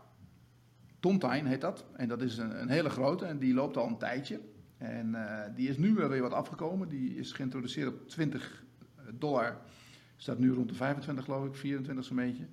Tontine 1.00 1.48
heet 1.48 1.61
dat. 1.61 1.85
En 1.92 2.09
dat 2.09 2.22
is 2.22 2.38
een, 2.38 2.61
een 2.61 2.68
hele 2.68 2.90
grote 2.90 3.24
en 3.24 3.38
die 3.38 3.54
loopt 3.54 3.76
al 3.76 3.87
een 3.87 3.98
tijdje. 3.98 4.40
En 4.78 5.16
die 5.54 5.68
is 5.68 5.76
nu 5.76 5.94
weer 5.94 6.22
wat 6.22 6.33
afgekomen. 6.33 6.88
Die 6.88 7.16
is 7.16 7.33
geïntroduceerd 7.33 7.88
op 7.88 8.09
20 8.09 8.64
dollar. 9.12 9.57
Staat 10.16 10.38
nu 10.38 10.52
rond 10.52 10.68
de 10.68 10.74
25 10.74 11.24
geloof 11.24 11.46
ik, 11.46 11.54
24 11.54 12.04
zo'n 12.04 12.16
beetje. 12.16 12.46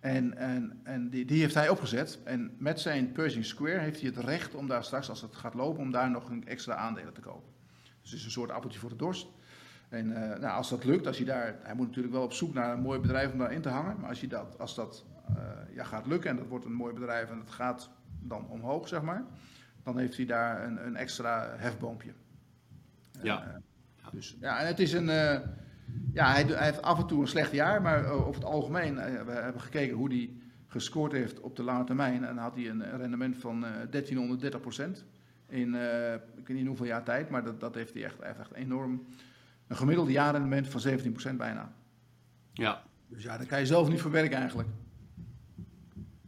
En, 0.00 0.36
en, 0.36 0.80
en 0.82 1.10
die, 1.10 1.24
die, 1.24 1.40
heeft 1.40 1.54
hij 1.54 1.68
opgezet. 1.68 2.18
En 2.24 2.54
met 2.58 2.80
zijn 2.80 3.12
Pershing 3.12 3.44
Square 3.44 3.78
heeft 3.78 4.00
hij 4.00 4.10
het 4.14 4.24
recht 4.24 4.54
om 4.54 4.68
daar 4.68 4.84
straks, 4.84 5.08
als 5.08 5.22
het 5.22 5.36
gaat 5.36 5.54
lopen, 5.54 5.82
om 5.82 5.90
daar 5.90 6.10
nog 6.10 6.30
een 6.30 6.46
extra 6.46 6.74
aandelen 6.74 7.12
te 7.12 7.20
kopen. 7.20 7.52
Dus 8.00 8.10
het 8.10 8.18
is 8.18 8.24
een 8.24 8.30
soort 8.30 8.50
appeltje 8.50 8.78
voor 8.78 8.90
de 8.90 8.96
dorst. 8.96 9.28
En 9.88 10.06
uh, 10.06 10.14
nou, 10.14 10.46
als 10.46 10.68
dat 10.68 10.84
lukt, 10.84 11.06
als 11.06 11.16
hij 11.16 11.26
daar, 11.26 11.56
hij 11.62 11.74
moet 11.74 11.86
natuurlijk 11.86 12.14
wel 12.14 12.22
op 12.22 12.32
zoek 12.32 12.54
naar 12.54 12.72
een 12.72 12.80
mooi 12.80 13.00
bedrijf 13.00 13.32
om 13.32 13.38
daarin 13.38 13.60
te 13.60 13.68
hangen. 13.68 14.00
Maar 14.00 14.08
als, 14.08 14.20
je 14.20 14.28
dat, 14.28 14.58
als 14.58 14.74
dat 14.74 15.04
uh, 15.30 15.36
ja, 15.74 15.84
gaat 15.84 16.06
lukken 16.06 16.30
en 16.30 16.36
dat 16.36 16.46
wordt 16.46 16.64
een 16.64 16.72
mooi 16.72 16.94
bedrijf 16.94 17.30
en 17.30 17.38
het 17.38 17.50
gaat 17.50 17.90
dan 18.20 18.48
omhoog, 18.48 18.88
zeg 18.88 19.02
maar. 19.02 19.24
Dan 19.82 19.98
heeft 19.98 20.16
hij 20.16 20.26
daar 20.26 20.64
een, 20.64 20.86
een 20.86 20.96
extra 20.96 21.54
hefboompje. 21.56 22.12
Ja. 23.22 23.46
Uh, 23.46 24.12
dus, 24.12 24.36
ja, 24.40 24.60
en 24.60 24.66
het 24.66 24.78
is 24.78 24.92
een 24.92 25.08
ja, 26.12 26.32
hij, 26.32 26.42
hij, 26.42 26.64
heeft 26.64 26.82
af 26.82 26.98
en 26.98 27.06
toe 27.06 27.20
een 27.20 27.28
slecht 27.28 27.52
jaar, 27.52 27.82
maar 27.82 28.04
eh, 28.04 28.12
over 28.12 28.34
het 28.34 28.44
algemeen, 28.44 28.94
uh, 28.94 29.22
we 29.22 29.32
hebben 29.32 29.60
gekeken 29.60 29.96
hoe 29.96 30.08
hij 30.08 30.30
gescoord 30.66 31.12
heeft 31.12 31.40
op 31.40 31.56
de 31.56 31.62
lange 31.62 31.84
termijn. 31.84 32.24
En 32.24 32.36
had 32.36 32.54
hij 32.54 32.68
een 32.68 32.96
rendement 32.96 33.36
van 33.36 33.56
uh, 33.56 33.70
1330 33.90 34.60
procent 34.60 35.04
in, 35.48 35.74
uh, 35.74 36.14
ik 36.14 36.46
weet 36.46 36.56
niet 36.56 36.66
hoeveel 36.66 36.86
jaar 36.86 37.04
tijd, 37.04 37.30
maar 37.30 37.44
dat, 37.44 37.60
dat 37.60 37.74
heeft 37.74 37.94
hij 37.94 38.04
echt, 38.04 38.18
echt 38.18 38.52
enorm, 38.52 39.06
een 39.66 39.76
gemiddelde 39.76 40.12
jaarrendement 40.12 40.68
van 40.68 40.80
17 40.80 41.12
procent 41.12 41.38
bijna. 41.38 41.72
Ja. 42.52 42.82
Dus 43.08 43.22
ja, 43.22 43.36
daar 43.36 43.46
kan 43.46 43.58
je 43.58 43.66
zelf 43.66 43.88
niet 43.88 44.00
verwerken 44.00 44.38
eigenlijk. 44.38 44.68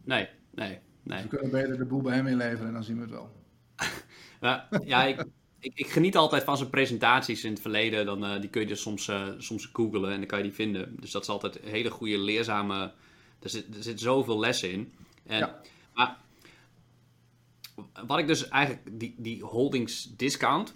Nee, 0.03 0.29
nee, 0.51 0.79
nee. 1.03 1.21
Dus 1.21 1.21
we 1.21 1.27
kunnen 1.27 1.51
beter 1.51 1.77
de 1.77 1.85
boel 1.85 2.01
bij 2.01 2.15
hem 2.15 2.27
inleveren 2.27 2.67
en 2.67 2.73
dan 2.73 2.83
zien 2.83 2.95
we 2.95 3.01
het 3.01 3.11
wel. 3.11 3.45
ja, 4.41 4.67
ja 4.83 5.03
ik, 5.03 5.25
ik, 5.59 5.71
ik, 5.75 5.87
geniet 5.87 6.15
altijd 6.15 6.43
van 6.43 6.57
zijn 6.57 6.69
presentaties 6.69 7.43
in 7.43 7.51
het 7.51 7.61
verleden. 7.61 8.05
Dan, 8.05 8.23
uh, 8.23 8.41
die 8.41 8.49
kun 8.49 8.61
je 8.61 8.67
dus 8.67 8.81
soms, 8.81 9.07
uh, 9.07 9.27
soms 9.37 9.69
googlen 9.73 10.11
en 10.11 10.17
dan 10.17 10.27
kan 10.27 10.37
je 10.37 10.43
die 10.43 10.53
vinden. 10.53 10.95
Dus 10.99 11.11
dat 11.11 11.21
is 11.21 11.29
altijd 11.29 11.63
een 11.63 11.69
hele 11.69 11.89
goede 11.89 12.17
leerzame... 12.17 12.91
Er 13.39 13.49
zit, 13.49 13.75
er 13.75 13.83
zit 13.83 13.99
zoveel 13.99 14.39
lessen 14.39 14.71
in. 14.71 14.93
En, 15.25 15.39
ja. 15.39 15.61
Maar 15.93 16.17
wat 18.05 18.19
ik 18.19 18.27
dus 18.27 18.47
eigenlijk... 18.47 18.99
Die, 18.99 19.15
die 19.17 19.43
holdings 19.43 20.15
discount... 20.15 20.75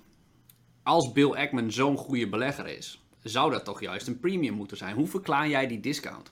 Als 0.83 1.11
Bill 1.11 1.31
Ackman 1.31 1.71
zo'n 1.71 1.97
goede 1.97 2.29
belegger 2.29 2.67
is... 2.67 3.01
Zou 3.23 3.51
dat 3.51 3.65
toch 3.65 3.81
juist 3.81 4.07
een 4.07 4.19
premium 4.19 4.53
moeten 4.53 4.77
zijn? 4.77 4.95
Hoe 4.95 5.07
verklaar 5.07 5.49
jij 5.49 5.67
die 5.67 5.79
discount? 5.79 6.31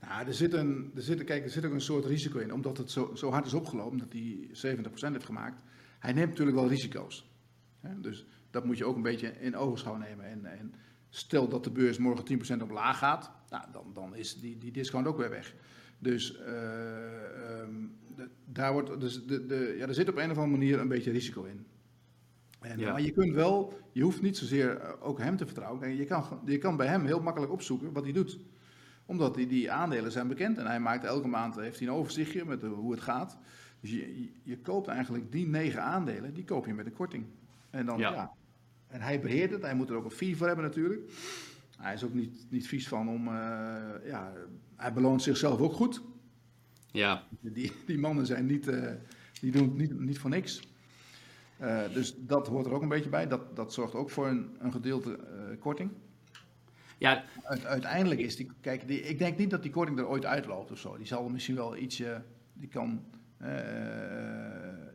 Nou, 0.00 0.26
er 0.26 0.34
zit, 0.34 0.52
een, 0.52 0.90
er, 0.94 1.02
zit, 1.02 1.24
kijk, 1.24 1.44
er 1.44 1.50
zit 1.50 1.64
ook 1.64 1.72
een 1.72 1.80
soort 1.80 2.04
risico 2.04 2.38
in. 2.38 2.52
Omdat 2.52 2.78
het 2.78 2.90
zo, 2.90 3.14
zo 3.14 3.30
hard 3.30 3.46
is 3.46 3.52
opgelopen, 3.52 3.98
dat 3.98 4.12
hij 4.12 4.48
70% 5.08 5.12
heeft 5.12 5.24
gemaakt. 5.24 5.62
Hij 5.98 6.12
neemt 6.12 6.28
natuurlijk 6.28 6.56
wel 6.56 6.68
risico's. 6.68 7.24
Dus 8.00 8.26
dat 8.50 8.64
moet 8.64 8.78
je 8.78 8.84
ook 8.84 8.96
een 8.96 9.02
beetje 9.02 9.40
in 9.40 9.56
ogenschouw 9.56 9.96
nemen. 9.96 10.24
En, 10.24 10.44
en 10.44 10.74
stel 11.08 11.48
dat 11.48 11.64
de 11.64 11.70
beurs 11.70 11.98
morgen 11.98 12.58
10% 12.58 12.62
omlaag 12.62 12.98
gaat, 12.98 13.30
nou, 13.50 13.64
dan, 13.72 13.90
dan 13.94 14.16
is 14.16 14.40
die, 14.40 14.58
die 14.58 14.72
discount 14.72 15.06
ook 15.06 15.18
weer 15.18 15.30
weg. 15.30 15.54
Dus, 15.98 16.38
uh, 16.38 17.60
um, 17.60 17.96
de, 18.16 18.28
daar 18.44 18.72
wordt, 18.72 19.00
dus 19.00 19.26
de, 19.26 19.46
de, 19.46 19.74
ja, 19.78 19.86
er 19.86 19.94
zit 19.94 20.08
op 20.08 20.16
een 20.16 20.30
of 20.30 20.36
andere 20.36 20.58
manier 20.58 20.80
een 20.80 20.88
beetje 20.88 21.10
risico 21.10 21.44
in. 21.44 21.66
En, 22.60 22.80
Maar 22.80 23.02
je 23.02 23.10
kunt 23.10 23.34
wel, 23.34 23.78
je 23.92 24.02
hoeft 24.02 24.22
niet 24.22 24.36
zozeer 24.36 25.00
ook 25.00 25.18
hem 25.18 25.36
te 25.36 25.46
vertrouwen. 25.46 25.96
Je 25.96 26.04
kan, 26.04 26.40
je 26.44 26.58
kan 26.58 26.76
bij 26.76 26.86
hem 26.86 27.04
heel 27.04 27.20
makkelijk 27.20 27.52
opzoeken 27.52 27.92
wat 27.92 28.04
hij 28.04 28.12
doet 28.12 28.38
omdat 29.06 29.34
die, 29.34 29.46
die 29.46 29.70
aandelen 29.70 30.12
zijn 30.12 30.28
bekend 30.28 30.58
en 30.58 30.66
hij 30.66 30.80
maakt 30.80 31.04
elke 31.04 31.28
maand 31.28 31.54
heeft 31.54 31.78
hij 31.78 31.88
een 31.88 31.94
overzichtje 31.94 32.44
met 32.44 32.62
hoe 32.62 32.92
het 32.92 33.00
gaat. 33.00 33.38
Dus 33.80 33.90
je, 33.90 34.30
je, 34.42 34.58
koopt 34.58 34.88
eigenlijk 34.88 35.32
die 35.32 35.46
negen 35.46 35.82
aandelen, 35.82 36.34
die 36.34 36.44
koop 36.44 36.66
je 36.66 36.74
met 36.74 36.86
een 36.86 36.92
korting. 36.92 37.24
En, 37.72 37.86
dan, 37.86 37.98
ja. 37.98 38.32
en 38.86 39.00
hij 39.00 39.20
beheert 39.20 39.50
het, 39.50 39.62
hij 39.62 39.74
moet 39.74 39.90
er 39.90 39.96
ook 39.96 40.04
een 40.04 40.10
fee 40.10 40.36
voor 40.36 40.46
hebben 40.46 40.64
natuurlijk. 40.64 41.10
Hij 41.78 41.94
is 41.94 42.04
ook 42.04 42.14
niet, 42.14 42.46
niet 42.50 42.66
vies 42.66 42.88
van 42.88 43.08
om, 43.08 43.28
uh, 43.28 43.34
ja, 44.04 44.32
hij 44.76 44.92
beloont 44.92 45.22
zichzelf 45.22 45.60
ook 45.60 45.72
goed. 45.72 46.02
Ja. 46.90 47.24
Die, 47.40 47.72
die 47.86 47.98
mannen 47.98 48.26
zijn 48.26 48.46
niet, 48.46 48.68
uh, 48.68 48.90
die 49.40 49.52
doen 49.52 49.62
het 49.62 49.76
niet, 49.76 50.00
niet 50.00 50.18
voor 50.18 50.30
niks. 50.30 50.62
Uh, 51.60 51.80
dus 51.92 52.14
dat 52.18 52.46
hoort 52.46 52.66
er 52.66 52.72
ook 52.72 52.82
een 52.82 52.88
beetje 52.88 53.10
bij. 53.10 53.28
Dat, 53.28 53.56
dat 53.56 53.72
zorgt 53.72 53.94
ook 53.94 54.10
voor 54.10 54.28
een, 54.28 54.56
een 54.58 54.72
gedeelte 54.72 55.18
korting. 55.58 55.90
Ja. 56.98 57.24
uiteindelijk 57.64 58.20
is 58.20 58.36
die, 58.36 58.50
kijk, 58.60 58.86
die, 58.86 59.00
ik 59.00 59.18
denk 59.18 59.38
niet 59.38 59.50
dat 59.50 59.62
die 59.62 59.70
korting 59.70 59.98
er 59.98 60.08
ooit 60.08 60.24
uitloopt 60.24 60.70
of 60.70 60.78
zo. 60.78 60.96
Die 60.96 61.06
zal 61.06 61.28
misschien 61.28 61.54
wel 61.54 61.76
ietsje, 61.76 62.22
die 62.52 62.68
kan, 62.68 63.04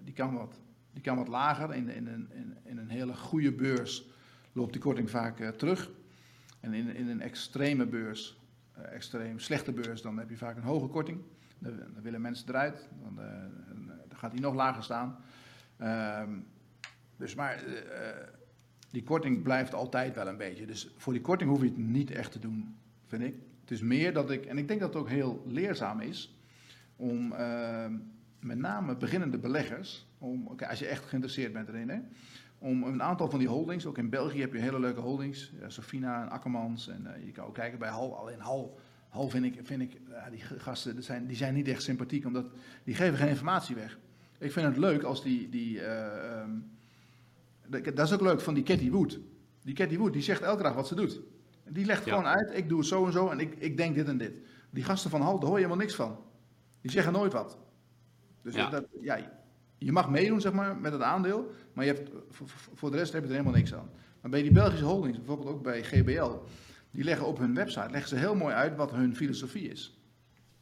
die 0.04 0.14
kan, 0.14 0.34
wat, 0.34 0.60
die 0.98 1.06
kan 1.06 1.18
wat 1.18 1.28
lager. 1.28 1.74
In, 1.74 1.90
in, 1.90 2.08
in, 2.08 2.58
in 2.64 2.78
een 2.78 2.90
hele 2.90 3.14
goede 3.14 3.52
beurs 3.52 4.06
loopt 4.52 4.72
die 4.72 4.82
korting 4.82 5.10
vaak 5.10 5.40
uh, 5.40 5.50
terug. 5.50 5.92
En 6.60 6.74
in, 6.74 6.96
in 6.96 7.08
een 7.08 7.22
extreme 7.22 7.86
beurs, 7.86 8.40
uh, 8.78 8.94
extreem 8.94 9.40
slechte 9.40 9.72
beurs, 9.72 10.02
dan 10.02 10.18
heb 10.18 10.30
je 10.30 10.38
vaak 10.38 10.56
een 10.56 10.64
hoge 10.64 10.88
korting. 10.88 11.22
Dan, 11.60 11.78
dan 11.78 12.04
willen 12.04 12.22
mensen 12.22 12.50
eruit, 12.50 12.88
dan, 13.02 13.16
dan, 14.08 14.18
gaat 14.18 14.32
die 14.32 14.42
nog 14.42 14.56
lager 14.56 14.84
staan. 14.84 15.18
Uh, 15.82 16.24
dus 17.18 17.36
maar 17.36 17.64
die 18.92 19.04
korting 19.04 19.44
blijft 19.44 19.74
altijd 19.74 20.16
wel 20.16 20.28
een 20.28 20.38
beetje. 20.38 20.66
Dus 20.66 20.94
voor 20.98 21.14
die 21.14 21.22
korting 21.22 21.50
hoef 21.50 21.62
je 21.62 21.68
het 21.68 21.78
niet 21.78 22.12
echt 22.12 22.32
te 22.32 22.40
doen, 22.40 22.76
vind 23.06 23.24
ik. 23.24 23.36
Het 23.62 23.72
is 23.72 23.82
meer 23.82 24.14
dat 24.14 24.32
ik, 24.32 24.46
en 24.46 24.58
ik 24.58 24.68
denk 24.68 24.80
dat 24.80 24.94
het 24.94 25.02
ook 25.02 25.10
heel 25.10 25.44
leerzaam 25.48 26.00
is, 26.00 26.36
om 26.96 27.32
uh, 27.32 27.86
met 28.40 28.58
name 28.58 28.96
beginnende 28.96 29.38
beleggers, 29.38 30.07
om, 30.18 30.48
okay, 30.48 30.70
als 30.70 30.80
je 30.80 30.88
echt 30.88 31.06
geïnteresseerd 31.06 31.54
bent 31.54 31.68
erin, 31.68 31.90
hè, 31.90 32.00
om 32.60 32.84
een 32.84 33.04
aantal 33.04 33.30
van 33.30 33.40
die 33.40 33.48
holdings, 33.48 33.86
ook 33.86 33.98
in 33.98 34.10
België 34.10 34.40
heb 34.40 34.54
je 34.54 34.60
hele 34.60 34.80
leuke 34.80 35.00
holdings, 35.00 35.52
uh, 35.60 35.66
Sofina 35.68 36.22
en 36.22 36.30
Akkermans, 36.30 36.88
en 36.88 37.08
uh, 37.18 37.26
je 37.26 37.32
kan 37.32 37.46
ook 37.46 37.54
kijken 37.54 37.80
bij 37.80 37.90
Hal, 37.90 38.18
alleen 38.18 38.40
Hal, 38.40 38.80
Hal 39.10 39.30
vind 39.30 39.46
ik, 39.46 39.60
vind 39.64 39.82
ik 39.82 40.00
die 40.32 40.42
gasten, 40.42 40.96
die 40.96 41.04
zijn, 41.04 41.28
die 41.28 41.36
zijn 41.36 41.54
niet 41.54 41.68
echt 41.68 41.84
sympathiek, 41.84 42.26
omdat 42.26 42.52
die 42.84 42.96
geven 42.96 43.18
geen 43.18 43.28
informatie 43.28 43.76
weg. 43.76 44.00
Ik 44.38 44.52
vind 44.52 44.68
het 44.68 44.78
leuk 44.78 45.04
als 45.04 45.24
die, 45.24 45.50
die 45.50 45.82
um, 45.90 46.70
dat 47.70 48.00
is 48.08 48.14
ook 48.14 48.22
leuk 48.22 48.42
van 48.42 48.54
die 48.54 48.64
Cathy 48.64 48.90
Wood. 48.90 49.20
Die 49.64 49.76
Cathy 49.76 49.98
Wood, 49.98 50.14
die 50.14 50.22
zegt 50.22 50.42
elke 50.42 50.64
dag 50.64 50.74
wat 50.74 50.88
ze 50.88 50.96
doet. 50.96 51.22
Die 51.70 51.86
legt 51.86 52.04
gewoon 52.04 52.26
uit, 52.26 52.58
ik 52.58 52.70
doe 52.70 52.78
het 52.78 52.88
zo 52.88 53.06
en 53.06 53.12
zo 53.12 53.30
en 53.30 53.40
ik, 53.40 53.56
ik 53.58 53.78
denk 53.78 53.96
dit 53.96 54.08
en 54.08 54.18
dit. 54.18 54.42
Die 54.70 54.84
gasten 54.84 55.10
van 55.10 55.22
Hal, 55.22 55.40
daar 55.40 55.50
hoor 55.50 55.60
je 55.60 55.64
helemaal 55.64 55.86
niks 55.86 55.96
van. 55.96 56.18
Die 56.82 56.92
zeggen 56.92 57.14
nooit 57.14 57.34
wat. 57.34 57.58
Dus 58.42 58.56
ja. 58.56 58.70
Dat, 58.70 58.86
ja, 59.02 59.37
je 59.78 59.92
mag 59.92 60.10
meedoen 60.10 60.42
zeg 60.42 60.54
maar, 60.54 60.78
met 60.78 60.92
het 60.92 61.02
aandeel, 61.02 61.52
maar 61.74 61.86
je 61.86 61.94
hebt, 61.94 62.10
voor 62.74 62.92
de 62.92 62.98
rest 62.98 63.14
heb 63.14 63.22
je 63.22 63.28
er 63.28 63.36
helemaal 63.36 63.58
niks 63.58 63.74
aan. 63.74 63.90
Maar 64.22 64.32
bij 64.32 64.42
die 64.42 64.52
Belgische 64.52 64.86
holdings, 64.86 65.18
bijvoorbeeld 65.18 65.50
ook 65.50 65.64
bij 65.64 65.84
GBL, 65.84 66.32
die 66.92 67.04
leggen 67.04 67.26
op 67.26 67.38
hun 67.38 67.54
website 67.54 67.90
leggen 67.90 68.10
ze 68.10 68.16
heel 68.16 68.36
mooi 68.36 68.54
uit 68.54 68.76
wat 68.76 68.92
hun 68.92 69.16
filosofie 69.16 69.70
is. 69.70 69.98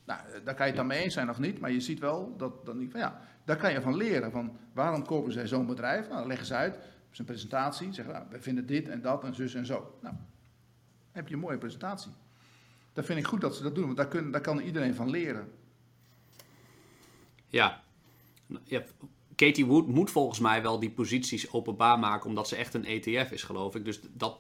Nou, 0.06 0.20
daar 0.44 0.56
kan 0.56 0.66
je 0.66 0.72
het 0.72 0.76
dan 0.76 0.88
mee 0.88 1.04
eens 1.04 1.14
zijn 1.14 1.30
of 1.30 1.40
niet, 1.40 1.60
maar 1.60 1.72
je 1.72 1.80
ziet 1.80 2.00
wel 2.00 2.38
dat, 2.38 2.54
van, 2.64 2.90
ja, 2.94 3.22
daar 3.44 3.58
kan 3.58 3.72
je 3.72 3.82
van 3.82 3.96
leren. 3.96 4.32
Van 4.32 4.58
waarom 4.74 5.06
kopen 5.06 5.32
zij 5.32 5.48
zo'n 5.48 5.66
bedrijf? 5.66 6.08
Nou, 6.08 6.20
dan 6.20 6.28
leggen 6.28 6.48
ze 6.48 6.54
uit 6.54 6.80
zijn 7.12 7.28
presentatie. 7.28 7.94
Zeggen, 7.94 8.14
nou, 8.14 8.26
we 8.30 8.42
vinden 8.42 8.66
dit 8.66 8.90
en 8.90 9.02
dat 9.02 9.24
en 9.24 9.36
zus 9.36 9.54
en 9.54 9.66
zo. 9.66 9.98
Nou, 10.02 10.16
heb 11.12 11.28
je 11.28 11.34
een 11.34 11.40
mooie 11.40 11.58
presentatie. 11.58 12.12
Dat 12.94 13.06
vind 13.06 13.20
ik 13.20 13.26
goed 13.26 13.42
dat 13.42 13.56
ze 13.56 13.64
dat 13.64 13.76
doen, 13.76 13.86
want 13.86 13.98
daar, 13.98 14.32
daar 14.32 14.42
kan 14.42 14.60
iedereen 14.60 14.96
van 14.96 15.10
leren. 15.10 15.52
Ja. 17.48 17.84
Ja. 18.64 18.84
Katie 19.36 19.66
Wood 19.66 19.88
moet 19.88 20.12
volgens 20.12 20.40
mij 20.40 20.62
wel 20.62 20.80
die 20.80 20.92
posities 20.92 21.52
openbaar 21.52 22.00
maken, 22.00 22.30
omdat 22.30 22.48
ze 22.48 22.56
echt 22.56 22.74
een 22.74 22.86
ETF 22.86 23.32
is, 23.32 23.44
geloof 23.44 23.76
ik. 23.76 23.86
Dus 23.86 24.00
dat, 24.14 24.40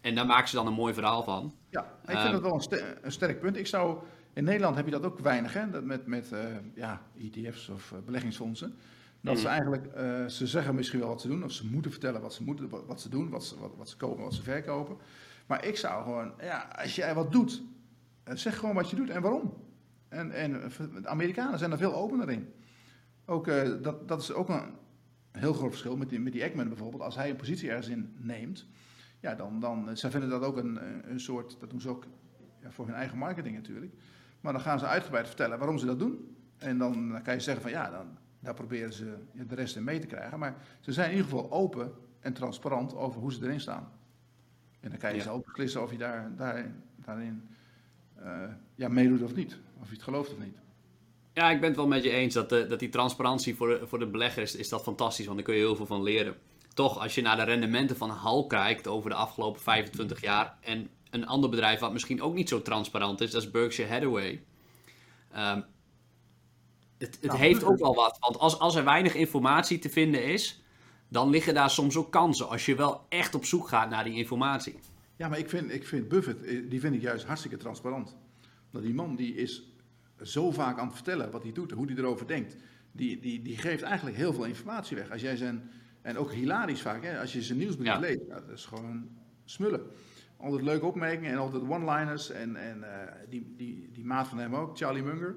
en 0.00 0.14
daar 0.14 0.26
maken 0.26 0.48
ze 0.48 0.54
dan 0.54 0.66
een 0.66 0.72
mooi 0.72 0.94
verhaal 0.94 1.22
van. 1.22 1.54
Ja, 1.70 1.80
ik 1.80 2.18
vind 2.18 2.24
uh, 2.24 2.30
dat 2.30 2.42
wel 2.42 2.54
een, 2.54 2.96
een, 3.02 3.12
sterk 3.12 3.40
punt. 3.40 3.56
Ik 3.56 3.66
zou, 3.66 3.98
in 4.32 4.44
Nederland 4.44 4.76
heb 4.76 4.84
je 4.84 4.90
dat 4.90 5.04
ook 5.04 5.18
weinig, 5.18 5.52
hè? 5.52 5.70
Dat 5.70 5.84
met, 5.84 6.06
met 6.06 6.30
uh, 6.32 6.40
ja, 6.74 7.02
ETF's 7.18 7.68
of 7.68 7.92
uh, 7.92 7.98
beleggingsfondsen. 8.04 8.74
Dat 9.20 9.38
ze 9.38 9.44
mm. 9.44 9.50
eigenlijk, 9.50 9.86
uh, 9.96 10.26
ze 10.26 10.46
zeggen 10.46 10.74
misschien 10.74 10.98
wel 10.98 11.08
wat 11.08 11.20
ze 11.20 11.28
doen, 11.28 11.44
of 11.44 11.52
ze 11.52 11.66
moeten 11.66 11.90
vertellen 11.90 12.20
wat 12.20 12.34
ze, 12.34 12.42
moeten, 12.42 12.68
wat, 12.86 13.00
ze 13.00 13.08
doen, 13.08 13.30
wat 13.30 13.44
ze, 13.44 13.58
wat, 13.58 13.70
wat, 13.76 13.88
ze 13.88 13.96
kopen, 13.96 14.22
wat 14.22 14.34
ze 14.34 14.42
verkopen. 14.42 14.96
Maar 15.46 15.64
ik 15.64 15.76
zou 15.76 16.02
gewoon, 16.02 16.32
ja, 16.40 16.68
als 16.82 16.94
jij 16.94 17.14
wat 17.14 17.32
doet, 17.32 17.62
zeg 18.24 18.58
gewoon 18.58 18.74
wat 18.74 18.90
je 18.90 18.96
doet 18.96 19.10
en 19.10 19.22
waarom. 19.22 19.54
En, 20.08 20.30
en 20.30 20.52
de 21.02 21.08
Amerikanen 21.08 21.58
zijn 21.58 21.70
er 21.72 21.78
veel 21.78 21.94
opener 21.94 22.30
in. 22.30 22.52
Ook, 23.24 23.48
uh, 23.48 23.82
dat, 23.82 24.08
dat 24.08 24.20
is 24.20 24.32
ook 24.32 24.48
een 24.48 24.74
heel 25.32 25.52
groot 25.52 25.70
verschil 25.70 25.96
met 25.96 26.08
die, 26.08 26.20
met 26.20 26.32
die 26.32 26.42
Ekman 26.42 26.68
bijvoorbeeld. 26.68 27.02
Als 27.02 27.14
hij 27.14 27.30
een 27.30 27.36
positie 27.36 27.68
ergens 27.68 27.88
in 27.88 28.14
neemt, 28.18 28.66
ja, 29.20 29.34
dan, 29.34 29.60
dan 29.60 29.96
zij 29.96 30.10
vinden 30.10 30.28
dat 30.28 30.42
ook 30.42 30.56
een, 30.56 30.78
een 31.10 31.20
soort, 31.20 31.56
dat 31.60 31.70
doen 31.70 31.80
ze 31.80 31.88
ook 31.88 32.04
ja, 32.60 32.70
voor 32.70 32.86
hun 32.86 32.94
eigen 32.94 33.18
marketing 33.18 33.54
natuurlijk. 33.54 33.92
Maar 34.40 34.52
dan 34.52 34.62
gaan 34.62 34.78
ze 34.78 34.86
uitgebreid 34.86 35.26
vertellen 35.26 35.58
waarom 35.58 35.78
ze 35.78 35.86
dat 35.86 35.98
doen. 35.98 36.36
En 36.58 36.78
dan, 36.78 37.08
dan 37.08 37.22
kan 37.22 37.34
je 37.34 37.40
zeggen 37.40 37.62
van 37.62 37.70
ja, 37.70 37.90
dan, 37.90 38.06
daar 38.40 38.54
proberen 38.54 38.92
ze 38.92 39.14
de 39.32 39.54
rest 39.54 39.76
in 39.76 39.84
mee 39.84 39.98
te 39.98 40.06
krijgen. 40.06 40.38
Maar 40.38 40.54
ze 40.80 40.92
zijn 40.92 41.10
in 41.10 41.16
ieder 41.16 41.30
geval 41.30 41.50
open 41.50 41.92
en 42.20 42.32
transparant 42.32 42.94
over 42.94 43.20
hoe 43.20 43.32
ze 43.32 43.44
erin 43.44 43.60
staan. 43.60 43.88
En 44.80 44.90
dan 44.90 44.98
kan 44.98 45.10
je 45.10 45.16
ja. 45.16 45.22
zelf 45.22 45.44
beslissen 45.44 45.82
of 45.82 45.90
je 45.90 45.98
daar, 45.98 46.36
daarin, 46.36 46.74
daarin 46.96 47.48
uh, 48.20 48.42
ja, 48.74 48.88
meedoet 48.88 49.22
of 49.22 49.34
niet. 49.34 49.58
Of 49.80 49.88
je 49.88 49.94
het 49.94 50.02
gelooft 50.02 50.32
of 50.32 50.38
niet. 50.38 50.56
Ja, 51.34 51.50
ik 51.50 51.60
ben 51.60 51.68
het 51.68 51.78
wel 51.78 51.86
met 51.86 52.02
je 52.02 52.10
eens 52.10 52.34
dat, 52.34 52.48
de, 52.48 52.66
dat 52.66 52.78
die 52.78 52.88
transparantie 52.88 53.56
voor 53.56 53.68
de, 53.68 53.86
voor 53.86 53.98
de 53.98 54.06
belegger 54.06 54.42
is, 54.42 54.54
is 54.54 54.68
dat 54.68 54.82
fantastisch. 54.82 55.24
Want 55.24 55.36
daar 55.36 55.46
kun 55.46 55.54
je 55.54 55.60
heel 55.60 55.76
veel 55.76 55.86
van 55.86 56.02
leren. 56.02 56.36
Toch, 56.74 56.98
als 56.98 57.14
je 57.14 57.22
naar 57.22 57.36
de 57.36 57.42
rendementen 57.42 57.96
van 57.96 58.10
Hal 58.10 58.46
kijkt 58.46 58.86
over 58.86 59.10
de 59.10 59.16
afgelopen 59.16 59.60
25 59.60 60.20
jaar. 60.20 60.58
En 60.60 60.90
een 61.10 61.26
ander 61.26 61.50
bedrijf 61.50 61.80
wat 61.80 61.92
misschien 61.92 62.22
ook 62.22 62.34
niet 62.34 62.48
zo 62.48 62.62
transparant 62.62 63.20
is, 63.20 63.30
dat 63.30 63.42
is 63.42 63.50
Berkshire 63.50 63.92
Hathaway. 63.92 64.42
Um, 65.36 65.64
het, 66.98 67.18
het 67.20 67.22
nou, 67.22 67.38
heeft 67.38 67.64
ook 67.64 67.78
wel 67.78 67.94
wat. 67.94 68.16
Want 68.20 68.38
als, 68.38 68.58
als 68.58 68.74
er 68.74 68.84
weinig 68.84 69.14
informatie 69.14 69.78
te 69.78 69.88
vinden 69.88 70.24
is, 70.24 70.62
dan 71.08 71.30
liggen 71.30 71.54
daar 71.54 71.70
soms 71.70 71.96
ook 71.96 72.12
kansen. 72.12 72.48
Als 72.48 72.66
je 72.66 72.74
wel 72.74 73.06
echt 73.08 73.34
op 73.34 73.44
zoek 73.44 73.68
gaat 73.68 73.90
naar 73.90 74.04
die 74.04 74.14
informatie. 74.14 74.78
Ja, 75.16 75.28
maar 75.28 75.38
ik 75.38 75.48
vind, 75.48 75.72
ik 75.72 75.86
vind 75.86 76.08
Buffett, 76.08 76.44
eh, 76.44 76.60
die 76.68 76.80
vind 76.80 76.94
ik 76.94 77.00
juist 77.00 77.24
hartstikke 77.24 77.56
transparant. 77.56 78.16
Dat 78.70 78.82
die 78.82 78.94
man 78.94 79.16
die 79.16 79.34
is 79.34 79.71
zo 80.22 80.50
vaak 80.50 80.78
aan 80.78 80.86
het 80.86 80.94
vertellen 80.94 81.30
wat 81.30 81.42
hij 81.42 81.52
doet 81.52 81.70
en 81.70 81.76
hoe 81.76 81.86
hij 81.86 81.96
erover 81.96 82.26
denkt. 82.26 82.56
Die, 82.92 83.20
die, 83.20 83.42
die 83.42 83.56
geeft 83.56 83.82
eigenlijk 83.82 84.16
heel 84.16 84.32
veel 84.32 84.44
informatie 84.44 84.96
weg. 84.96 85.10
Als 85.10 85.20
jij 85.20 85.36
zijn, 85.36 85.70
en 86.02 86.18
ook 86.18 86.32
hilarisch 86.32 86.82
vaak, 86.82 87.02
hè, 87.02 87.20
als 87.20 87.32
je 87.32 87.42
zijn 87.42 87.58
nieuwsbrief 87.58 87.98
leest, 87.98 88.28
dat 88.28 88.48
is 88.48 88.64
gewoon 88.64 89.08
smullen. 89.44 89.82
Altijd 90.36 90.62
leuke 90.62 90.86
opmerkingen 90.86 91.32
en 91.32 91.38
altijd 91.38 91.62
one-liners. 91.62 92.30
En, 92.30 92.56
en 92.56 92.78
uh, 92.78 92.88
die, 93.28 93.54
die, 93.56 93.88
die 93.92 94.04
maat 94.04 94.28
van 94.28 94.38
hem 94.38 94.54
ook, 94.54 94.76
Charlie 94.76 95.02
Munger 95.02 95.36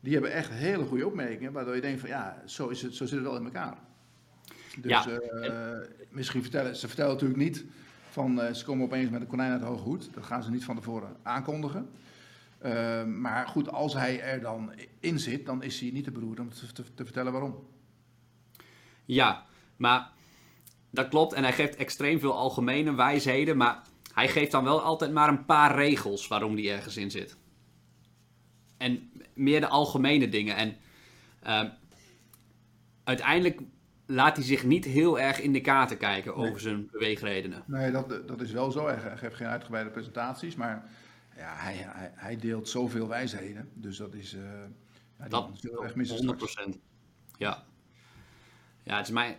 die 0.00 0.12
hebben 0.12 0.32
echt 0.32 0.50
hele 0.50 0.84
goede 0.84 1.06
opmerkingen, 1.06 1.52
waardoor 1.52 1.74
je 1.74 1.80
denkt 1.80 2.00
van 2.00 2.08
ja, 2.08 2.42
zo, 2.44 2.68
is 2.68 2.82
het, 2.82 2.94
zo 2.94 3.06
zit 3.06 3.18
het 3.18 3.26
wel 3.26 3.36
in 3.36 3.44
elkaar. 3.44 3.78
Dus 4.76 5.04
ja. 5.04 5.06
uh, 5.34 5.86
misschien 6.10 6.42
vertellen, 6.42 6.76
ze 6.76 6.86
vertellen 6.86 7.12
natuurlijk 7.12 7.40
niet 7.40 7.64
van 8.10 8.38
uh, 8.38 8.52
ze 8.52 8.64
komen 8.64 8.84
opeens 8.84 9.10
met 9.10 9.20
een 9.20 9.26
konijn 9.26 9.50
uit 9.50 9.60
de 9.60 9.66
hoge 9.66 9.82
hoed. 9.82 10.14
Dat 10.14 10.24
gaan 10.24 10.42
ze 10.42 10.50
niet 10.50 10.64
van 10.64 10.76
tevoren 10.76 11.16
aankondigen. 11.22 11.88
Uh, 12.64 13.04
maar 13.04 13.46
goed, 13.46 13.70
als 13.70 13.94
hij 13.94 14.20
er 14.20 14.40
dan 14.40 14.72
in 15.00 15.18
zit, 15.18 15.46
dan 15.46 15.62
is 15.62 15.80
hij 15.80 15.90
niet 15.90 16.04
te 16.04 16.10
beroerd 16.10 16.40
om 16.40 16.50
te, 16.50 16.72
te, 16.72 16.94
te, 16.94 17.04
vertellen 17.04 17.32
waarom. 17.32 17.66
Ja, 19.04 19.44
maar 19.76 20.10
dat 20.90 21.08
klopt. 21.08 21.32
En 21.32 21.42
hij 21.42 21.52
geeft 21.52 21.76
extreem 21.76 22.20
veel 22.20 22.34
algemene 22.34 22.94
wijsheden. 22.94 23.56
Maar 23.56 23.82
hij 24.12 24.28
geeft 24.28 24.50
dan 24.50 24.64
wel 24.64 24.82
altijd 24.82 25.12
maar 25.12 25.28
een 25.28 25.44
paar 25.44 25.74
regels 25.74 26.28
waarom 26.28 26.54
hij 26.54 26.72
ergens 26.72 26.96
in 26.96 27.10
zit. 27.10 27.36
En 28.76 29.10
meer 29.34 29.60
de 29.60 29.68
algemene 29.68 30.28
dingen. 30.28 30.56
En 30.56 30.76
uh, 31.46 31.70
uiteindelijk 33.04 33.60
laat 34.06 34.36
hij 34.36 34.44
zich 34.44 34.64
niet 34.64 34.84
heel 34.84 35.20
erg 35.20 35.40
in 35.40 35.52
de 35.52 35.60
kaarten 35.60 35.96
kijken 35.96 36.34
over 36.34 36.60
zijn 36.60 36.88
beweegredenen. 36.90 37.62
Nee, 37.66 37.90
dat, 37.90 38.28
dat 38.28 38.40
is 38.40 38.52
wel 38.52 38.70
zo. 38.70 38.86
Hij 38.86 39.16
geeft 39.16 39.34
geen 39.34 39.46
uitgebreide 39.46 39.90
presentaties, 39.90 40.54
maar 40.54 40.90
ja, 41.38 41.54
hij, 41.56 41.74
hij, 41.74 42.12
hij 42.14 42.36
deelt 42.36 42.68
zoveel 42.68 43.08
wijsheden. 43.08 43.68
Dus 43.74 43.96
dat 43.96 44.14
is, 44.14 44.34
uh, 44.34 44.40
ja, 45.18 45.28
dat 45.28 45.94
missen 45.94 46.38
100%. 46.74 46.78
Ja. 47.36 47.64
Ja, 48.82 48.96
het 48.96 49.06
is 49.06 49.12
mijn, 49.12 49.36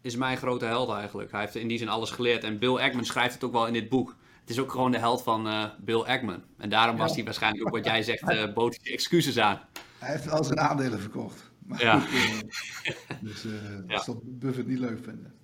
is 0.00 0.16
mijn 0.16 0.36
grote 0.36 0.64
held 0.64 0.90
eigenlijk. 0.90 1.30
Hij 1.30 1.40
heeft 1.40 1.54
in 1.54 1.68
die 1.68 1.78
zin 1.78 1.88
alles 1.88 2.10
geleerd. 2.10 2.44
En 2.44 2.58
Bill 2.58 2.76
Ackman 2.76 3.04
schrijft 3.04 3.34
het 3.34 3.44
ook 3.44 3.52
wel 3.52 3.66
in 3.66 3.72
dit 3.72 3.88
boek 3.88 4.16
het 4.44 4.52
is 4.52 4.58
ook 4.58 4.70
gewoon 4.70 4.90
de 4.90 4.98
held 4.98 5.22
van 5.22 5.46
uh, 5.46 5.64
Bill 5.78 6.00
Ackman. 6.00 6.42
En 6.58 6.68
daarom 6.68 6.96
was 6.96 7.14
hij 7.14 7.24
waarschijnlijk 7.24 7.66
ook 7.66 7.74
wat 7.74 7.84
jij 7.84 8.02
zegt, 8.02 8.22
uh, 8.22 8.52
bood 8.52 8.78
excuses 8.82 9.38
aan. 9.38 9.60
Hij 9.98 10.10
heeft 10.10 10.30
al 10.30 10.44
zijn 10.44 10.58
aandelen 10.58 11.00
verkocht. 11.00 11.50
Maar 11.58 11.80
ja. 11.80 12.00
Goed, 12.00 12.12
uh, 12.14 13.16
dus 13.20 13.44
uh, 13.44 13.52
ja. 13.88 14.02
dat 14.04 14.18
Buffett 14.22 14.66
niet 14.66 14.78
leuk 14.78 15.04
vinden. 15.04 15.34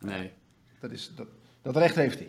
Nee. 0.00 0.32
Dat, 0.80 0.90
is, 0.90 1.12
dat, 1.14 1.26
dat 1.62 1.76
recht 1.76 1.94
heeft 1.94 2.18
hij. 2.18 2.28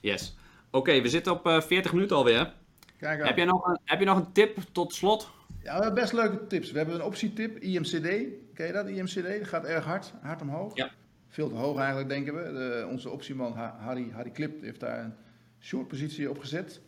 Yes. 0.00 0.36
Oké, 0.76 1.00
we 1.00 1.08
zitten 1.08 1.32
op 1.32 1.46
uh, 1.46 1.60
40 1.60 1.92
minuten 1.92 2.16
alweer. 2.16 2.52
Kijk 2.98 3.24
heb, 3.24 3.36
jij 3.36 3.44
nog 3.44 3.66
een, 3.66 3.78
heb 3.84 3.98
je 3.98 4.04
nog 4.04 4.16
een 4.16 4.32
tip 4.32 4.58
tot 4.72 4.94
slot? 4.94 5.30
Ja, 5.62 5.76
we 5.76 5.84
hebben 5.84 5.94
best 5.94 6.12
leuke 6.12 6.46
tips. 6.46 6.70
We 6.70 6.76
hebben 6.76 6.94
een 6.94 7.02
optietip, 7.02 7.58
IMCD. 7.58 8.08
Ken 8.54 8.66
je 8.66 8.72
dat, 8.72 8.88
IMCD? 8.88 9.38
Dat 9.38 9.48
gaat 9.48 9.64
erg 9.64 9.84
hard, 9.84 10.12
hard 10.22 10.40
omhoog. 10.40 10.76
Ja. 10.76 10.90
Veel 11.28 11.48
te 11.48 11.54
hoog 11.54 11.78
eigenlijk, 11.78 12.08
denken 12.08 12.34
we. 12.34 12.52
De, 12.52 12.86
onze 12.90 13.10
optieman 13.10 13.52
Harry, 13.56 14.10
Harry 14.12 14.30
Klip 14.30 14.62
heeft 14.62 14.80
daar 14.80 15.04
een 15.04 15.14
short 15.60 15.88
positie 15.88 16.30
op 16.30 16.38
gezet. 16.38 16.80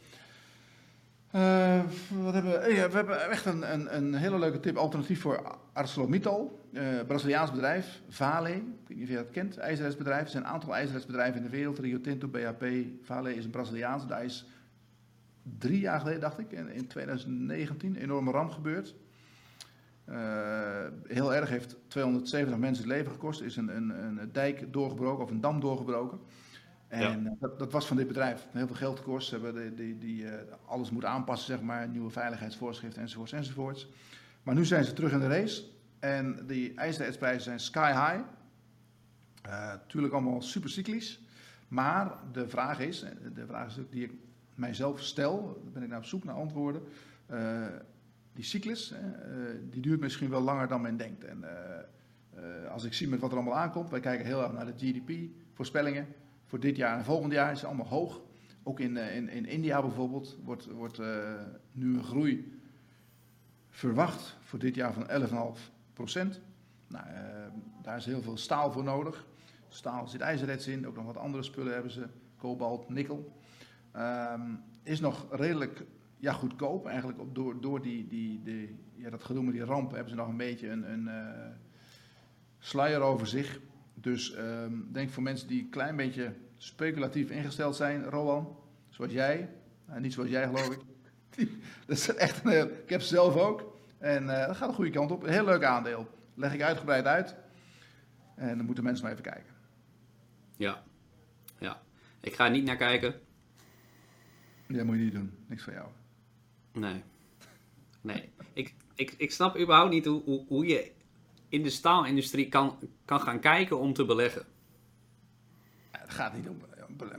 Uh, 1.34 1.80
wat 2.22 2.34
hebben 2.34 2.60
we? 2.60 2.74
Ja, 2.74 2.88
we 2.88 2.96
hebben 2.96 3.30
echt 3.30 3.44
een, 3.44 3.72
een, 3.72 3.96
een, 3.96 4.14
hele 4.14 4.38
leuke 4.38 4.60
tip, 4.60 4.76
alternatief 4.76 5.20
voor 5.20 5.58
ArcelorMittal. 5.72 6.60
Uh, 6.72 6.82
Braziliaans 7.06 7.50
bedrijf, 7.50 8.00
Vale. 8.08 8.54
Ik 8.54 8.62
weet 8.86 8.96
niet 8.96 9.02
of 9.02 9.08
je 9.08 9.16
dat 9.16 9.30
kent, 9.30 9.58
ijzerheidsbedrijf. 9.58 10.22
Er 10.24 10.30
zijn 10.30 10.42
een 10.42 10.50
aantal 10.50 10.74
ijzerheidsbedrijven 10.74 11.36
in 11.36 11.42
de 11.42 11.56
wereld. 11.56 11.78
Rio 11.78 12.00
Tinto, 12.00 12.28
BHP, 12.28 12.64
Vale 13.02 13.36
is 13.36 13.44
een 13.44 13.50
Braziliaans. 13.50 14.06
Daar 14.06 14.24
is 14.24 14.46
drie 15.58 15.80
jaar 15.80 16.00
geleden, 16.00 16.20
dacht 16.20 16.38
ik, 16.38 16.52
in 16.52 16.86
2019, 16.86 17.96
een 17.96 18.02
enorme 18.02 18.30
ramp 18.30 18.50
gebeurd. 18.50 18.94
Heel 21.06 21.34
erg 21.34 21.48
heeft 21.48 21.76
270 21.88 22.58
mensen 22.58 22.84
het 22.84 22.92
leven 22.92 23.12
gekost. 23.12 23.40
is 23.40 23.56
een, 23.56 23.76
een, 23.76 23.90
een 23.90 24.32
dijk 24.32 24.72
doorgebroken 24.72 25.24
of 25.24 25.30
een 25.30 25.40
dam 25.40 25.60
doorgebroken. 25.60 26.18
En 26.88 27.22
ja. 27.22 27.36
dat, 27.40 27.58
dat, 27.58 27.72
was 27.72 27.86
van 27.86 27.96
dit 27.96 28.06
bedrijf. 28.06 28.46
Heel 28.50 28.66
veel 28.66 28.76
geld 28.76 28.98
gekost. 28.98 29.28
Ze 29.28 29.34
hebben 29.34 29.54
die, 29.54 29.74
die, 29.74 29.98
die 29.98 30.22
uh, 30.22 30.32
alles 30.66 30.90
moeten 30.90 31.10
aanpassen, 31.10 31.54
zeg 31.54 31.64
maar. 31.64 31.88
Nieuwe 31.88 32.10
veiligheidsvoorschriften 32.10 33.02
enzovoorts 33.02 33.32
enzovoorts. 33.32 33.88
Maar 34.42 34.54
nu 34.54 34.64
zijn 34.64 34.84
ze 34.84 34.92
terug 34.92 35.12
in 35.12 35.18
de 35.18 35.28
race. 35.28 35.64
En 35.98 36.46
die 36.46 36.74
ijzerheidsprijzen 36.74 37.42
zijn 37.42 37.60
sky 37.60 37.90
high. 37.90 38.20
Uh, 39.46 39.72
tuurlijk 39.86 40.12
allemaal 40.12 40.42
super 40.42 40.70
cyclisch. 40.70 41.20
Maar 41.68 42.12
de 42.32 42.48
vraag 42.48 42.80
is, 42.80 43.04
de 43.34 43.46
vraag 43.46 43.66
is 43.66 43.78
die 43.90 44.04
ik 44.04 44.12
mijzelf 44.54 45.02
stel, 45.02 45.62
ben 45.72 45.82
ik 45.82 45.88
naar 45.88 45.98
op 45.98 46.04
zoek 46.04 46.24
naar 46.24 46.34
antwoorden. 46.34 46.82
Die 48.32 48.44
cyclus, 48.44 48.94
die 49.70 49.82
duurt 49.82 50.00
misschien 50.00 50.30
wel 50.30 50.40
langer 50.40 50.68
dan 50.68 50.80
men 50.80 50.96
denkt. 50.96 51.24
En 51.24 51.44
als 52.70 52.84
ik 52.84 52.92
zie 52.92 53.08
met 53.08 53.20
wat 53.20 53.30
er 53.30 53.36
allemaal 53.36 53.56
aankomt, 53.56 53.90
wij 53.90 54.00
kijken 54.00 54.26
heel 54.26 54.42
erg 54.42 54.52
naar 54.52 54.66
de 54.66 54.86
GDP-voorspellingen 54.86 56.06
voor 56.48 56.60
dit 56.60 56.76
jaar 56.76 56.98
en 56.98 57.04
volgend 57.04 57.32
jaar 57.32 57.52
is 57.52 57.60
het 57.60 57.66
allemaal 57.66 57.86
hoog. 57.86 58.20
Ook 58.62 58.80
in, 58.80 58.96
eh, 58.96 59.16
in, 59.16 59.28
in 59.28 59.46
India 59.46 59.80
bijvoorbeeld 59.80 60.38
wordt, 60.44 60.66
wordt 60.66 60.98
uh, 60.98 61.06
nu 61.72 61.96
een 61.96 62.04
groei 62.04 62.60
verwacht 63.70 64.36
voor 64.40 64.58
dit 64.58 64.74
jaar 64.74 64.92
van 64.92 65.10
11,5 65.56 65.72
procent. 65.92 66.40
Nou, 66.86 67.06
uh, 67.06 67.16
daar 67.82 67.96
is 67.96 68.04
heel 68.04 68.22
veel 68.22 68.36
staal 68.36 68.72
voor 68.72 68.84
nodig. 68.84 69.26
Staal 69.68 70.08
zit 70.08 70.20
ijzerrets 70.20 70.66
in, 70.66 70.86
ook 70.86 70.96
nog 70.96 71.04
wat 71.04 71.16
andere 71.16 71.42
spullen 71.42 71.72
hebben 71.72 71.92
ze. 71.92 72.06
Kobalt, 72.36 72.88
nikkel. 72.88 73.36
Um, 73.96 74.60
is 74.82 75.00
nog 75.00 75.26
redelijk 75.30 75.84
ja, 76.16 76.32
goedkoop 76.32 76.86
eigenlijk. 76.86 77.20
Op, 77.20 77.34
door 77.34 77.60
door 77.60 77.82
die, 77.82 78.06
die, 78.06 78.42
die, 78.42 78.78
ja, 78.94 79.10
dat 79.10 79.24
gedoe 79.24 79.42
met 79.42 79.54
die 79.54 79.64
ramp 79.64 79.90
hebben 79.90 80.10
ze 80.10 80.16
nog 80.16 80.28
een 80.28 80.36
beetje 80.36 80.68
een, 80.68 80.92
een 80.92 81.04
uh, 81.04 81.46
sluier 82.58 83.00
over 83.00 83.26
zich. 83.26 83.60
Dus 84.08 84.36
um, 84.38 84.88
denk 84.92 85.10
voor 85.10 85.22
mensen 85.22 85.48
die 85.48 85.62
een 85.62 85.68
klein 85.68 85.96
beetje 85.96 86.34
speculatief 86.56 87.30
ingesteld 87.30 87.76
zijn, 87.76 88.04
Rowan, 88.04 88.56
zoals 88.88 89.12
jij, 89.12 89.48
niet 89.98 90.12
zoals 90.12 90.30
jij 90.30 90.46
geloof 90.46 90.70
ik. 90.70 90.80
dat 91.86 91.96
is 91.96 92.14
echt 92.14 92.44
een, 92.44 92.82
ik 92.82 92.88
heb 92.88 93.00
ze 93.00 93.08
zelf 93.08 93.36
ook. 93.36 93.76
En 93.98 94.22
uh, 94.24 94.46
dat 94.46 94.56
gaat 94.56 94.68
de 94.68 94.74
goede 94.74 94.90
kant 94.90 95.10
op. 95.10 95.22
Een 95.22 95.32
heel 95.32 95.44
leuk 95.44 95.64
aandeel. 95.64 96.08
Leg 96.34 96.54
ik 96.54 96.62
uitgebreid 96.62 97.04
uit. 97.04 97.34
En 98.34 98.56
dan 98.56 98.66
moeten 98.66 98.84
mensen 98.84 99.04
maar 99.04 99.12
even 99.12 99.24
kijken. 99.24 99.54
Ja, 100.56 100.82
ja. 101.58 101.82
Ik 102.20 102.34
ga 102.34 102.44
er 102.44 102.50
niet 102.50 102.64
naar 102.64 102.76
kijken. 102.76 103.14
Ja, 104.66 104.84
moet 104.84 104.96
je 104.96 105.02
niet 105.02 105.12
doen. 105.12 105.32
Niks 105.46 105.62
van 105.62 105.72
jou. 105.72 105.88
Nee. 106.72 107.02
Nee. 108.00 108.32
ik, 108.52 108.74
ik, 108.94 109.14
ik 109.16 109.32
snap 109.32 109.58
überhaupt 109.58 109.90
niet 109.90 110.04
hoe, 110.04 110.22
hoe, 110.22 110.44
hoe 110.46 110.66
je 110.66 110.96
in 111.48 111.62
de 111.62 111.70
staalindustrie 111.70 112.48
kan, 112.48 112.78
kan 113.04 113.20
gaan 113.20 113.40
kijken 113.40 113.78
om 113.78 113.92
te 113.92 114.04
beleggen? 114.04 114.44
Het 115.90 116.10
gaat 116.10 116.34
niet 116.34 116.48
om 116.48 116.58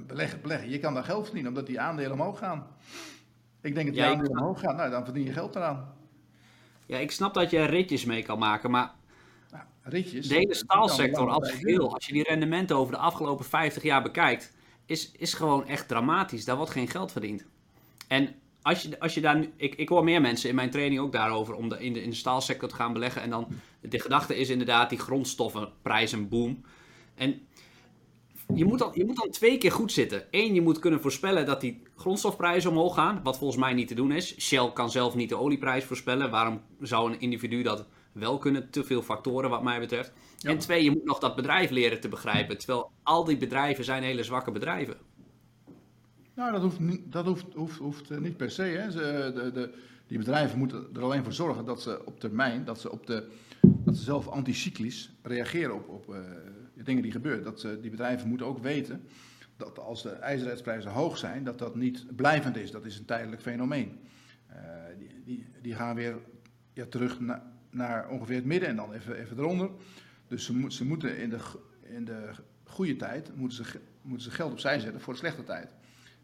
beleggen, 0.08 0.42
beleggen. 0.42 0.70
Je 0.70 0.80
kan 0.80 0.94
daar 0.94 1.04
geld 1.04 1.24
verdienen 1.24 1.52
omdat 1.52 1.68
die 1.68 1.80
aandelen 1.80 2.12
omhoog 2.12 2.38
gaan. 2.38 2.68
Ik 3.62 3.74
denk 3.74 3.86
dat 3.86 3.96
die 3.96 4.04
aandelen 4.04 4.32
omhoog 4.32 4.60
gaan, 4.60 4.76
nou, 4.76 4.90
dan 4.90 5.04
verdien 5.06 5.24
je 5.24 5.34
geld 5.34 5.56
eraan. 5.56 5.94
Ja, 6.86 6.98
ik 6.98 7.12
snap 7.12 7.34
dat 7.34 7.50
je 7.50 7.64
ritjes 7.64 8.06
mee 8.06 8.24
kan 8.24 8.40
maken, 8.40 8.72
maar 8.72 8.92
nou, 9.52 9.64
ritjes, 9.82 10.28
de 10.28 10.36
hele 10.36 10.54
staalsector 10.54 11.30
als 11.30 11.52
geheel, 11.52 11.94
als 11.94 12.06
je 12.06 12.14
die 12.14 12.24
rendementen 12.24 12.76
over 12.76 12.94
de 12.94 13.00
afgelopen 13.00 13.46
50 13.46 13.84
jaar 13.84 14.02
bekijkt, 14.02 14.54
is, 14.86 15.12
is 15.12 15.34
gewoon 15.34 15.68
echt 15.68 15.88
dramatisch. 15.88 16.46
Daar 16.46 16.56
wordt 16.56 16.72
geen 16.72 16.88
geld 16.88 17.12
verdiend. 17.12 17.46
En 18.08 18.36
als 18.62 18.82
je, 18.82 19.00
als 19.00 19.14
je 19.14 19.22
daar 19.22 19.46
ik, 19.56 19.76
ik 19.76 19.90
hoor 19.90 20.04
meer 20.04 20.22
mensen 20.22 20.50
in 20.50 20.56
mijn 20.56 20.70
training 20.70 21.02
ook 21.02 21.12
daarover 21.12 21.54
om 21.54 21.70
de, 21.70 21.80
in, 21.80 21.94
de, 21.94 22.02
in 22.02 22.10
de 22.10 22.16
staalsector 22.16 22.70
te 22.70 22.76
gaan 22.76 22.94
beleggen. 22.94 23.22
En 23.22 23.30
dan 23.30 23.48
de 23.82 24.00
gedachte 24.00 24.38
is 24.38 24.50
inderdaad 24.50 24.90
die 24.90 25.00
grondstoffenprijs 25.00 26.12
een 26.12 26.30
boom. 26.30 26.64
En 27.16 27.42
je 28.56 28.66
moet, 28.66 28.80
dan, 28.80 28.92
je 28.94 29.06
moet 29.06 29.16
dan 29.16 29.30
twee 29.30 29.58
keer 29.58 29.72
goed 29.72 29.92
zitten. 29.92 30.24
Eén, 30.32 30.54
je 30.54 30.62
moet 30.62 30.80
kunnen 30.80 31.02
voorspellen 31.02 31.46
dat 31.46 31.62
die 31.62 31.82
grondstofprijzen 31.96 32.70
omhoog 32.70 32.94
gaan. 32.94 33.20
Wat 33.24 33.38
volgens 33.38 33.60
mij 33.60 33.74
niet 33.74 33.88
te 33.88 33.94
doen 33.94 34.12
is. 34.12 34.40
Shell 34.42 34.72
kan 34.74 34.92
zelf 34.92 35.16
niet 35.16 35.30
de 35.30 35.38
olieprijs 35.38 35.84
voorspellen. 35.84 36.32
Waarom 36.32 36.62
zou 36.80 37.12
een 37.12 37.20
individu 37.20 37.62
dat 37.62 37.86
wel 38.12 38.38
kunnen? 38.38 38.70
Te 38.70 38.84
veel 38.84 39.02
factoren 39.02 39.50
wat 39.50 39.64
mij 39.64 39.80
betreft. 39.80 40.14
En 40.42 40.58
twee, 40.58 40.84
je 40.84 40.92
moet 40.92 41.06
nog 41.06 41.20
dat 41.20 41.36
bedrijf 41.36 41.70
leren 41.70 42.00
te 42.00 42.08
begrijpen. 42.08 42.58
Terwijl 42.58 42.92
al 43.04 43.24
die 43.24 43.38
bedrijven 43.38 43.84
zijn 43.84 44.04
hele 44.04 44.24
zwakke 44.24 44.52
bedrijven. 44.52 44.98
Nou, 46.40 46.52
dat 46.52 46.62
hoeft, 46.62 46.80
niet, 46.80 47.12
dat 47.12 47.26
hoeft, 47.26 47.78
hoeft, 47.78 48.12
eh, 48.12 48.18
niet 48.18 48.38
per 48.38 48.52
se. 48.52 48.62
Hè. 48.62 48.92
Ze, 48.92 49.32
de, 49.36 49.52
de, 49.52 49.74
die 50.08 50.18
bedrijven 50.18 50.58
moeten 50.58 50.88
er 50.94 51.02
alleen 51.02 51.24
voor 51.24 51.34
zorgen 51.34 51.66
dat 51.66 51.82
ze 51.82 52.06
op 52.06 52.20
termijn, 52.20 52.66
dat 52.66 52.80
ze, 52.80 52.92
op 52.92 53.06
de, 53.08 53.28
dat 53.62 53.98
ze 53.98 54.04
zelf 54.04 54.28
anticyclisch 54.28 55.12
reageren 55.22 55.76
op, 55.76 55.88
op 55.90 56.10
uh, 56.10 56.20
dingen 56.84 57.02
die 57.02 57.12
gebeuren. 57.12 57.44
Dat 57.44 57.68
die 57.82 57.90
bedrijven 57.90 58.30
moeten 58.30 58.48
ook 58.48 58.60
weten 58.60 59.02
dat 59.58 59.80
als 59.80 60.04
de 60.04 60.10
ijzerheidsprijzen 60.10 60.92
hoog 60.92 61.18
zijn, 61.18 61.44
dat 61.44 61.60
dat 61.60 61.76
niet 61.76 62.16
blijvend 62.16 62.58
is. 62.58 62.72
Dat 62.72 62.86
is 62.86 62.98
een 62.98 63.06
tijdelijk 63.06 63.42
fenomeen. 63.42 64.00
Die, 65.26 65.46
die, 65.62 65.76
gaan 65.76 65.96
weer 65.96 66.18
ja, 66.74 66.86
terug 66.86 67.20
na, 67.20 67.52
naar 67.70 68.10
ongeveer 68.10 68.36
het 68.36 68.46
midden 68.46 68.70
en 68.70 68.76
dan 68.76 68.94
even, 68.94 69.16
even 69.16 69.38
eronder. 69.38 69.70
Dus 70.28 70.46
ze, 70.46 70.66
ze 70.68 70.86
moeten 70.86 71.18
in 71.18 71.30
de, 71.30 71.40
in 71.82 72.06
de 72.06 72.30
goede 72.64 72.96
tijd 72.96 73.36
moeten 73.36 73.66
ze, 73.66 73.80
moeten 74.02 74.32
ze 74.32 74.36
geld 74.36 74.52
opzij 74.52 74.80
zetten 74.80 75.02
voor 75.02 75.14
de 75.14 75.20
slechte 75.20 75.44
tijd. 75.44 75.74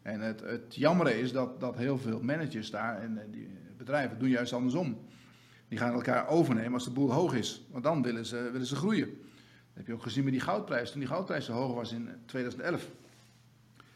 En 0.06 0.20
het, 0.20 0.40
het 0.40 0.74
jammer 0.74 1.18
is 1.18 1.32
dat, 1.32 1.60
dat 1.60 1.76
heel 1.76 1.98
veel 1.98 2.20
managers 2.22 2.70
daar 2.70 3.02
en 3.02 3.20
die 3.30 3.48
bedrijven 3.76 4.18
doen 4.18 4.28
juist 4.28 4.52
andersom. 4.52 4.98
Die 5.68 5.78
gaan 5.78 5.92
elkaar 5.92 6.28
overnemen 6.28 6.72
als 6.72 6.84
de 6.84 6.90
boel 6.90 7.12
hoog 7.12 7.34
is. 7.34 7.66
Want 7.70 7.84
dan 7.84 8.02
willen 8.02 8.26
ze, 8.26 8.50
willen 8.52 8.66
ze 8.66 8.76
groeien. 8.76 9.06
Dat 9.06 9.74
heb 9.74 9.86
je 9.86 9.92
ook 9.92 10.02
gezien 10.02 10.24
met 10.24 10.32
die 10.32 10.42
goudprijs. 10.42 10.90
Toen 10.90 11.00
die 11.00 11.08
goudprijs 11.08 11.44
zo 11.44 11.52
hoog 11.52 11.74
was 11.74 11.92
in 11.92 12.08
2011, 12.26 12.90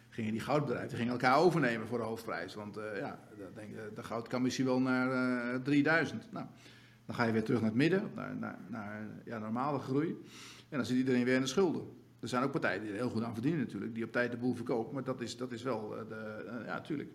gingen 0.08 0.32
die 0.32 0.40
goudbedrijven 0.40 0.96
gingen 0.96 1.12
elkaar 1.12 1.38
overnemen 1.38 1.86
voor 1.86 1.98
de 1.98 2.04
hoofdprijs. 2.04 2.54
Want 2.54 2.78
uh, 2.78 2.84
ja, 2.98 3.18
de 3.94 4.02
goud 4.02 4.28
kan 4.28 4.42
misschien 4.42 4.66
wel 4.66 4.80
naar 4.80 5.08
uh, 5.08 5.54
eh, 5.54 5.62
3000. 5.62 6.32
Nou, 6.32 6.46
dan 7.06 7.14
ga 7.14 7.24
je 7.24 7.32
weer 7.32 7.44
terug 7.44 7.60
naar 7.60 7.68
het 7.68 7.78
midden, 7.78 8.10
naar, 8.14 8.36
naar, 8.36 8.58
naar 8.68 9.06
ja, 9.24 9.38
normale 9.38 9.78
groei. 9.78 10.08
En 10.68 10.76
dan 10.76 10.86
zit 10.86 10.96
iedereen 10.96 11.24
weer 11.24 11.34
in 11.34 11.40
de 11.40 11.46
schulden. 11.46 11.99
Er 12.20 12.28
zijn 12.28 12.42
ook 12.42 12.50
partijen 12.50 12.80
die 12.80 12.90
er 12.90 12.96
heel 12.96 13.10
goed 13.10 13.22
aan 13.22 13.32
verdienen 13.32 13.60
natuurlijk, 13.60 13.94
die 13.94 14.04
op 14.04 14.12
tijd 14.12 14.30
de 14.30 14.36
boel 14.36 14.54
verkopen. 14.54 14.94
Maar 14.94 15.04
dat 15.04 15.20
is, 15.20 15.36
dat 15.36 15.52
is 15.52 15.62
wel, 15.62 15.98
uh, 15.98 16.08
de, 16.08 16.44
uh, 16.44 16.66
ja 16.66 16.74
natuurlijk. 16.74 17.10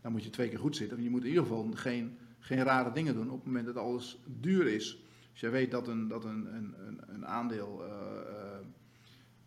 Dan 0.00 0.12
moet 0.12 0.24
je 0.24 0.30
twee 0.30 0.48
keer 0.48 0.58
goed 0.58 0.76
zitten. 0.76 1.02
Je 1.02 1.10
moet 1.10 1.22
in 1.22 1.28
ieder 1.28 1.42
geval 1.42 1.70
geen, 1.74 2.18
geen 2.38 2.62
rare 2.62 2.92
dingen 2.92 3.14
doen 3.14 3.30
op 3.30 3.36
het 3.36 3.46
moment 3.46 3.66
dat 3.66 3.76
alles 3.76 4.18
duur 4.40 4.66
is. 4.66 5.02
Als 5.30 5.40
je 5.40 5.48
weet 5.48 5.70
dat 5.70 5.88
een, 5.88 6.08
dat 6.08 6.24
een, 6.24 6.54
een, 6.54 6.74
een 7.06 7.26
aandeel, 7.26 7.84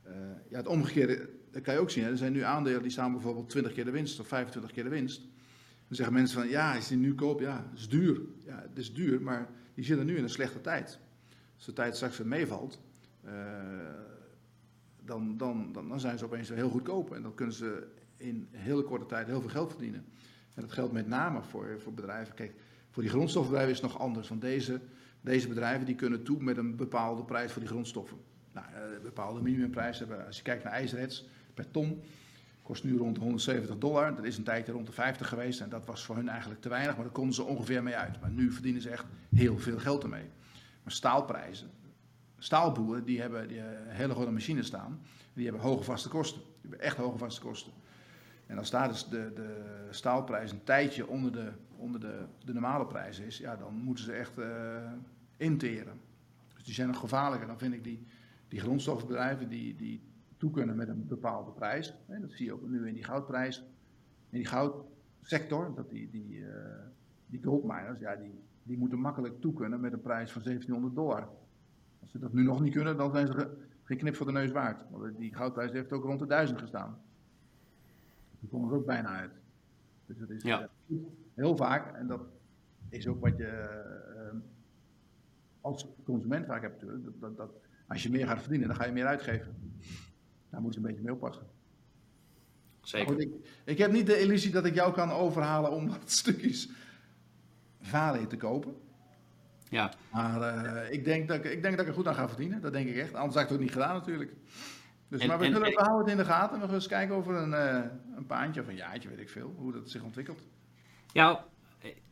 uh, 0.05 0.13
ja 0.49 0.57
het 0.57 0.67
omgekeerde, 0.67 1.29
dat 1.51 1.61
kan 1.61 1.73
je 1.73 1.79
ook 1.79 1.89
zien. 1.89 2.03
Hè. 2.03 2.09
Er 2.09 2.17
zijn 2.17 2.33
nu 2.33 2.41
aandelen 2.41 2.81
die 2.81 2.91
staan 2.91 3.11
bijvoorbeeld 3.11 3.49
20 3.49 3.73
keer 3.73 3.85
de 3.85 3.91
winst 3.91 4.19
of 4.19 4.27
25 4.27 4.71
keer 4.71 4.83
de 4.83 4.89
winst. 4.89 5.21
Dan 5.87 5.95
zeggen 5.95 6.13
mensen 6.13 6.39
van, 6.39 6.49
ja, 6.49 6.75
je 6.75 6.87
die 6.87 6.97
nu 6.97 7.15
koopt, 7.15 7.41
ja, 7.41 7.65
het 7.69 7.79
is 7.79 7.89
duur. 7.89 8.21
Ja, 8.45 8.65
het 8.69 8.77
is 8.77 8.93
duur, 8.93 9.21
maar 9.21 9.49
die 9.73 9.85
zitten 9.85 10.05
nu 10.05 10.17
in 10.17 10.23
een 10.23 10.29
slechte 10.29 10.61
tijd. 10.61 10.99
Als 11.55 11.65
de 11.65 11.73
tijd 11.73 11.95
straks 11.95 12.17
weer 12.17 12.27
meevalt, 12.27 12.79
dan, 15.11 15.37
dan, 15.37 15.69
dan, 15.71 15.89
dan 15.89 15.99
zijn 15.99 16.17
ze 16.17 16.25
opeens 16.25 16.49
heel 16.49 16.69
goedkoop. 16.69 17.13
En 17.13 17.21
dan 17.21 17.33
kunnen 17.33 17.55
ze 17.55 17.87
in 18.17 18.47
hele 18.51 18.83
korte 18.83 19.05
tijd 19.05 19.27
heel 19.27 19.41
veel 19.41 19.49
geld 19.49 19.69
verdienen. 19.69 20.05
En 20.53 20.61
dat 20.61 20.71
geldt 20.71 20.93
met 20.93 21.07
name 21.07 21.41
voor, 21.41 21.79
voor 21.79 21.93
bedrijven. 21.93 22.35
Kijk, 22.35 22.53
voor 22.89 23.03
die 23.03 23.11
grondstofbedrijven 23.11 23.71
is 23.71 23.81
het 23.81 23.91
nog 23.91 23.99
anders. 23.99 24.29
Want 24.29 24.41
deze, 24.41 24.79
deze 25.21 25.47
bedrijven 25.47 25.85
die 25.85 25.95
kunnen 25.95 26.23
toe 26.23 26.43
met 26.43 26.57
een 26.57 26.75
bepaalde 26.75 27.23
prijs 27.23 27.51
voor 27.51 27.61
die 27.61 27.69
grondstoffen. 27.69 28.17
Nou, 28.53 28.65
een 28.75 28.95
eh, 28.95 29.01
bepaalde 29.01 29.41
minimumprijs 29.41 29.99
hebben. 29.99 30.25
Als 30.25 30.37
je 30.37 30.43
kijkt 30.43 30.63
naar 30.63 30.73
ijzerets 30.73 31.27
per 31.53 31.71
ton, 31.71 32.01
kost 32.63 32.83
nu 32.83 32.97
rond 32.97 33.17
170 33.17 33.77
dollar. 33.77 34.15
Dat 34.15 34.25
is 34.25 34.37
een 34.37 34.43
tijdje 34.43 34.71
rond 34.71 34.85
de 34.85 34.91
50 34.91 35.27
geweest. 35.27 35.59
En 35.59 35.69
dat 35.69 35.85
was 35.85 36.05
voor 36.05 36.15
hun 36.15 36.29
eigenlijk 36.29 36.61
te 36.61 36.69
weinig, 36.69 36.95
maar 36.95 37.03
daar 37.03 37.13
konden 37.13 37.35
ze 37.35 37.43
ongeveer 37.43 37.83
mee 37.83 37.95
uit. 37.95 38.21
Maar 38.21 38.31
nu 38.31 38.51
verdienen 38.51 38.81
ze 38.81 38.89
echt 38.89 39.05
heel 39.35 39.57
veel 39.57 39.77
geld 39.77 40.03
ermee. 40.03 40.29
Maar 40.83 40.93
staalprijzen, 40.93 41.69
staalboeren 42.43 43.05
die 43.05 43.21
hebben, 43.21 43.47
die 43.47 43.59
hebben 43.59 43.95
hele 43.95 44.13
grote 44.13 44.31
machines 44.31 44.67
staan. 44.67 45.01
Die 45.33 45.43
hebben 45.43 45.61
hoge 45.61 45.83
vaste 45.83 46.09
kosten. 46.09 46.41
Die 46.41 46.69
hebben 46.69 46.79
echt 46.79 46.97
hoge 46.97 47.17
vaste 47.17 47.41
kosten. 47.41 47.71
En 48.45 48.57
als 48.57 48.69
daar 48.69 48.87
dus 48.87 49.07
de, 49.07 49.31
de 49.35 49.87
staalprijs 49.89 50.51
een 50.51 50.63
tijdje 50.63 51.07
onder 51.07 51.31
de, 51.31 51.51
onder 51.75 51.99
de, 51.99 52.25
de 52.45 52.53
normale 52.53 52.85
prijs 52.85 53.19
is, 53.19 53.37
ja, 53.37 53.55
dan 53.55 53.73
moeten 53.73 54.03
ze 54.03 54.11
echt 54.11 54.37
uh, 54.37 54.91
interen. 55.37 55.99
Dus 56.53 56.63
die 56.63 56.73
zijn 56.73 56.87
nog 56.87 56.99
gevaarlijker. 56.99 57.47
Dan 57.47 57.57
vind 57.57 57.73
ik 57.73 57.83
die, 57.83 58.05
die 58.47 58.59
grondstofbedrijven 58.59 59.49
die, 59.49 59.75
die 59.75 60.01
toe 60.37 60.51
kunnen 60.51 60.75
met 60.75 60.87
een 60.87 61.07
bepaalde 61.07 61.51
prijs. 61.51 61.93
Hè, 62.07 62.19
dat 62.19 62.31
zie 62.31 62.45
je 62.45 62.53
ook 62.53 62.69
nu 62.69 62.87
in 62.87 62.93
die 62.93 63.03
goudprijs. 63.03 63.57
In 64.29 64.37
die 64.37 64.45
goudsector, 64.45 65.75
dat 65.75 65.89
die, 65.89 66.09
die, 66.09 66.37
uh, 66.37 66.47
die 67.25 67.43
goldminers, 67.43 67.99
ja, 67.99 68.15
die, 68.15 68.43
die 68.63 68.77
moeten 68.77 68.99
makkelijk 68.99 69.41
toe 69.41 69.53
kunnen 69.53 69.79
met 69.79 69.93
een 69.93 70.01
prijs 70.01 70.31
van 70.31 70.41
1700 70.43 70.95
dollar. 70.95 71.29
Als 72.01 72.11
ze 72.11 72.19
dat 72.19 72.33
nu 72.33 72.43
nog 72.43 72.61
niet 72.61 72.73
kunnen, 72.73 72.97
dan 72.97 73.11
zijn 73.11 73.27
ze 73.27 73.57
geen 73.83 73.97
knip 73.97 74.15
voor 74.15 74.25
de 74.25 74.31
neus 74.31 74.51
waard. 74.51 74.83
Want 74.89 75.17
die 75.17 75.35
goudprijs 75.35 75.71
heeft 75.71 75.91
ook 75.91 76.03
rond 76.03 76.19
de 76.19 76.25
1000 76.25 76.59
gestaan. 76.59 77.01
Die 78.39 78.49
komen 78.49 78.69
er 78.69 78.75
ook 78.75 78.85
bijna 78.85 79.09
uit. 79.09 79.31
Dus 80.05 80.17
dat 80.17 80.29
is 80.29 80.43
ja. 80.43 80.69
uh, 80.87 80.97
heel 81.33 81.55
vaak, 81.55 81.95
en 81.95 82.07
dat 82.07 82.21
is 82.89 83.07
ook 83.07 83.21
wat 83.21 83.37
je 83.37 83.81
uh, 84.33 84.39
als 85.61 85.87
consument 86.03 86.45
vaak 86.45 86.61
hebt 86.61 86.73
natuurlijk, 86.73 87.03
dat, 87.03 87.19
dat, 87.19 87.37
dat, 87.37 87.51
als 87.87 88.03
je 88.03 88.09
meer 88.09 88.27
gaat 88.27 88.41
verdienen, 88.41 88.67
dan 88.67 88.77
ga 88.77 88.85
je 88.85 88.91
meer 88.91 89.05
uitgeven. 89.05 89.55
Daar 90.49 90.61
moet 90.61 90.73
je 90.73 90.79
een 90.79 90.85
beetje 90.85 91.01
mee 91.01 91.13
oppassen. 91.13 91.45
Zeker. 92.81 93.19
ik, 93.19 93.31
ik, 93.65 93.77
heb 93.77 93.91
niet 93.91 94.05
de 94.05 94.19
illusie 94.19 94.51
dat 94.51 94.65
ik 94.65 94.73
jou 94.73 94.93
kan 94.93 95.11
overhalen 95.11 95.71
om 95.71 95.87
wat 95.89 96.11
stukjes 96.11 96.69
Vale 97.81 98.27
te 98.27 98.37
kopen. 98.37 98.75
Ja. 99.71 99.91
Maar 100.11 100.39
uh, 100.39 100.91
ik, 100.91 101.05
denk 101.05 101.27
dat 101.27 101.37
ik, 101.37 101.43
ik 101.43 101.61
denk 101.61 101.77
dat 101.77 101.85
ik 101.85 101.91
er 101.91 101.97
goed 101.97 102.07
aan 102.07 102.15
ga 102.15 102.27
verdienen. 102.27 102.61
Dat 102.61 102.73
denk 102.73 102.89
ik 102.89 102.95
echt. 102.95 103.13
Anders 103.13 103.33
had 103.33 103.43
ik 103.43 103.49
het 103.49 103.57
ook 103.57 103.63
niet 103.63 103.71
gedaan 103.71 103.93
natuurlijk. 103.93 104.33
Dus, 105.07 105.21
en, 105.21 105.27
maar 105.27 105.39
we, 105.39 105.45
en, 105.45 105.53
we 105.53 105.71
houden 105.73 105.99
het 105.99 106.09
in 106.09 106.17
de 106.17 106.25
gaten. 106.25 106.59
We 106.59 106.65
gaan 106.65 106.73
eens 106.73 106.87
kijken 106.87 107.15
over 107.15 107.35
een, 107.35 107.51
uh, 107.51 107.81
een 108.15 108.25
paantje 108.25 108.61
of 108.61 108.67
een 108.67 108.75
jaartje, 108.75 109.09
weet 109.09 109.19
ik 109.19 109.29
veel. 109.29 109.53
Hoe 109.57 109.71
dat 109.71 109.89
zich 109.89 110.01
ontwikkelt. 110.01 110.39
Ja, 111.13 111.45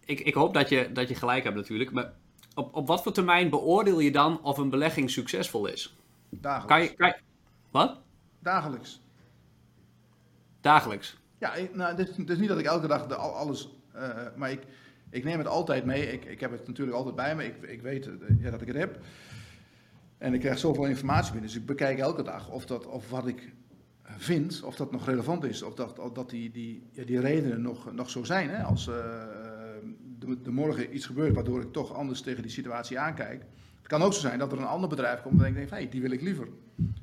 ik, 0.06 0.20
ik 0.20 0.34
hoop 0.34 0.54
dat 0.54 0.70
je, 0.70 0.92
dat 0.92 1.10
je 1.10 1.16
gelijk 1.16 1.44
hebt 1.44 1.56
natuurlijk. 1.56 1.92
Maar 1.92 2.14
op, 2.56 2.76
op 2.76 2.88
wat 2.88 3.04
voor 3.04 3.12
termijn 3.12 3.50
beoordeel 3.50 4.00
je 4.00 4.12
dan 4.12 4.42
of 4.42 4.58
een 4.58 4.70
belegging 4.70 5.10
succesvol 5.10 5.68
is? 5.68 5.98
Dagelijks. 6.30 6.68
Kan 6.68 6.82
je, 6.82 6.94
kan 6.94 7.08
je, 7.08 7.16
wat? 7.72 8.02
Dagelijks. 8.40 9.02
Dagelijks? 10.62 11.18
Ja, 11.38 11.54
ik, 11.54 11.76
nou, 11.76 11.96
het 11.96 12.10
is, 12.10 12.18
het 12.18 12.30
is 12.30 12.38
niet 12.38 12.50
dat 12.50 12.60
ik 12.60 12.66
elke 12.66 12.88
dag 12.88 13.08
de, 13.08 13.16
alles... 13.16 13.70
Uh, 13.96 14.10
maar 14.36 14.52
ik, 14.52 14.62
ik 15.10 15.24
neem 15.24 15.38
het 15.38 15.48
altijd 15.48 15.86
mee. 15.86 16.12
Ik, 16.12 16.26
ik 16.26 16.40
heb 16.40 16.52
het 16.52 16.68
natuurlijk 16.68 16.98
altijd 16.98 17.16
bij 17.16 17.36
me. 17.36 17.46
Ik, 17.46 17.62
ik 17.62 17.82
weet 17.82 18.08
uh, 18.08 18.14
ja, 18.40 18.52
dat 18.52 18.62
ik 18.62 18.68
het 18.68 18.78
heb. 18.78 19.00
En 20.18 20.34
ik 20.34 20.40
krijg 20.40 20.60
zoveel 20.60 20.86
informatie 20.86 21.32
binnen. 21.32 21.50
Dus 21.50 21.60
ik 21.60 21.66
bekijk 21.66 22.00
elke 22.00 22.24
dag 22.24 22.50
of, 22.52 22.66
dat, 22.66 22.86
of 22.86 23.10
wat 23.10 23.28
ik 23.28 23.54
vind, 24.04 24.64
of 24.64 24.76
dat 24.76 24.92
nog 24.92 25.06
relevant 25.06 25.44
is. 25.44 25.62
Of 25.62 25.74
dat, 25.74 25.96
dat 26.14 26.30
die, 26.30 26.52
die, 26.52 26.84
ja, 26.92 27.04
die 27.04 27.20
redenen 27.20 27.62
nog, 27.62 27.94
nog 27.94 28.10
zo 28.10 28.24
zijn. 28.24 28.50
Hè? 28.50 28.64
Als 28.64 28.88
uh, 28.88 28.96
er 30.46 30.54
morgen 30.54 30.96
iets 30.96 31.06
gebeurt 31.06 31.36
waardoor 31.36 31.62
ik 31.62 31.72
toch 31.72 31.94
anders 31.94 32.22
tegen 32.22 32.42
die 32.42 32.52
situatie 32.52 33.00
aankijk. 33.00 33.44
Het 33.78 33.88
kan 33.88 34.02
ook 34.02 34.14
zo 34.14 34.20
zijn 34.20 34.40
dat 34.40 34.52
er 34.52 34.58
een 34.58 34.66
ander 34.66 34.90
bedrijf 34.90 35.22
komt 35.22 35.42
en 35.42 35.48
ik 35.48 35.54
denk, 35.54 35.70
hé, 35.70 35.76
hey, 35.76 35.90
die 35.90 36.02
wil 36.02 36.12
ik 36.12 36.22
liever. 36.22 36.48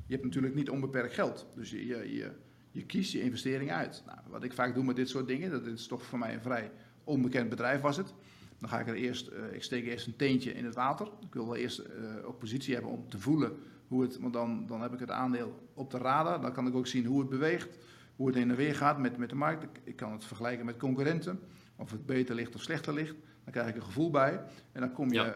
Je 0.05 0.13
hebt 0.13 0.23
natuurlijk 0.23 0.55
niet 0.55 0.69
onbeperkt 0.69 1.13
geld. 1.13 1.47
Dus 1.55 1.69
je, 1.69 1.85
je, 1.85 2.13
je, 2.13 2.31
je 2.71 2.85
kiest 2.85 3.11
je 3.11 3.21
investering 3.21 3.71
uit. 3.71 4.03
Nou, 4.05 4.19
wat 4.29 4.43
ik 4.43 4.53
vaak 4.53 4.73
doe 4.73 4.83
met 4.83 4.95
dit 4.95 5.09
soort 5.09 5.27
dingen, 5.27 5.51
dat 5.51 5.65
is 5.65 5.87
toch 5.87 6.03
voor 6.03 6.19
mij 6.19 6.33
een 6.33 6.41
vrij 6.41 6.71
onbekend 7.07 7.49
bedrijf 7.49 7.81
was 7.81 7.97
het. 7.97 8.13
Dan 8.59 8.69
ga 8.69 8.79
ik 8.79 8.87
er 8.87 8.95
eerst, 8.95 9.29
uh, 9.29 9.53
ik 9.53 9.63
steek 9.63 9.85
eerst 9.85 10.07
een 10.07 10.15
teentje 10.15 10.53
in 10.53 10.65
het 10.65 10.75
water. 10.75 11.07
Ik 11.21 11.33
wil 11.33 11.45
wel 11.45 11.55
eerst 11.55 11.79
uh, 11.79 12.27
ook 12.27 12.39
positie 12.39 12.73
hebben 12.73 12.91
om 12.91 13.09
te 13.09 13.19
voelen 13.19 13.57
hoe 13.87 14.01
het, 14.01 14.19
want 14.19 14.33
dan, 14.33 14.65
dan 14.67 14.81
heb 14.81 14.93
ik 14.93 14.99
het 14.99 15.11
aandeel 15.11 15.69
op 15.73 15.91
de 15.91 15.97
radar. 15.97 16.41
Dan 16.41 16.53
kan 16.53 16.67
ik 16.67 16.75
ook 16.75 16.87
zien 16.87 17.05
hoe 17.05 17.19
het 17.19 17.29
beweegt, 17.29 17.77
hoe 18.15 18.27
het 18.27 18.35
in 18.35 18.49
en 18.49 18.55
weer 18.55 18.75
gaat 18.75 18.99
met, 18.99 19.17
met 19.17 19.29
de 19.29 19.35
markt. 19.35 19.63
Ik, 19.63 19.69
ik 19.83 19.95
kan 19.95 20.11
het 20.11 20.25
vergelijken 20.25 20.65
met 20.65 20.77
concurrenten, 20.77 21.39
of 21.75 21.91
het 21.91 22.05
beter 22.05 22.35
ligt 22.35 22.55
of 22.55 22.61
slechter 22.61 22.93
ligt. 22.93 23.15
Dan 23.43 23.53
krijg 23.53 23.67
ik 23.67 23.75
een 23.75 23.83
gevoel 23.83 24.11
bij. 24.11 24.41
En 24.71 24.81
dan 24.81 24.91
kom 24.91 25.11
je, 25.11 25.19
ja, 25.19 25.25
uh, 25.25 25.33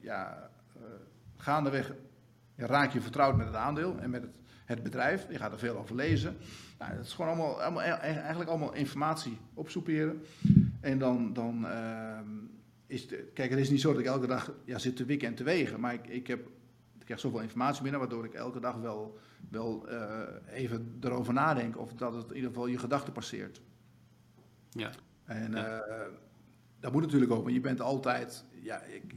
ja 0.00 0.50
gaandeweg 1.36 1.94
ja, 2.54 2.66
raak 2.66 2.92
je 2.92 3.00
vertrouwd 3.00 3.36
met 3.36 3.46
het 3.46 3.56
aandeel 3.56 3.98
en 3.98 4.10
met 4.10 4.22
het, 4.22 4.36
het 4.64 4.82
bedrijf. 4.82 5.26
Je 5.30 5.38
gaat 5.38 5.52
er 5.52 5.58
veel 5.58 5.78
over 5.78 5.94
lezen. 5.94 6.36
Nou, 6.78 6.96
dat 6.96 7.04
is 7.04 7.12
gewoon 7.12 7.30
allemaal, 7.30 7.62
allemaal, 7.62 7.82
e-, 7.82 8.00
eigenlijk 8.00 8.50
allemaal 8.50 8.74
informatie 8.74 9.38
opsoeperen. 9.54 10.22
En 10.80 10.98
dan, 10.98 11.32
dan 11.32 11.64
uh, 11.64 12.18
is 12.86 13.02
het, 13.02 13.14
kijk, 13.34 13.50
het 13.50 13.58
is 13.58 13.70
niet 13.70 13.80
zo 13.80 13.90
dat 13.90 14.00
ik 14.00 14.06
elke 14.06 14.26
dag 14.26 14.52
ja, 14.64 14.78
zit 14.78 14.96
te 14.96 15.04
wikken 15.04 15.28
en 15.28 15.34
te 15.34 15.44
wegen, 15.44 15.80
maar 15.80 15.94
ik, 15.94 16.06
ik, 16.06 16.26
heb, 16.26 16.46
ik 16.98 17.04
krijg 17.04 17.20
zoveel 17.20 17.40
informatie 17.40 17.82
binnen, 17.82 18.00
waardoor 18.00 18.24
ik 18.24 18.34
elke 18.34 18.60
dag 18.60 18.76
wel, 18.76 19.18
wel 19.50 19.92
uh, 19.92 20.22
even 20.50 20.98
erover 21.00 21.32
nadenk 21.32 21.78
of 21.78 21.92
dat 21.92 22.14
het 22.14 22.28
in 22.28 22.34
ieder 22.34 22.50
geval 22.50 22.66
je 22.66 22.78
gedachten 22.78 23.12
passeert. 23.12 23.60
Ja. 24.70 24.90
En 25.24 25.52
ja. 25.52 25.86
Uh, 25.88 26.06
dat 26.80 26.92
moet 26.92 27.02
natuurlijk 27.02 27.32
ook, 27.32 27.42
want 27.42 27.54
je 27.54 27.60
bent 27.60 27.80
altijd, 27.80 28.44
ja, 28.62 28.82
ik, 28.82 29.14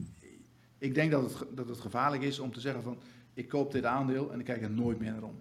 ik 0.77 0.95
denk 0.95 1.11
dat 1.11 1.23
het, 1.23 1.57
dat 1.57 1.67
het 1.67 1.79
gevaarlijk 1.79 2.23
is 2.23 2.39
om 2.39 2.51
te 2.51 2.59
zeggen 2.59 2.83
van, 2.83 2.99
ik 3.33 3.47
koop 3.47 3.71
dit 3.71 3.85
aandeel 3.85 4.31
en 4.31 4.39
ik 4.39 4.45
kijk 4.45 4.61
er 4.61 4.71
nooit 4.71 4.99
meer 4.99 5.11
naar 5.11 5.23
om. 5.23 5.39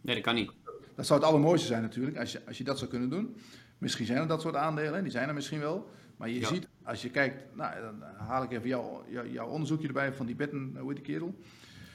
Nee, 0.00 0.14
dat 0.14 0.24
kan 0.24 0.34
niet. 0.34 0.52
Dat 0.94 1.06
zou 1.06 1.20
het 1.20 1.28
allermooiste 1.28 1.66
zijn 1.66 1.82
natuurlijk, 1.82 2.16
als 2.16 2.32
je, 2.32 2.46
als 2.46 2.58
je 2.58 2.64
dat 2.64 2.78
zou 2.78 2.90
kunnen 2.90 3.10
doen. 3.10 3.36
Misschien 3.78 4.06
zijn 4.06 4.18
er 4.18 4.26
dat 4.26 4.40
soort 4.40 4.54
aandelen, 4.54 5.02
die 5.02 5.12
zijn 5.12 5.28
er 5.28 5.34
misschien 5.34 5.60
wel. 5.60 5.90
Maar 6.16 6.28
je 6.28 6.40
ja. 6.40 6.48
ziet, 6.48 6.68
als 6.82 7.02
je 7.02 7.10
kijkt, 7.10 7.56
nou, 7.56 7.80
dan 7.80 8.02
haal 8.02 8.42
ik 8.42 8.52
even 8.52 8.68
jouw, 8.68 9.04
jou, 9.08 9.30
jouw 9.30 9.48
onderzoekje 9.48 9.86
erbij 9.86 10.12
van 10.12 10.26
die 10.26 10.34
Betten, 10.34 10.76
hoe 10.78 10.88
heet 10.88 11.04
die 11.04 11.14
kerel? 11.14 11.38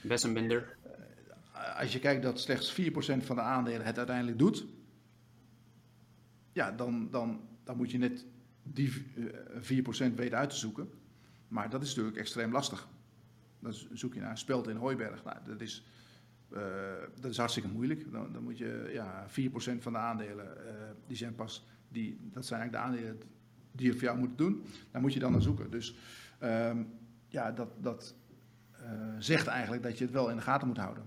Bessenbinder. 0.01 0.77
Uh, 0.86 1.79
als 1.79 1.93
je 1.93 1.99
kijkt 1.99 2.23
dat 2.23 2.39
slechts 2.39 2.82
4% 2.82 2.86
van 3.17 3.36
de 3.36 3.41
aandelen 3.41 3.86
het 3.86 3.97
uiteindelijk 3.97 4.39
doet, 4.39 4.65
ja, 6.53 6.71
dan, 6.71 7.07
dan, 7.11 7.41
dan 7.63 7.77
moet 7.77 7.91
je 7.91 7.97
net 7.97 8.25
die 8.63 9.05
uh, 9.15 10.11
4% 10.11 10.15
weten 10.15 10.38
uit 10.38 10.49
te 10.49 10.55
zoeken. 10.55 10.89
Maar 11.47 11.69
dat 11.69 11.82
is 11.82 11.88
natuurlijk 11.88 12.17
extreem 12.17 12.51
lastig. 12.51 12.88
Dan 13.59 13.73
zoek 13.91 14.13
je 14.13 14.19
naar 14.19 14.29
een 14.29 14.38
speld 14.38 14.67
in 14.67 14.75
Hooiberg. 14.75 15.23
Nou, 15.23 15.38
dat 15.45 15.61
is, 15.61 15.86
uh, 16.54 16.62
dat 17.20 17.32
is 17.32 17.38
hartstikke 17.38 17.70
moeilijk. 17.70 18.12
Dan, 18.12 18.34
dan 18.34 18.43
moet 18.43 18.58
je, 18.58 18.89
ja, 18.93 19.26
4% 19.30 19.78
van 19.78 19.93
de 19.93 19.99
aandelen, 19.99 20.45
uh, 20.45 20.74
die 21.08 21.18
zijn 21.18 21.36
pas, 21.36 21.66
die, 21.89 22.20
dat 22.34 22.45
zijn 22.45 22.60
eigenlijk 22.60 22.72
de 22.72 22.97
aandelen 22.97 23.22
die 23.72 23.86
je 23.86 23.93
voor 23.93 24.02
jou 24.02 24.18
moet 24.18 24.38
doen. 24.38 24.66
Daar 24.91 25.02
moet 25.02 25.14
je 25.14 25.20
dan 25.20 25.32
naar 25.32 25.41
zoeken. 25.41 25.72
Dus 25.72 25.95
um, 26.43 26.88
ja, 27.28 27.52
dat, 27.52 27.70
dat 27.80 28.16
uh, 28.82 28.88
zegt 29.20 29.47
eigenlijk 29.47 29.84
dat 29.84 29.97
je 29.97 30.04
het 30.04 30.14
wel 30.14 30.30
in 30.30 30.36
de 30.36 30.41
gaten 30.41 30.68
moet 30.68 30.78
houden. 30.78 31.04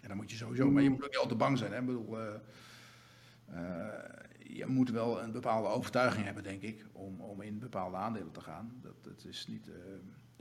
En 0.00 0.08
dan 0.08 0.16
moet 0.16 0.30
je 0.30 0.36
sowieso, 0.36 0.70
maar 0.70 0.82
je 0.82 0.90
moet 0.90 1.04
ook 1.04 1.10
niet 1.10 1.18
al 1.18 1.28
te 1.28 1.34
bang 1.34 1.58
zijn. 1.58 1.72
Hè? 1.72 1.78
Ik 1.78 1.86
bedoel, 1.86 2.16
je 4.38 4.66
moet 4.66 4.90
wel 4.90 5.22
een 5.22 5.32
bepaalde 5.32 5.68
overtuiging 5.68 6.24
hebben, 6.24 6.42
denk 6.42 6.62
ik, 6.62 6.86
om, 6.92 7.20
om 7.20 7.40
in 7.40 7.58
bepaalde 7.58 7.96
aandelen 7.96 8.32
te 8.32 8.40
gaan. 8.40 8.72
Dat, 8.80 9.04
dat 9.04 9.24
is 9.24 9.46
niet 9.46 9.70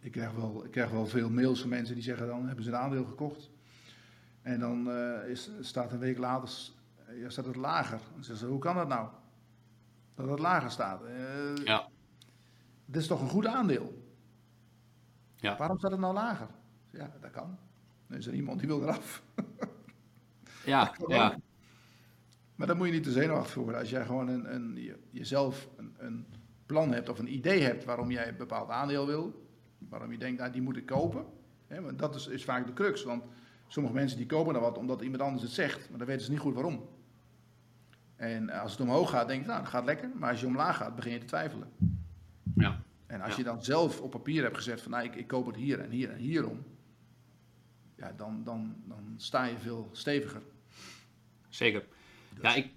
ik 0.06 0.12
krijg, 0.12 0.32
wel, 0.32 0.66
ik 0.66 0.72
krijg 0.72 0.90
wel 0.90 1.06
veel 1.06 1.30
mails 1.30 1.60
van 1.60 1.70
mensen 1.70 1.96
die 1.96 2.04
zeggen 2.04 2.28
dan 2.28 2.48
hebben 2.48 2.64
ze 2.64 2.70
een 2.70 2.78
aandeel 2.78 3.06
gekocht. 3.06 3.50
En 4.42 4.60
dan 4.60 4.88
uh, 4.88 5.30
is, 5.30 5.50
staat 5.62 5.92
een 5.92 6.00
week 6.00 6.18
later 6.18 6.50
ja, 7.14 7.30
staat 7.30 7.46
het 7.46 7.56
lager. 7.56 8.00
Dan 8.14 8.24
zeggen 8.24 8.46
ze, 8.46 8.52
hoe 8.52 8.60
kan 8.60 8.76
dat 8.76 8.88
nou? 8.88 9.10
Dat 10.16 10.30
het 10.30 10.40
lager 10.40 10.72
staat. 10.72 11.02
Uh, 11.04 11.56
ja. 11.66 11.88
Dit 12.86 13.02
is 13.02 13.08
toch 13.08 13.22
een 13.22 13.30
goed 13.30 13.46
aandeel? 13.46 14.14
Ja. 15.36 15.58
Waarom 15.58 15.78
staat 15.78 15.92
het 15.92 16.00
nou 16.00 16.14
lager? 16.14 16.48
Ja, 16.92 17.12
dat 17.22 17.32
kan. 17.32 17.58
Er 18.08 18.18
is 18.18 18.28
er 18.28 18.34
iemand 18.34 18.60
die 18.60 18.68
wil 18.68 18.82
eraf. 18.82 19.24
ja, 20.66 20.96
ja. 21.08 21.38
Maar 22.56 22.68
dan 22.68 22.78
moet 22.78 22.88
je 22.88 22.94
niet 22.94 23.04
te 23.04 23.12
zenuwachtig 23.12 23.56
worden. 23.56 23.80
Als 23.80 23.90
jij 23.90 24.06
gewoon 24.06 24.28
een, 24.28 24.54
een, 24.54 24.96
jezelf 25.12 25.70
een, 25.78 25.96
een 25.98 26.26
plan 26.66 26.92
hebt 26.92 27.10
of 27.10 27.20
een 27.20 27.34
idee 27.34 27.62
hebt 27.62 27.84
waarom 27.84 28.12
jij 28.12 28.28
een 28.28 28.38
bepaald 28.38 28.70
aandeel 28.70 29.06
wil, 29.06 29.45
waarom 29.90 30.12
je 30.12 30.18
denkt, 30.18 30.40
nou, 30.40 30.52
die 30.52 30.62
moet 30.62 30.78
ik 30.78 30.86
kopen. 30.86 31.26
Hè, 31.68 31.82
want 31.82 32.00
dat 32.00 32.16
is, 32.16 32.28
is, 32.28 32.44
vaak 32.44 32.66
de 32.66 32.74
crux. 32.74 33.04
Want 33.04 33.24
sommige 33.68 33.96
mensen 33.96 34.18
die 34.18 34.26
kopen 34.26 34.54
dan 34.54 34.62
wat 34.62 34.78
omdat 34.78 35.02
iemand 35.02 35.22
anders 35.22 35.44
het 35.44 35.52
zegt, 35.52 35.90
maar 35.90 35.98
dan 35.98 36.08
weten 36.08 36.26
ze 36.26 36.32
niet 36.32 36.40
goed 36.40 36.54
waarom. 36.54 36.90
En 38.16 38.50
als 38.50 38.72
het 38.72 38.82
omhoog 38.82 39.10
gaat, 39.10 39.28
denk 39.28 39.42
je, 39.42 39.48
nou, 39.48 39.60
dat 39.60 39.70
gaat 39.70 39.86
lekker. 39.86 40.10
Maar 40.16 40.30
als 40.30 40.40
je 40.40 40.46
omlaag 40.46 40.78
gaat, 40.78 40.96
begin 40.96 41.12
je 41.12 41.20
te 41.20 41.26
twijfelen. 41.26 41.72
Ja. 42.56 42.82
En 43.08 43.22
als 43.22 43.32
ja. 43.32 43.38
je 43.38 43.44
dan 43.44 43.64
zelf 43.64 44.02
op 44.02 44.12
papier 44.12 44.44
hebt 44.44 44.56
gezet 44.56 44.82
van, 44.82 44.92
nou, 44.92 45.04
ik, 45.04 45.16
ik 45.16 45.28
koop 45.28 45.46
het 45.46 45.56
hier 45.56 45.80
en 45.80 45.90
hier 45.90 46.10
en 46.10 46.18
hierom. 46.18 46.64
Ja, 47.98 48.14
dan, 48.18 48.44
dan, 48.44 48.76
dan 48.86 49.14
sta 49.18 49.44
je 49.44 49.58
veel 49.58 49.90
steviger. 49.92 50.42
Zeker. 51.50 51.86
Dus. 52.34 52.42
Ja, 52.42 52.56
ik, 52.56 52.72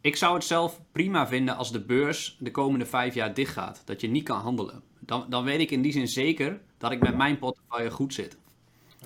ik 0.00 0.16
zou 0.16 0.34
het 0.34 0.44
zelf 0.44 0.80
prima 0.92 1.26
vinden 1.26 1.56
als 1.56 1.72
de 1.72 1.84
beurs 1.84 2.36
de 2.40 2.50
komende 2.50 2.86
vijf 2.86 3.14
jaar 3.14 3.34
dicht 3.34 3.52
gaat. 3.52 3.82
Dat 3.84 4.00
je 4.00 4.08
niet 4.08 4.24
kan 4.24 4.40
handelen 4.40 4.82
dan, 5.06 5.30
dan 5.30 5.44
weet 5.44 5.60
ik 5.60 5.70
in 5.70 5.82
die 5.82 5.92
zin 5.92 6.08
zeker 6.08 6.60
dat 6.78 6.92
ik 6.92 7.00
met 7.00 7.16
mijn 7.16 7.38
portefeuille 7.38 7.90
goed 7.90 8.14
zit. 8.14 8.36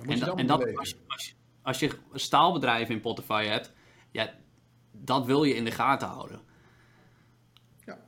En, 0.07 0.19
da, 0.19 0.35
en 0.35 0.47
dat, 0.47 0.77
als, 0.77 0.97
als, 1.07 1.37
als, 1.63 1.79
je 1.79 1.91
een 2.13 2.21
staalbedrijf 2.21 2.89
in 2.89 3.01
portefeuille 3.01 3.51
hebt, 3.51 3.73
ja, 4.11 4.35
dat 4.93 5.27
wil 5.27 5.45
je 5.45 5.55
in 5.55 5.65
de 5.65 5.71
gaten 5.71 6.09
houden. 6.09 6.41
Ja. 7.85 7.99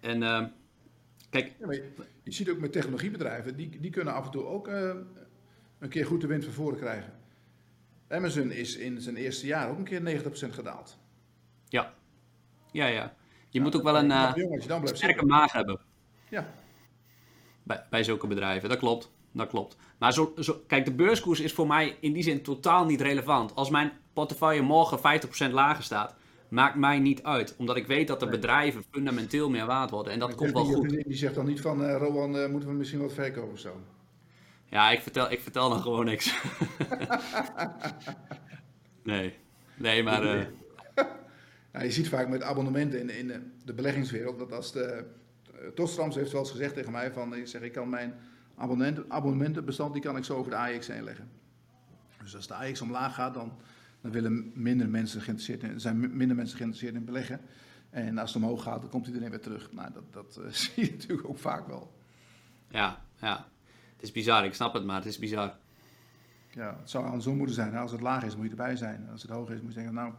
En 0.00 0.22
uh, 0.22 0.44
kijk... 1.30 1.54
Ja, 1.58 1.72
je, 1.72 1.92
je 2.22 2.32
ziet 2.32 2.48
ook 2.48 2.58
met 2.58 2.72
technologiebedrijven, 2.72 3.56
die, 3.56 3.80
die 3.80 3.90
kunnen 3.90 4.14
af 4.14 4.24
en 4.24 4.30
toe 4.30 4.44
ook 4.44 4.68
uh, 4.68 4.94
een 5.78 5.88
keer 5.88 6.06
goed 6.06 6.20
de 6.20 6.26
wind 6.26 6.44
van 6.44 6.52
voren 6.52 6.78
krijgen. 6.78 7.18
Amazon 8.08 8.50
is 8.50 8.76
in 8.76 9.00
zijn 9.00 9.16
eerste 9.16 9.46
jaar 9.46 9.70
ook 9.70 9.78
een 9.78 9.84
keer 9.84 10.22
90% 10.22 10.32
gedaald. 10.32 10.98
Ja, 11.68 11.94
ja, 12.72 12.86
ja. 12.86 13.14
Je 13.48 13.60
moet 13.60 13.76
ook 13.76 13.82
wel 13.82 13.96
een 13.98 14.10
uh, 14.10 14.32
sterke 14.32 14.96
zitten. 14.96 15.26
maag 15.26 15.52
hebben. 15.52 15.80
Ja. 16.28 16.52
Bij, 17.70 17.84
bij 17.90 18.04
zulke 18.04 18.26
bedrijven, 18.26 18.68
dat 18.68 18.78
klopt. 18.78 19.10
Dat 19.32 19.48
klopt. 19.48 19.76
Maar 19.98 20.12
zo, 20.12 20.32
zo, 20.38 20.62
kijk, 20.66 20.84
de 20.84 20.92
beurskoers 20.92 21.40
is 21.40 21.52
voor 21.52 21.66
mij 21.66 21.96
in 22.00 22.12
die 22.12 22.22
zin 22.22 22.42
totaal 22.42 22.84
niet 22.84 23.00
relevant. 23.00 23.54
Als 23.54 23.70
mijn 23.70 23.92
portefeuille 24.12 24.62
morgen 24.62 24.98
50% 25.48 25.52
lager 25.52 25.84
staat, 25.84 26.14
maakt 26.48 26.74
mij 26.74 26.98
niet 26.98 27.22
uit. 27.22 27.54
Omdat 27.58 27.76
ik 27.76 27.86
weet 27.86 28.08
dat 28.08 28.20
de 28.20 28.28
bedrijven 28.28 28.84
fundamenteel 28.90 29.50
meer 29.50 29.66
waard 29.66 29.90
worden. 29.90 30.12
En 30.12 30.18
dat 30.18 30.34
komt 30.34 30.52
wel 30.52 30.64
goed. 30.64 30.88
Die, 30.88 31.16
zegt 31.16 31.34
dan 31.34 31.46
niet 31.46 31.60
van, 31.60 31.82
uh, 31.82 31.96
Rowan, 31.96 32.36
uh, 32.36 32.46
moeten 32.46 32.68
we 32.68 32.74
misschien 32.74 33.00
wat 33.00 33.12
verkopen 33.12 33.52
of 33.52 33.58
zo? 33.58 33.80
Ja, 34.64 34.90
ik 34.90 35.00
vertel, 35.00 35.30
ik 35.30 35.40
vertel 35.40 35.68
dan 35.68 35.80
gewoon 35.80 36.04
niks. 36.04 36.34
nee. 39.02 39.34
Nee, 39.76 40.02
maar... 40.02 40.22
Uh... 40.24 40.44
Nou, 41.72 41.84
je 41.88 41.90
ziet 41.90 42.08
vaak 42.08 42.28
met 42.28 42.42
abonnementen 42.42 43.00
in, 43.00 43.10
in 43.10 43.52
de 43.64 43.74
beleggingswereld 43.74 44.38
dat 44.38 44.52
als 44.52 44.72
de. 44.72 45.18
Tostrams 45.74 46.14
heeft 46.14 46.32
wel 46.32 46.40
eens 46.40 46.50
gezegd 46.50 46.74
tegen 46.74 46.92
mij: 46.92 47.12
van 47.12 47.34
ik 47.34 47.46
zeg, 47.46 47.62
ik 47.62 47.72
kan 47.72 47.88
mijn 47.88 48.14
abonnementen, 48.56 49.04
abonnementenbestand 49.08 49.92
die 49.92 50.02
kan 50.02 50.16
ik 50.16 50.24
zo 50.24 50.36
over 50.36 50.50
de 50.50 50.56
AX 50.56 50.86
heen 50.86 51.04
leggen. 51.04 51.30
Dus 52.22 52.36
als 52.36 52.46
de 52.46 52.54
AX 52.54 52.80
omlaag 52.80 53.14
gaat, 53.14 53.34
dan, 53.34 53.52
dan 54.00 54.10
willen 54.10 54.52
minder 54.54 54.88
mensen 54.88 55.20
geïnteresseerd 55.20 55.72
in, 55.72 55.80
zijn 55.80 56.16
minder 56.16 56.36
mensen 56.36 56.56
geïnteresseerd 56.56 56.94
in 56.94 57.04
beleggen. 57.04 57.40
En 57.90 58.18
als 58.18 58.34
het 58.34 58.42
omhoog 58.42 58.62
gaat, 58.62 58.80
dan 58.80 58.90
komt 58.90 59.06
iedereen 59.06 59.30
weer 59.30 59.40
terug. 59.40 59.72
Nou, 59.72 59.92
dat, 59.92 60.12
dat 60.12 60.38
uh, 60.40 60.50
zie 60.62 60.84
je 60.84 60.90
natuurlijk 60.90 61.28
ook 61.28 61.38
vaak 61.38 61.66
wel. 61.66 61.92
Ja, 62.68 63.04
ja. 63.20 63.48
Het 63.92 64.02
is 64.02 64.12
bizar, 64.12 64.44
ik 64.44 64.54
snap 64.54 64.72
het, 64.72 64.84
maar 64.84 64.96
het 64.96 65.06
is 65.06 65.18
bizar. 65.18 65.56
Ja, 66.50 66.76
het 66.78 66.90
zou 66.90 67.04
andersom 67.04 67.36
moeten 67.36 67.54
zijn. 67.54 67.76
Als 67.76 67.92
het 67.92 68.00
laag 68.00 68.24
is, 68.24 68.36
moet 68.36 68.44
je 68.44 68.50
erbij 68.50 68.76
zijn. 68.76 69.08
Als 69.12 69.22
het 69.22 69.30
hoog 69.30 69.50
is, 69.50 69.60
moet 69.60 69.68
je 69.68 69.74
zeggen, 69.74 69.94
nou, 69.94 70.12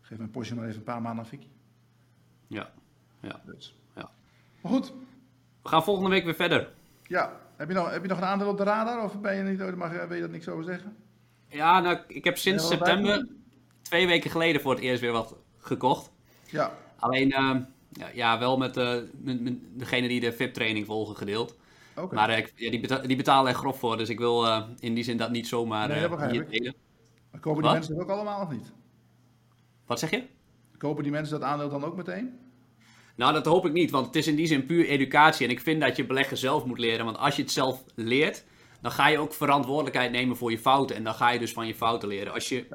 geef 0.00 0.18
mijn 0.18 0.30
postje 0.30 0.54
maar 0.54 0.64
even 0.64 0.78
een 0.78 0.84
paar 0.84 1.02
maanden 1.02 1.24
aan 1.24 1.30
Vicky. 1.30 1.48
Ja, 2.46 2.72
ja. 3.20 3.42
Dus. 3.44 3.76
Maar 4.62 4.72
goed. 4.72 4.92
We 5.62 5.68
gaan 5.68 5.84
volgende 5.84 6.10
week 6.10 6.24
weer 6.24 6.34
verder. 6.34 6.70
Ja, 7.02 7.40
heb 7.56 7.68
je 7.68 7.74
nog, 7.74 7.90
heb 7.90 8.02
je 8.02 8.08
nog 8.08 8.18
een 8.18 8.24
aandeel 8.24 8.48
op 8.48 8.56
de 8.56 8.64
radar 8.64 9.04
of 9.04 9.20
ben 9.20 9.36
je 9.36 9.42
niet, 9.42 9.76
mag, 9.76 9.90
wil 9.90 10.14
je 10.14 10.20
dat 10.20 10.30
niks 10.30 10.48
over 10.48 10.64
zeggen? 10.64 10.96
Ja, 11.48 11.80
nou, 11.80 11.98
ik 12.06 12.24
heb 12.24 12.38
sinds 12.38 12.68
september, 12.68 13.26
twee 13.82 14.06
weken 14.06 14.30
geleden 14.30 14.60
voor 14.60 14.74
het 14.74 14.82
eerst 14.82 15.00
weer 15.00 15.12
wat 15.12 15.36
gekocht. 15.58 16.10
Ja. 16.44 16.72
Alleen, 16.98 17.28
uh, 17.28 17.56
ja, 17.88 18.08
ja, 18.14 18.38
wel 18.38 18.56
met, 18.56 18.76
uh, 18.76 18.94
met, 19.12 19.40
met, 19.40 19.54
degene 19.78 20.08
die 20.08 20.20
de 20.20 20.32
VIP-training 20.32 20.86
volgen 20.86 21.16
gedeeld. 21.16 21.56
Okay. 21.96 22.14
Maar 22.14 22.38
uh, 22.38 22.46
ja, 22.54 22.70
die, 22.70 22.80
beta 22.80 22.98
die, 22.98 23.16
betalen 23.16 23.52
er 23.52 23.58
grof 23.58 23.78
voor, 23.78 23.96
dus 23.96 24.08
ik 24.08 24.18
wil 24.18 24.46
eh, 24.46 24.62
in 24.78 24.94
die 24.94 25.04
zin 25.04 25.16
dat 25.16 25.30
niet 25.30 25.48
zomaar 25.48 25.88
nee, 25.88 26.08
dat 26.08 26.30
hier 26.30 26.48
delen. 26.48 26.74
Maar 27.30 27.40
kopen 27.40 27.62
die 27.62 27.72
mensen 27.72 27.94
dat 27.94 28.02
ook 28.02 28.10
allemaal 28.10 28.40
of 28.40 28.50
niet? 28.50 28.72
Wat 29.86 29.98
zeg 29.98 30.10
je? 30.10 30.22
Kopen 30.78 31.02
die 31.02 31.12
mensen 31.12 31.40
dat 31.40 31.48
aandeel 31.48 31.68
dan 31.68 31.84
ook 31.84 31.96
meteen? 31.96 32.38
Nou, 33.16 33.32
dat 33.32 33.46
hoop 33.46 33.66
ik 33.66 33.72
niet, 33.72 33.90
want 33.90 34.06
het 34.06 34.16
is 34.16 34.26
in 34.26 34.36
die 34.36 34.46
zin 34.46 34.66
puur 34.66 34.86
educatie. 34.86 35.46
En 35.46 35.52
ik 35.52 35.60
vind 35.60 35.80
dat 35.80 35.96
je 35.96 36.06
beleggen 36.06 36.36
zelf 36.36 36.64
moet 36.64 36.78
leren. 36.78 37.04
Want 37.04 37.18
als 37.18 37.36
je 37.36 37.42
het 37.42 37.50
zelf 37.50 37.84
leert, 37.94 38.44
dan 38.80 38.90
ga 38.90 39.08
je 39.08 39.18
ook 39.18 39.34
verantwoordelijkheid 39.34 40.10
nemen 40.10 40.36
voor 40.36 40.50
je 40.50 40.58
fouten. 40.58 40.96
En 40.96 41.04
dan 41.04 41.14
ga 41.14 41.30
je 41.30 41.38
dus 41.38 41.52
van 41.52 41.66
je 41.66 41.74
fouten 41.74 42.08
leren. 42.08 42.32
Als 42.32 42.48
je 42.48 42.66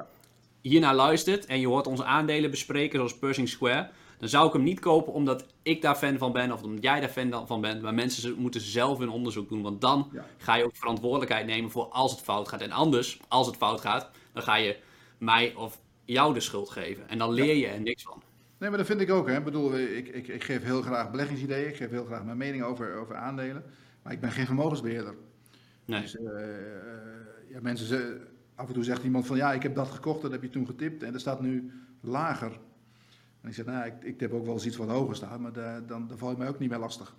hiernaar 0.60 0.94
luistert 0.94 1.46
en 1.46 1.60
je 1.60 1.66
hoort 1.66 1.86
onze 1.86 2.04
aandelen 2.04 2.50
bespreken, 2.50 2.96
zoals 2.96 3.18
Pershing 3.18 3.48
Square, 3.48 3.90
dan 4.18 4.28
zou 4.28 4.46
ik 4.46 4.52
hem 4.52 4.62
niet 4.62 4.80
kopen 4.80 5.12
omdat 5.12 5.44
ik 5.62 5.82
daar 5.82 5.96
fan 5.96 6.18
van 6.18 6.32
ben 6.32 6.52
of 6.52 6.62
omdat 6.62 6.82
jij 6.82 7.00
daar 7.00 7.08
fan 7.08 7.46
van 7.46 7.60
bent. 7.60 7.82
Maar 7.82 7.94
mensen 7.94 8.34
moeten 8.38 8.60
zelf 8.60 8.98
hun 8.98 9.10
onderzoek 9.10 9.48
doen, 9.48 9.62
want 9.62 9.80
dan 9.80 10.10
ja. 10.12 10.24
ga 10.38 10.54
je 10.54 10.64
ook 10.64 10.76
verantwoordelijkheid 10.76 11.46
nemen 11.46 11.70
voor 11.70 11.84
als 11.84 12.10
het 12.10 12.20
fout 12.20 12.48
gaat. 12.48 12.60
En 12.60 12.72
anders, 12.72 13.18
als 13.28 13.46
het 13.46 13.56
fout 13.56 13.80
gaat, 13.80 14.10
dan 14.32 14.42
ga 14.42 14.56
je 14.56 14.76
mij 15.18 15.54
of 15.54 15.78
jou 16.04 16.34
de 16.34 16.40
schuld 16.40 16.70
geven. 16.70 17.08
En 17.08 17.18
dan 17.18 17.32
leer 17.32 17.54
je 17.54 17.66
er 17.66 17.80
niks 17.80 18.02
van. 18.02 18.22
Nee, 18.58 18.68
maar 18.68 18.78
dat 18.78 18.86
vind 18.86 19.00
ik 19.00 19.10
ook. 19.10 19.28
Hè. 19.28 19.36
Ik 19.36 19.44
bedoel, 19.44 19.78
ik, 19.78 20.08
ik, 20.08 20.28
ik 20.28 20.44
geef 20.44 20.62
heel 20.62 20.82
graag 20.82 21.10
beleggingsideeën. 21.10 21.68
Ik 21.68 21.76
geef 21.76 21.90
heel 21.90 22.04
graag 22.04 22.24
mijn 22.24 22.36
mening 22.36 22.62
over, 22.62 22.94
over 22.94 23.16
aandelen. 23.16 23.64
Maar 24.02 24.12
ik 24.12 24.20
ben 24.20 24.30
geen 24.30 24.46
vermogensbeheerder. 24.46 25.14
Nee. 25.84 26.00
Dus, 26.00 26.14
uh, 26.14 26.30
ja, 27.48 27.60
mensen, 27.60 27.86
ze, 27.86 28.20
af 28.54 28.68
en 28.68 28.74
toe 28.74 28.84
zegt 28.84 29.04
iemand 29.04 29.26
van 29.26 29.36
ja, 29.36 29.52
ik 29.52 29.62
heb 29.62 29.74
dat 29.74 29.88
gekocht, 29.88 30.22
dat 30.22 30.30
heb 30.30 30.42
je 30.42 30.50
toen 30.50 30.66
getipt 30.66 31.02
en 31.02 31.14
er 31.14 31.20
staat 31.20 31.40
nu 31.40 31.72
lager. 32.00 32.52
En 33.40 33.48
ik 33.48 33.54
zeg, 33.54 33.66
nou, 33.66 33.86
ik, 33.86 34.02
ik 34.02 34.20
heb 34.20 34.32
ook 34.32 34.44
wel 34.44 34.54
eens 34.54 34.66
iets 34.66 34.76
wat 34.76 34.88
hoger 34.88 35.16
staan, 35.16 35.40
maar 35.40 35.52
de, 35.52 35.82
dan, 35.86 36.08
dan 36.08 36.18
val 36.18 36.30
je 36.30 36.36
mij 36.36 36.48
ook 36.48 36.58
niet 36.58 36.70
meer 36.70 36.78
lastig. 36.78 37.16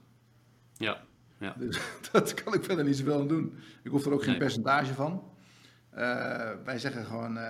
Ja, 0.78 1.02
ja. 1.38 1.56
Dus 1.58 1.80
dat 2.12 2.34
kan 2.34 2.54
ik 2.54 2.64
verder 2.64 2.86
niet 2.86 2.98
zoveel 2.98 3.20
aan 3.20 3.28
doen. 3.28 3.54
Ik 3.84 3.92
hoef 3.92 4.06
er 4.06 4.14
ook 4.14 4.22
geen 4.22 4.30
nee. 4.30 4.40
percentage 4.40 4.94
van. 4.94 5.24
Uh, 6.00 6.52
wij 6.64 6.80
zeggen 6.80 7.06
gewoon, 7.06 7.38
uh, 7.38 7.44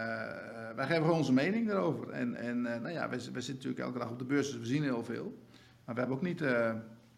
wij 0.76 0.86
geven 0.86 1.02
gewoon 1.02 1.18
onze 1.18 1.34
mening 1.34 1.68
daarover. 1.68 2.10
En, 2.10 2.36
en 2.36 2.58
uh, 2.58 2.64
nou 2.64 2.90
ja, 2.90 3.10
wij, 3.10 3.10
wij, 3.10 3.20
zitten 3.20 3.54
natuurlijk 3.54 3.80
elke 3.80 4.00
dag 4.00 4.10
op 4.10 4.20
de 4.20 4.26
beurs, 4.26 4.52
dus 4.52 4.60
we 4.60 4.66
zien 4.66 4.84
heel 4.84 5.04
veel. 5.04 5.38
Maar 5.86 5.96
we 5.96 6.00
hebben 6.00 6.18
ook 6.18 6.24
niet, 6.24 6.42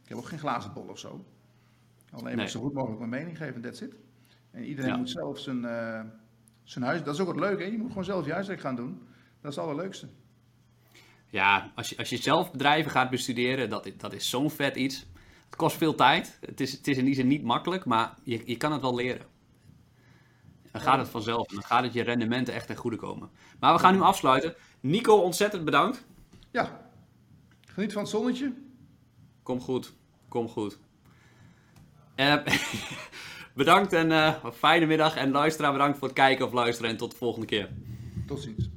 ik 0.03 0.09
heb 0.09 0.17
ook 0.17 0.25
geen 0.25 0.39
glazen 0.39 0.73
bol 0.73 0.83
of 0.83 0.99
zo. 0.99 1.25
Alleen 2.11 2.35
nee. 2.35 2.47
zo 2.47 2.59
goed 2.59 2.73
mogelijk 2.73 2.99
mijn 2.99 3.09
mening 3.09 3.37
geven, 3.37 3.61
that's 3.61 3.81
it. 3.81 3.95
En 4.51 4.63
iedereen 4.63 4.91
ja. 4.91 4.97
moet 4.97 5.09
zelf 5.09 5.39
zijn, 5.39 5.61
zijn 6.63 6.85
huis, 6.85 7.03
dat 7.03 7.13
is 7.13 7.19
ook 7.19 7.27
het 7.27 7.39
leuke, 7.39 7.63
hè? 7.63 7.69
je 7.69 7.77
moet 7.77 7.87
gewoon 7.87 8.03
zelf 8.03 8.25
je 8.25 8.33
huiswerk 8.33 8.59
gaan 8.59 8.75
doen. 8.75 9.01
Dat 9.41 9.51
is 9.51 9.57
het 9.57 9.65
allerleukste. 9.65 10.07
Ja, 11.27 11.71
als 11.75 11.89
je, 11.89 11.97
als 11.97 12.09
je 12.09 12.17
zelf 12.17 12.51
bedrijven 12.51 12.91
gaat 12.91 13.09
bestuderen, 13.09 13.69
dat, 13.69 13.91
dat 13.97 14.13
is 14.13 14.29
zo'n 14.29 14.49
vet 14.49 14.75
iets. 14.75 15.05
Het 15.45 15.55
kost 15.55 15.77
veel 15.77 15.95
tijd. 15.95 16.37
Het 16.41 16.59
is, 16.59 16.71
het 16.71 16.87
is 16.87 16.97
in 16.97 17.05
die 17.05 17.15
zin 17.15 17.27
niet 17.27 17.43
makkelijk, 17.43 17.85
maar 17.85 18.13
je, 18.23 18.41
je 18.45 18.57
kan 18.57 18.71
het 18.71 18.81
wel 18.81 18.95
leren. 18.95 19.30
Dan 20.71 20.81
gaat 20.81 20.97
het 20.97 21.09
vanzelf 21.09 21.47
en 21.47 21.55
dan 21.55 21.63
gaat 21.63 21.83
het 21.83 21.93
je 21.93 22.03
rendementen 22.03 22.53
echt 22.53 22.67
ten 22.67 22.75
goede 22.75 22.97
komen. 22.97 23.29
Maar 23.59 23.73
we 23.73 23.79
gaan 23.79 23.93
nu 23.93 24.01
afsluiten. 24.01 24.55
Nico, 24.79 25.15
ontzettend 25.15 25.65
bedankt. 25.65 26.05
Ja, 26.51 26.81
geniet 27.65 27.93
van 27.93 28.01
het 28.01 28.11
zonnetje. 28.11 28.53
Kom 29.43 29.61
goed, 29.61 29.93
kom 30.27 30.49
goed. 30.49 30.79
Uh, 32.15 32.35
bedankt 33.53 33.93
en 33.93 34.09
uh, 34.11 34.45
fijne 34.53 34.85
middag. 34.85 35.15
En 35.15 35.31
luisteraar 35.31 35.71
bedankt 35.71 35.97
voor 35.97 36.07
het 36.07 36.17
kijken 36.17 36.45
of 36.45 36.51
luisteren 36.51 36.91
en 36.91 36.97
tot 36.97 37.11
de 37.11 37.17
volgende 37.17 37.47
keer. 37.47 37.69
Tot 38.27 38.39
ziens. 38.39 38.70